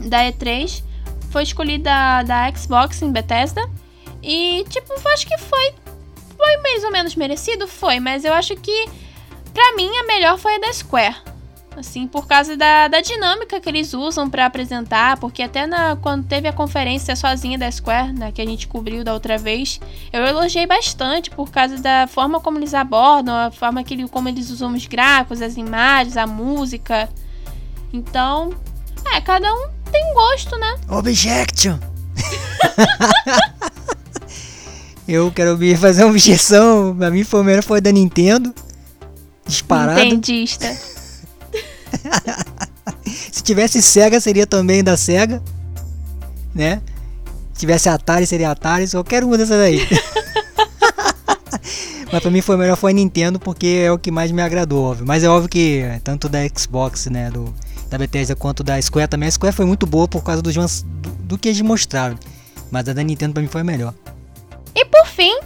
da 0.00 0.24
E3 0.24 0.82
foi 1.30 1.44
escolhida 1.44 2.22
da 2.26 2.52
Xbox 2.54 3.00
em 3.02 3.12
Bethesda. 3.12 3.68
E, 4.22 4.64
tipo, 4.68 4.92
acho 5.08 5.26
que 5.26 5.38
foi. 5.38 5.74
Foi 6.36 6.56
mais 6.58 6.84
ou 6.84 6.90
menos 6.90 7.14
merecido? 7.14 7.68
Foi, 7.68 8.00
mas 8.00 8.24
eu 8.24 8.32
acho 8.32 8.56
que, 8.56 8.88
pra 9.52 9.76
mim, 9.76 9.90
a 9.98 10.04
melhor 10.04 10.38
foi 10.38 10.56
a 10.56 10.58
da 10.58 10.72
Square. 10.72 11.16
Assim, 11.76 12.06
por 12.06 12.26
causa 12.26 12.56
da, 12.56 12.88
da 12.88 13.00
dinâmica 13.00 13.60
que 13.60 13.68
eles 13.68 13.94
usam 13.94 14.28
pra 14.28 14.46
apresentar, 14.46 15.16
porque 15.18 15.42
até 15.42 15.66
na, 15.66 15.96
quando 15.96 16.26
teve 16.26 16.48
a 16.48 16.52
conferência 16.52 17.14
sozinha 17.14 17.56
da 17.56 17.70
Square, 17.70 18.12
né, 18.12 18.32
que 18.32 18.42
a 18.42 18.44
gente 18.44 18.66
cobriu 18.66 19.04
da 19.04 19.14
outra 19.14 19.38
vez, 19.38 19.80
eu 20.12 20.24
elogiei 20.24 20.66
bastante 20.66 21.30
por 21.30 21.50
causa 21.50 21.78
da 21.78 22.06
forma 22.08 22.40
como 22.40 22.58
eles 22.58 22.74
abordam, 22.74 23.34
a 23.34 23.50
forma 23.50 23.84
que 23.84 23.94
ele, 23.94 24.08
como 24.08 24.28
eles 24.28 24.50
usam 24.50 24.74
os 24.74 24.86
gráficos, 24.86 25.40
as 25.40 25.56
imagens, 25.56 26.16
a 26.16 26.26
música. 26.26 27.08
Então, 27.92 28.52
é, 29.14 29.20
cada 29.20 29.52
um 29.52 29.68
tem 29.90 30.12
gosto, 30.12 30.58
né? 30.58 30.76
Objection! 30.88 31.78
Eu 35.08 35.32
quero 35.32 35.58
fazer 35.76 36.04
uma 36.04 36.10
objeção. 36.10 36.94
Pra 36.96 37.10
mim 37.10 37.24
foi 37.24 37.40
o 37.40 37.44
melhor 37.44 37.64
foi 37.64 37.80
da 37.80 37.90
Nintendo. 37.90 38.54
Disparado. 39.44 39.98
Nintendista. 39.98 40.68
Se 43.50 43.54
tivesse 43.54 43.82
Sega, 43.82 44.20
seria 44.20 44.46
também 44.46 44.84
da 44.84 44.96
Sega. 44.96 45.42
Né? 46.54 46.80
Se 47.52 47.58
tivesse 47.58 47.88
Atari, 47.88 48.24
seria 48.24 48.52
Atari. 48.52 48.88
Qualquer 48.88 49.24
uma 49.24 49.36
dessas 49.36 49.58
aí. 49.58 49.80
Mas 52.12 52.22
pra 52.22 52.30
mim 52.30 52.40
foi 52.42 52.56
melhor 52.56 52.76
foi 52.76 52.92
a 52.92 52.94
Nintendo, 52.94 53.40
porque 53.40 53.82
é 53.86 53.90
o 53.90 53.98
que 53.98 54.12
mais 54.12 54.30
me 54.30 54.40
agradou, 54.40 54.84
óbvio. 54.84 55.04
Mas 55.04 55.24
é 55.24 55.28
óbvio 55.28 55.48
que 55.48 55.82
tanto 56.04 56.28
da 56.28 56.38
Xbox, 56.46 57.06
né, 57.06 57.28
do, 57.28 57.52
da 57.88 57.98
Bethesda, 57.98 58.36
quanto 58.36 58.62
da 58.62 58.80
Square 58.80 59.08
também. 59.08 59.28
A 59.28 59.32
Square 59.32 59.56
foi 59.56 59.64
muito 59.64 59.84
boa 59.84 60.06
por 60.06 60.22
causa 60.22 60.40
dos, 60.40 60.82
do, 60.82 61.10
do 61.10 61.36
que 61.36 61.48
eles 61.48 61.60
mostraram. 61.60 62.16
Mas 62.70 62.88
a 62.88 62.92
da 62.92 63.02
Nintendo 63.02 63.32
pra 63.32 63.42
mim 63.42 63.48
foi 63.48 63.62
a 63.62 63.64
melhor. 63.64 63.92
E 64.76 64.84
por 64.84 65.08
fim, 65.08 65.36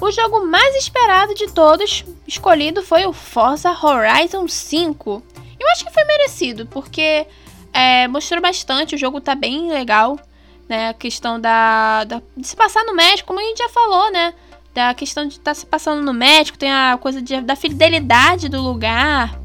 o 0.00 0.10
jogo 0.10 0.46
mais 0.46 0.76
esperado 0.76 1.34
de 1.34 1.46
todos 1.48 2.06
escolhido 2.26 2.82
foi 2.82 3.04
o 3.04 3.12
Forza 3.12 3.70
Horizon 3.70 4.48
5. 4.48 5.22
Eu 5.60 5.68
acho 5.72 5.84
que 5.84 5.92
foi 5.92 6.04
merecido, 6.04 6.66
porque 6.66 7.26
é, 7.72 8.06
mostrou 8.08 8.40
bastante, 8.40 8.94
o 8.94 8.98
jogo 8.98 9.20
tá 9.20 9.34
bem 9.34 9.68
legal, 9.70 10.18
né? 10.68 10.88
A 10.90 10.94
questão 10.94 11.40
da, 11.40 12.04
da- 12.04 12.22
de 12.36 12.46
se 12.46 12.56
passar 12.56 12.84
no 12.84 12.94
México, 12.94 13.26
como 13.28 13.40
a 13.40 13.42
gente 13.42 13.58
já 13.58 13.68
falou, 13.68 14.10
né? 14.12 14.34
Da 14.74 14.94
questão 14.94 15.26
de 15.26 15.34
estar 15.34 15.54
se 15.54 15.66
passando 15.66 16.00
no 16.02 16.12
México, 16.12 16.56
tem 16.58 16.70
a 16.70 16.96
coisa 17.00 17.20
de- 17.20 17.40
da 17.40 17.56
fidelidade 17.56 18.48
do 18.48 18.60
lugar, 18.62 19.38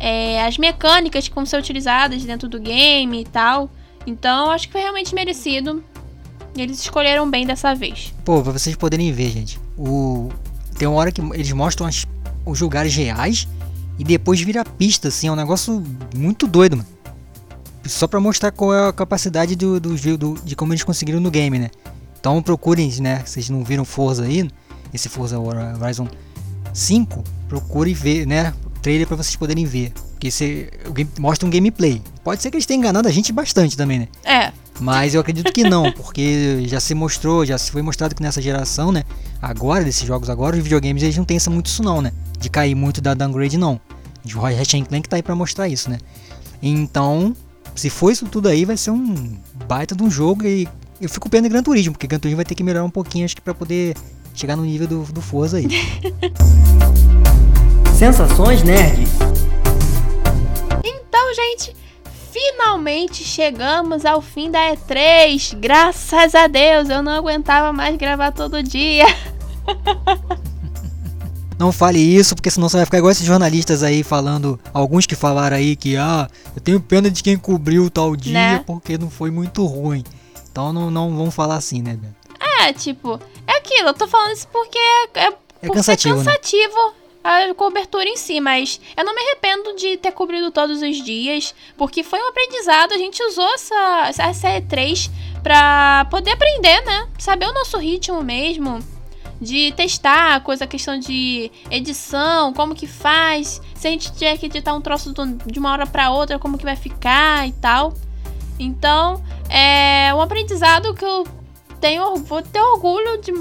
é, 0.00 0.44
as 0.44 0.58
mecânicas 0.58 1.28
que 1.28 1.34
vão 1.34 1.46
ser 1.46 1.58
utilizadas 1.58 2.24
dentro 2.24 2.48
do 2.48 2.58
game 2.60 3.20
e 3.20 3.24
tal. 3.24 3.70
Então, 4.06 4.50
acho 4.50 4.66
que 4.66 4.72
foi 4.72 4.80
realmente 4.80 5.14
merecido. 5.14 5.84
Eles 6.56 6.80
escolheram 6.80 7.28
bem 7.30 7.46
dessa 7.46 7.74
vez. 7.74 8.12
Pô, 8.24 8.42
pra 8.42 8.52
vocês 8.52 8.74
poderem 8.74 9.12
ver, 9.12 9.30
gente. 9.30 9.60
O... 9.76 10.28
Tem 10.76 10.88
uma 10.88 10.96
hora 10.98 11.12
que 11.12 11.20
eles 11.20 11.52
mostram 11.52 11.86
as- 11.86 12.04
os 12.46 12.60
lugares 12.60 12.94
reais 12.94 13.46
e 13.98 14.02
depois 14.04 14.40
vira 14.40 14.64
pista, 14.64 15.08
assim. 15.08 15.28
É 15.28 15.32
um 15.32 15.36
negócio 15.36 15.82
muito 16.16 16.46
doido, 16.46 16.76
mano. 16.78 16.88
Só 17.84 18.06
pra 18.06 18.20
mostrar 18.20 18.50
qual 18.52 18.74
é 18.74 18.88
a 18.88 18.92
capacidade 18.92 19.56
do, 19.56 19.80
do, 19.80 19.94
do- 20.18 20.34
de 20.44 20.54
como 20.56 20.72
eles 20.72 20.82
conseguiram 20.84 21.20
no 21.20 21.30
game, 21.30 21.58
né? 21.58 21.70
Então 22.20 22.42
procurem, 22.42 22.90
né? 23.00 23.22
Vocês 23.24 23.48
não 23.48 23.62
viram 23.64 23.84
Forza 23.84 24.24
aí, 24.24 24.48
esse 24.92 25.08
Forza 25.08 25.38
Horizon 25.38 26.08
5, 26.74 27.22
procure 27.48 27.94
ver, 27.94 28.26
né? 28.26 28.52
Trailer 28.82 29.06
pra 29.06 29.16
vocês 29.16 29.36
poderem 29.36 29.64
ver. 29.64 29.92
Porque 30.12 30.30
game- 30.92 31.10
mostra 31.18 31.46
um 31.46 31.50
gameplay. 31.50 32.02
Pode 32.24 32.42
ser 32.42 32.50
que 32.50 32.56
eles 32.56 32.66
tenham 32.66 32.80
enganado 32.80 33.08
a 33.08 33.10
gente 33.12 33.32
bastante 33.32 33.76
também, 33.76 34.00
né? 34.00 34.08
É, 34.24 34.52
Mas 34.80 35.14
eu 35.14 35.20
acredito 35.20 35.52
que 35.52 35.62
não, 35.64 35.90
porque 35.92 36.64
já 36.66 36.78
se 36.80 36.94
mostrou, 36.94 37.44
já 37.46 37.56
se 37.56 37.70
foi 37.70 37.82
mostrado 37.82 38.14
que 38.14 38.22
nessa 38.22 38.42
geração, 38.42 38.92
né? 38.92 39.04
Agora, 39.40 39.84
desses 39.84 40.06
jogos 40.06 40.28
agora, 40.28 40.56
os 40.56 40.62
videogames 40.62 41.02
eles 41.02 41.16
não 41.16 41.24
tem 41.24 41.36
essa 41.36 41.50
muito 41.50 41.66
isso 41.66 41.82
não, 41.82 42.02
né? 42.02 42.12
De 42.38 42.48
cair 42.50 42.74
muito 42.74 43.00
da 43.00 43.14
downgrade 43.14 43.56
não. 43.56 43.80
O 44.34 44.38
Ratchet 44.40 44.84
Clank 44.86 45.08
tá 45.08 45.16
aí 45.16 45.22
pra 45.22 45.34
mostrar 45.34 45.68
isso, 45.68 45.88
né? 45.88 45.98
Então, 46.62 47.34
se 47.78 47.88
for 47.88 48.10
isso 48.10 48.26
tudo 48.26 48.48
aí, 48.48 48.64
vai 48.64 48.76
ser 48.76 48.90
um 48.90 49.38
baita 49.66 49.94
de 49.94 50.02
um 50.02 50.10
jogo 50.10 50.44
e 50.44 50.68
eu 51.00 51.08
fico 51.08 51.30
pena 51.30 51.46
em 51.46 51.50
Gran 51.50 51.62
Turismo, 51.62 51.92
porque 51.92 52.06
Gran 52.06 52.18
Turismo 52.18 52.36
vai 52.36 52.44
ter 52.44 52.54
que 52.54 52.62
melhorar 52.64 52.84
um 52.84 52.90
pouquinho, 52.90 53.24
acho 53.24 53.36
que 53.36 53.40
pra 53.40 53.54
poder 53.54 53.96
chegar 54.34 54.56
no 54.56 54.64
nível 54.64 54.86
do, 54.86 55.02
do 55.04 55.22
Forza 55.22 55.58
aí. 55.58 55.68
Sensações 57.96 58.62
nerds. 58.62 59.10
Então, 60.84 61.34
gente, 61.34 61.74
finalmente 62.32 63.24
chegamos 63.24 64.04
ao 64.04 64.20
fim 64.20 64.50
da 64.50 64.72
E3. 64.72 65.56
Graças 65.58 66.34
a 66.34 66.46
Deus, 66.46 66.88
eu 66.88 67.02
não 67.02 67.12
aguentava 67.12 67.72
mais 67.72 67.96
gravar 67.96 68.32
todo 68.32 68.62
dia. 68.62 69.06
Não 71.58 71.72
fale 71.72 71.98
isso, 71.98 72.34
porque 72.36 72.50
senão 72.50 72.68
você 72.68 72.76
vai 72.76 72.86
ficar 72.86 72.98
igual 72.98 73.10
esses 73.10 73.26
jornalistas 73.26 73.82
aí 73.82 74.02
falando, 74.02 74.58
alguns 74.72 75.06
que 75.06 75.16
falaram 75.16 75.56
aí 75.56 75.74
que 75.74 75.96
ah, 75.96 76.28
eu 76.54 76.62
tenho 76.62 76.80
pena 76.80 77.10
de 77.10 77.22
quem 77.22 77.36
cobriu 77.36 77.90
tal 77.90 78.14
dia 78.14 78.32
Né? 78.32 78.64
porque 78.66 78.96
não 78.96 79.10
foi 79.10 79.30
muito 79.30 79.64
ruim. 79.66 80.04
Então 80.50 80.72
não, 80.72 80.90
não 80.90 81.16
vamos 81.16 81.34
falar 81.34 81.56
assim, 81.56 81.82
né, 81.82 81.96
Beto? 81.96 82.14
É, 82.60 82.72
tipo, 82.72 83.20
é 83.46 83.56
aquilo, 83.56 83.88
eu 83.88 83.94
tô 83.94 84.06
falando 84.06 84.32
isso 84.32 84.46
porque 84.48 84.78
é, 85.14 85.26
É 85.26 85.30
por 85.66 85.74
cansativo, 85.74 86.16
né? 86.16 86.24
cansativo 86.24 86.94
a 87.22 87.52
cobertura 87.54 88.04
em 88.08 88.16
si, 88.16 88.40
mas 88.40 88.80
eu 88.96 89.04
não 89.04 89.14
me 89.14 89.20
arrependo 89.20 89.74
de 89.76 89.96
ter 89.96 90.12
cobrido 90.12 90.50
todos 90.50 90.80
os 90.80 91.04
dias, 91.04 91.54
porque 91.76 92.02
foi 92.02 92.20
um 92.20 92.28
aprendizado, 92.28 92.92
a 92.92 92.96
gente 92.96 93.22
usou 93.24 93.48
essa, 93.54 94.10
essa 94.18 94.48
E3 94.48 95.10
pra 95.42 96.06
poder 96.10 96.30
aprender, 96.32 96.80
né? 96.84 97.08
Saber 97.18 97.46
o 97.46 97.52
nosso 97.52 97.76
ritmo 97.76 98.22
mesmo, 98.22 98.78
de 99.40 99.72
testar 99.72 100.40
coisa, 100.42 100.64
a 100.64 100.66
questão 100.66 100.98
de 100.98 101.50
edição, 101.70 102.52
como 102.52 102.74
que 102.74 102.86
faz, 102.86 103.60
se 103.74 103.86
a 103.86 103.90
gente 103.90 104.12
tiver 104.12 104.36
que 104.36 104.46
editar 104.46 104.74
um 104.74 104.80
troço 104.80 105.12
de 105.46 105.58
uma 105.58 105.72
hora 105.72 105.86
pra 105.86 106.10
outra, 106.10 106.38
como 106.38 106.58
que 106.58 106.64
vai 106.64 106.76
ficar 106.76 107.46
e 107.46 107.52
tal. 107.52 107.94
Então, 108.58 109.22
é 109.48 110.12
um 110.14 110.20
aprendizado 110.20 110.92
que 110.94 111.04
eu 111.04 111.24
tenho, 111.80 112.16
vou 112.16 112.42
ter 112.42 112.60
orgulho 112.60 113.20
de 113.20 113.32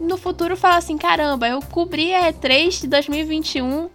no 0.00 0.16
futuro 0.16 0.56
falar 0.56 0.78
assim, 0.78 0.98
caramba, 0.98 1.48
eu 1.48 1.60
cobri 1.60 2.12
a 2.14 2.32
E3 2.32 2.80
de 2.80 2.86
2021 2.88 3.88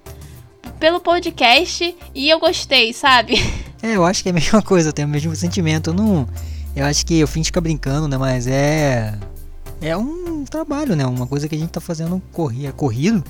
pelo 0.79 1.01
podcast 1.01 1.95
e 2.15 2.29
eu 2.29 2.39
gostei, 2.39 2.93
sabe? 2.93 3.35
É, 3.81 3.95
eu 3.95 4.03
acho 4.03 4.21
que 4.21 4.27
é 4.27 4.31
a 4.31 4.35
mesma 4.35 4.61
coisa, 4.61 4.89
eu 4.89 4.93
tenho 4.93 5.07
o 5.07 5.11
mesmo 5.11 5.33
sentimento. 5.37 5.91
Eu 5.91 5.93
não. 5.93 6.27
Eu 6.75 6.85
acho 6.85 7.05
que 7.05 7.23
o 7.23 7.27
fim 7.27 7.41
fica 7.45 7.61
brincando, 7.61 8.09
né? 8.09 8.17
Mas 8.17 8.45
é. 8.45 9.17
É 9.81 9.95
um 9.95 10.28
um 10.39 10.45
trabalho, 10.45 10.95
né? 10.95 11.05
Uma 11.05 11.27
coisa 11.27 11.47
que 11.47 11.55
a 11.55 11.57
gente 11.57 11.69
tá 11.69 11.81
fazendo 11.81 12.21
corri, 12.31 12.65
é 12.65 12.71
corrido, 12.71 13.23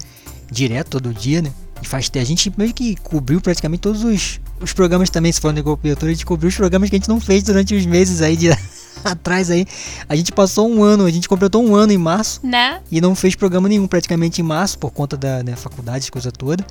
direto 0.51 0.89
todo 0.89 1.14
dia, 1.14 1.41
né? 1.41 1.51
E 1.82 1.88
faz 1.88 2.12
a 2.14 2.24
gente 2.24 2.51
meio 2.57 2.74
que 2.74 2.95
cobriu 2.97 3.39
praticamente 3.39 3.82
todos 3.82 4.03
os, 4.03 4.39
os 4.60 4.74
programas 4.74 5.10
também, 5.10 5.32
se 5.32 5.39
for 5.39 5.53
de 5.53 5.64
cobertura, 5.64 6.12
a 6.12 6.14
gente 6.14 6.26
cobriu 6.26 6.49
os 6.49 6.55
programas 6.55 6.89
que 6.89 6.95
a 6.95 6.99
gente 6.99 7.07
não 7.07 7.20
fez 7.20 7.43
durante 7.43 7.74
os 7.74 7.86
meses 7.86 8.22
aí 8.22 8.36
de 8.36 8.49
atrás 9.03 9.49
aí. 9.49 9.66
A 10.07 10.16
gente 10.16 10.32
passou 10.32 10.70
um 10.70 10.84
ano, 10.84 11.05
a 11.05 11.12
gente 11.12 11.30
completou 11.30 11.64
um 11.66 11.76
ano 11.76 11.93
em 11.93 11.97
março. 11.97 12.41
Né? 12.43 12.82
E 12.91 12.99
não 12.99 13.16
fez 13.16 13.36
programa 13.36 13.70
nenhum 13.70 13.88
praticamente 13.88 14.41
em 14.41 14.43
março, 14.43 14.78
por 14.78 14.91
conta 14.91 15.16
da, 15.16 15.41
da 15.41 15.55
faculdade, 15.55 16.12
coisa 16.12 16.32
toda. 16.32 16.66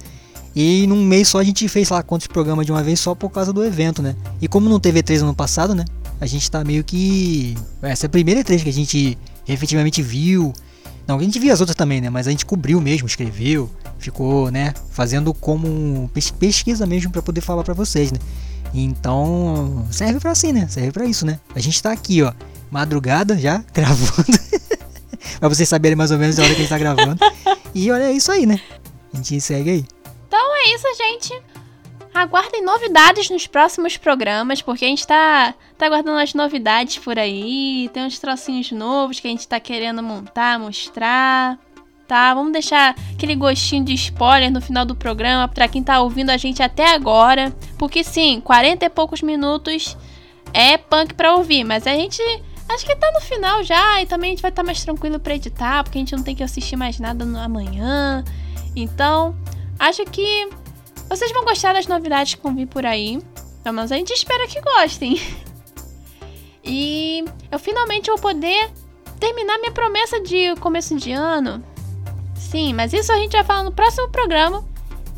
E 0.55 0.86
num 0.86 1.05
mês 1.05 1.28
só 1.28 1.39
a 1.39 1.45
gente 1.45 1.66
fez 1.68 1.89
lá 1.89 2.03
quantos 2.03 2.26
programas 2.26 2.66
de 2.66 2.72
uma 2.72 2.82
vez 2.82 3.01
só 3.01 3.14
por 3.14 3.30
causa 3.30 3.53
do 3.53 3.64
evento, 3.64 4.03
né? 4.03 4.16
E 4.41 4.49
como 4.49 4.68
não 4.68 4.80
teve 4.80 5.03
E3 5.03 5.22
ano 5.22 5.34
passado, 5.34 5.74
né? 5.74 5.84
A 6.20 6.26
gente 6.26 6.51
tá 6.51 6.64
meio 6.64 6.82
que. 6.82 7.57
Essa 7.80 8.07
é 8.07 8.09
a 8.09 8.11
primeira 8.11 8.43
E3 8.43 8.62
que 8.62 8.68
a 8.68 8.72
gente 8.72 9.16
efetivamente 9.53 10.03
viu. 10.03 10.53
Não, 11.07 11.18
a 11.18 11.22
gente 11.22 11.38
viu 11.38 11.53
as 11.53 11.61
outras 11.61 11.74
também, 11.74 12.01
né? 12.01 12.11
Mas 12.11 12.26
a 12.26 12.30
gente 12.30 12.44
cobriu 12.44 12.80
mesmo, 12.80 13.07
escreveu, 13.07 13.70
ficou, 13.99 14.51
né? 14.51 14.74
Fazendo 14.90 15.32
como 15.32 16.11
pesquisa 16.38 16.86
mesmo 16.86 17.11
para 17.11 17.22
poder 17.22 17.40
falar 17.40 17.64
para 17.64 17.74
vocês, 17.74 18.12
né? 18.12 18.18
Então, 18.74 19.86
serve 19.90 20.20
para 20.20 20.32
assim, 20.32 20.53
né? 20.53 20.66
Serve 20.68 20.92
para 20.92 21.07
isso, 21.07 21.24
né? 21.24 21.40
A 21.55 21.61
gente 21.61 21.82
tá 21.82 21.92
aqui, 21.92 22.22
ó, 22.22 22.32
madrugada 22.70 23.38
já, 23.38 23.64
gravando. 23.72 24.38
pra 25.40 25.49
vocês 25.49 25.68
saberem 25.68 25.96
mais 25.96 26.11
ou 26.11 26.18
menos 26.18 26.38
a 26.38 26.42
hora 26.42 26.51
que 26.55 26.61
a 26.61 26.64
gente 26.64 26.70
tá 26.70 26.78
gravando. 26.78 27.18
E 27.74 27.90
olha, 27.90 28.05
é 28.05 28.12
isso 28.12 28.30
aí, 28.30 28.44
né? 28.44 28.61
A 29.12 29.16
gente 29.16 29.40
segue 29.40 29.70
aí. 29.70 29.84
Então 30.26 30.57
é 30.57 30.74
isso, 30.74 30.86
gente. 30.96 31.42
Aguardem 32.19 32.64
novidades 32.64 33.31
nos 33.31 33.47
próximos 33.47 33.97
programas, 33.97 34.61
porque 34.61 34.85
a 34.85 34.89
gente 34.89 35.07
tá, 35.07 35.55
tá 35.79 35.87
aguardando 35.87 36.19
as 36.19 36.35
novidades 36.35 36.99
por 36.99 37.16
aí. 37.16 37.89
Tem 37.93 38.05
uns 38.05 38.19
trocinhos 38.19 38.73
novos 38.73 39.21
que 39.21 39.29
a 39.29 39.31
gente 39.31 39.47
tá 39.47 39.61
querendo 39.61 40.03
montar, 40.03 40.59
mostrar. 40.59 41.57
Tá, 42.09 42.35
vamos 42.35 42.51
deixar 42.53 42.97
aquele 43.12 43.37
gostinho 43.37 43.85
de 43.85 43.95
spoiler 43.95 44.51
no 44.51 44.61
final 44.61 44.85
do 44.85 44.97
programa 44.97 45.47
para 45.47 45.69
quem 45.69 45.81
tá 45.81 46.01
ouvindo 46.01 46.31
a 46.31 46.37
gente 46.37 46.61
até 46.61 46.93
agora. 46.93 47.55
Porque 47.79 48.03
sim, 48.03 48.41
40 48.41 48.85
e 48.85 48.91
poucos 48.91 49.23
minutos 49.23 49.97
é 50.53 50.77
punk 50.77 51.14
pra 51.14 51.37
ouvir, 51.37 51.62
mas 51.62 51.87
a 51.87 51.95
gente 51.95 52.21
acho 52.69 52.85
que 52.85 52.97
tá 52.97 53.12
no 53.12 53.21
final 53.21 53.62
já 53.62 54.03
e 54.03 54.07
também 54.07 54.31
a 54.31 54.33
gente 54.33 54.43
vai 54.43 54.51
estar 54.51 54.62
tá 54.62 54.66
mais 54.66 54.83
tranquilo 54.83 55.21
para 55.21 55.37
editar, 55.37 55.85
porque 55.85 55.99
a 55.99 56.01
gente 56.01 56.16
não 56.16 56.25
tem 56.25 56.35
que 56.35 56.43
assistir 56.43 56.75
mais 56.75 56.99
nada 56.99 57.25
no 57.25 57.39
amanhã. 57.39 58.25
Então, 58.75 59.37
acho 59.79 60.05
que 60.07 60.49
vocês 61.09 61.32
vão 61.32 61.44
gostar 61.44 61.72
das 61.72 61.86
novidades 61.86 62.34
que 62.34 62.42
vão 62.42 62.54
vir 62.54 62.66
por 62.66 62.84
aí. 62.84 63.20
Pelo 63.62 63.74
menos 63.74 63.90
a 63.90 63.96
gente 63.96 64.12
espera 64.12 64.46
que 64.46 64.61
gostem. 64.61 65.20
E 66.70 67.24
eu 67.50 67.59
finalmente 67.59 68.11
vou 68.11 68.18
poder 68.18 68.70
terminar 69.18 69.56
minha 69.59 69.72
promessa 69.72 70.20
de 70.20 70.54
começo 70.56 70.94
de 70.96 71.12
ano. 71.12 71.64
Sim, 72.36 72.74
mas 72.74 72.92
isso 72.92 73.11
a 73.11 73.16
gente 73.16 73.32
vai 73.32 73.42
falar 73.42 73.62
no 73.62 73.72
próximo 73.72 74.11
programa. 74.11 74.62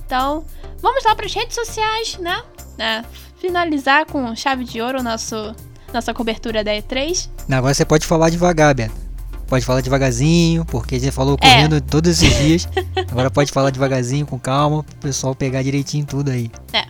Então, 0.07 0.45
vamos 0.81 1.03
lá 1.03 1.13
para 1.15 1.27
as 1.27 1.35
redes 1.35 1.57
sociais, 1.57 2.17
né? 2.19 2.41
É, 2.79 3.05
finalizar 3.39 4.07
com 4.07 4.35
chave 4.37 4.65
de 4.65 4.81
ouro 4.81 5.03
nosso, 5.03 5.55
nossa 5.93 6.15
cobertura 6.15 6.63
da 6.63 6.71
E3. 6.71 7.29
Agora 7.51 7.75
você 7.75 7.85
pode 7.85 8.07
falar 8.07 8.31
devagar, 8.31 8.73
Beto. 8.75 9.10
Pode 9.51 9.67
falar 9.67 9.81
devagarzinho, 9.81 10.65
porque 10.65 11.01
já 11.01 11.11
falou 11.11 11.37
é. 11.41 11.45
correndo 11.45 11.75
é. 11.75 11.81
todos 11.81 12.23
esses 12.23 12.39
dias. 12.39 12.69
Agora 13.11 13.29
pode 13.33 13.51
falar 13.51 13.71
devagarzinho, 13.71 14.25
com 14.25 14.39
calma, 14.39 14.85
pro 14.85 14.95
pessoal 14.99 15.35
pegar 15.35 15.65
direitinho 15.65 16.07
tudo 16.07 16.31
aí. 16.31 16.49
É. 16.73 16.87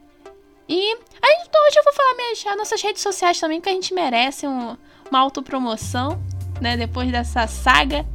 E 0.69 0.97
aí, 1.21 1.45
então, 1.45 1.67
hoje 1.67 1.79
eu 1.79 1.83
vou 1.83 1.91
falar 1.91 2.15
minhas, 2.15 2.47
as 2.47 2.55
nossas 2.55 2.81
redes 2.81 3.01
sociais 3.01 3.37
também, 3.41 3.59
que 3.59 3.67
a 3.67 3.73
gente 3.73 3.93
merece 3.93 4.47
um, 4.47 4.77
uma 5.11 5.19
autopromoção, 5.19 6.19
né? 6.59 6.77
Depois 6.77 7.11
dessa 7.11 7.45
saga. 7.45 8.05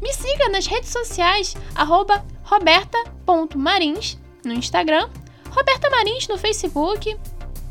Me 0.00 0.12
siga 0.12 0.50
nas 0.50 0.66
redes 0.66 0.90
sociais, 0.90 1.56
arroba 1.74 2.22
roberta.marins 2.44 4.18
no 4.44 4.52
Instagram, 4.52 5.08
Roberta 5.50 5.88
Marins 5.90 6.28
no 6.28 6.36
Facebook. 6.36 7.16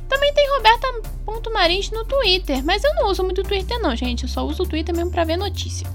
Também 0.09 0.34
tem 0.34 0.49
roberta.marins 0.57 1.91
no 1.91 2.03
Twitter, 2.03 2.63
mas 2.66 2.84
eu 2.84 2.93
não 2.95 3.09
uso 3.09 3.24
muito 3.24 3.41
o 3.41 3.43
Twitter 3.43 3.80
não, 3.80 3.95
gente. 3.95 4.24
Eu 4.24 4.30
só 4.30 4.43
uso 4.43 4.63
o 4.63 4.68
Twitter 4.68 4.93
mesmo 4.93 5.11
pra 5.11 5.24
ver 5.24 5.38
notícia. 5.38 5.88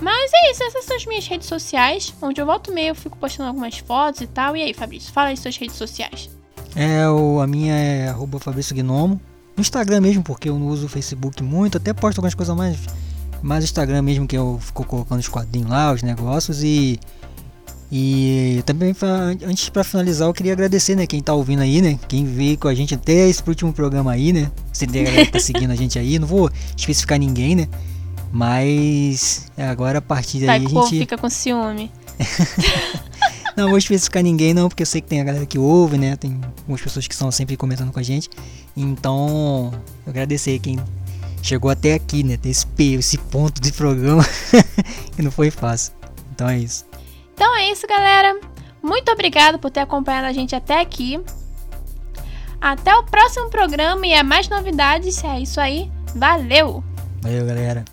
Mas 0.00 0.30
é 0.32 0.50
isso, 0.50 0.62
essas 0.62 0.84
são 0.84 0.96
as 0.96 1.06
minhas 1.06 1.26
redes 1.26 1.48
sociais, 1.48 2.14
onde 2.22 2.40
eu 2.40 2.46
volto 2.46 2.72
meio, 2.72 2.88
eu 2.88 2.94
fico 2.94 3.18
postando 3.18 3.48
algumas 3.48 3.78
fotos 3.78 4.20
e 4.20 4.26
tal. 4.26 4.56
E 4.56 4.62
aí, 4.62 4.74
Fabrício, 4.74 5.12
fala 5.12 5.28
aí 5.28 5.36
suas 5.36 5.56
redes 5.56 5.76
sociais. 5.76 6.30
É, 6.76 7.08
o, 7.08 7.40
a 7.40 7.46
minha 7.46 7.74
é 7.74 8.08
arroba 8.08 8.38
Fabrício 8.38 8.76
Gnomo 8.76 9.20
no 9.58 9.62
Instagram 9.62 10.00
mesmo, 10.00 10.22
porque 10.22 10.48
eu 10.48 10.58
não 10.58 10.68
uso 10.68 10.86
o 10.86 10.88
Facebook 10.88 11.42
muito, 11.42 11.76
até 11.76 11.92
posto 11.92 12.18
algumas 12.18 12.34
coisas 12.34 12.56
mais. 12.56 12.78
Mais 13.42 13.64
Instagram 13.64 14.02
mesmo, 14.02 14.26
que 14.26 14.36
eu 14.36 14.58
fico 14.60 14.84
colocando 14.84 15.20
os 15.20 15.28
quadrinhos 15.28 15.68
lá, 15.68 15.92
os 15.92 16.02
negócios 16.02 16.62
e. 16.62 16.98
E 17.90 18.62
também, 18.66 18.92
pra, 18.92 19.08
antes 19.46 19.70
para 19.70 19.82
finalizar, 19.82 20.28
eu 20.28 20.34
queria 20.34 20.52
agradecer, 20.52 20.94
né, 20.94 21.06
quem 21.06 21.22
tá 21.22 21.32
ouvindo 21.32 21.62
aí, 21.62 21.80
né, 21.80 21.98
quem 22.06 22.22
veio 22.26 22.58
com 22.58 22.68
a 22.68 22.74
gente 22.74 22.94
até 22.94 23.26
esse 23.30 23.42
último 23.46 23.72
programa 23.72 24.12
aí, 24.12 24.30
né, 24.30 24.50
você 24.70 24.86
tem 24.86 25.00
a 25.00 25.04
galera 25.06 25.24
que 25.24 25.32
tá 25.32 25.40
seguindo 25.40 25.70
a 25.70 25.74
gente 25.74 25.98
aí, 25.98 26.18
não 26.18 26.28
vou 26.28 26.50
especificar 26.76 27.18
ninguém, 27.18 27.56
né, 27.56 27.66
mas 28.30 29.46
agora 29.56 30.00
a 30.00 30.02
partir 30.02 30.44
daí 30.44 30.66
a 30.66 30.68
gente... 30.68 30.98
fica 30.98 31.16
com 31.16 31.30
ciúme. 31.30 31.90
Não 33.58 33.70
vou 33.70 33.78
especificar 33.78 34.22
ninguém 34.22 34.54
não, 34.54 34.68
porque 34.68 34.84
eu 34.84 34.86
sei 34.86 35.00
que 35.00 35.08
tem 35.08 35.20
a 35.20 35.24
galera 35.24 35.44
que 35.44 35.58
ouve, 35.58 35.98
né? 35.98 36.14
Tem 36.14 36.40
algumas 36.58 36.80
pessoas 36.80 37.08
que 37.08 37.12
estão 37.12 37.28
sempre 37.32 37.56
comentando 37.56 37.90
com 37.90 37.98
a 37.98 38.02
gente. 38.04 38.30
Então, 38.80 39.72
eu 40.06 40.10
agradecer 40.10 40.56
quem 40.60 40.78
chegou 41.42 41.68
até 41.68 41.94
aqui, 41.94 42.22
né? 42.22 42.38
Esse, 42.44 42.64
esse 42.78 43.18
ponto 43.18 43.60
de 43.60 43.72
programa. 43.72 44.24
e 45.18 45.22
não 45.22 45.32
foi 45.32 45.50
fácil. 45.50 45.92
Então 46.32 46.48
é 46.48 46.58
isso. 46.58 46.86
Então 47.34 47.56
é 47.56 47.72
isso, 47.72 47.88
galera. 47.88 48.38
Muito 48.80 49.10
obrigado 49.10 49.58
por 49.58 49.70
ter 49.70 49.80
acompanhado 49.80 50.28
a 50.28 50.32
gente 50.32 50.54
até 50.54 50.80
aqui. 50.80 51.20
Até 52.60 52.94
o 52.94 53.02
próximo 53.02 53.50
programa 53.50 54.06
e 54.06 54.14
a 54.14 54.22
mais 54.22 54.48
novidades. 54.48 55.24
É 55.24 55.40
isso 55.40 55.60
aí. 55.60 55.90
Valeu! 56.14 56.84
Valeu, 57.20 57.46
galera. 57.46 57.84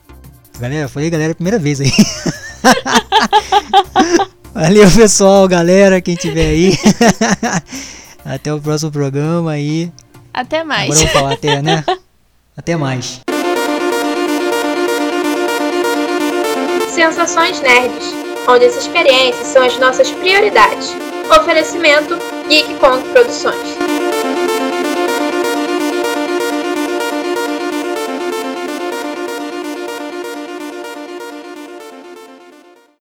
Galera, 0.60 0.88
foi 0.88 1.08
a 1.08 1.10
galera 1.10 1.34
primeira 1.34 1.58
vez 1.58 1.82
aí. 1.82 1.90
Valeu, 4.54 4.90
pessoal, 4.92 5.48
galera, 5.48 6.00
quem 6.00 6.16
tiver 6.16 6.50
aí. 6.50 6.78
até 8.24 8.54
o 8.54 8.62
próximo 8.62 8.92
programa 8.92 9.52
aí. 9.52 9.92
Até 10.36 10.66
mais. 10.66 10.90
Agora 10.90 11.00
eu 11.00 11.06
vou 11.06 11.14
falar 11.14 11.34
até, 11.34 11.62
né? 11.62 11.84
Até 12.58 12.76
mais. 12.76 13.22
Sensações 16.90 17.62
Nerds, 17.62 18.14
onde 18.48 18.66
as 18.66 18.76
experiências 18.76 19.48
são 19.48 19.64
as 19.64 19.78
nossas 19.78 20.10
prioridades. 20.12 20.94
Oferecimento 21.30 22.18
Geek 22.50 22.76
Kong 22.76 23.02
Produções. 23.12 24.05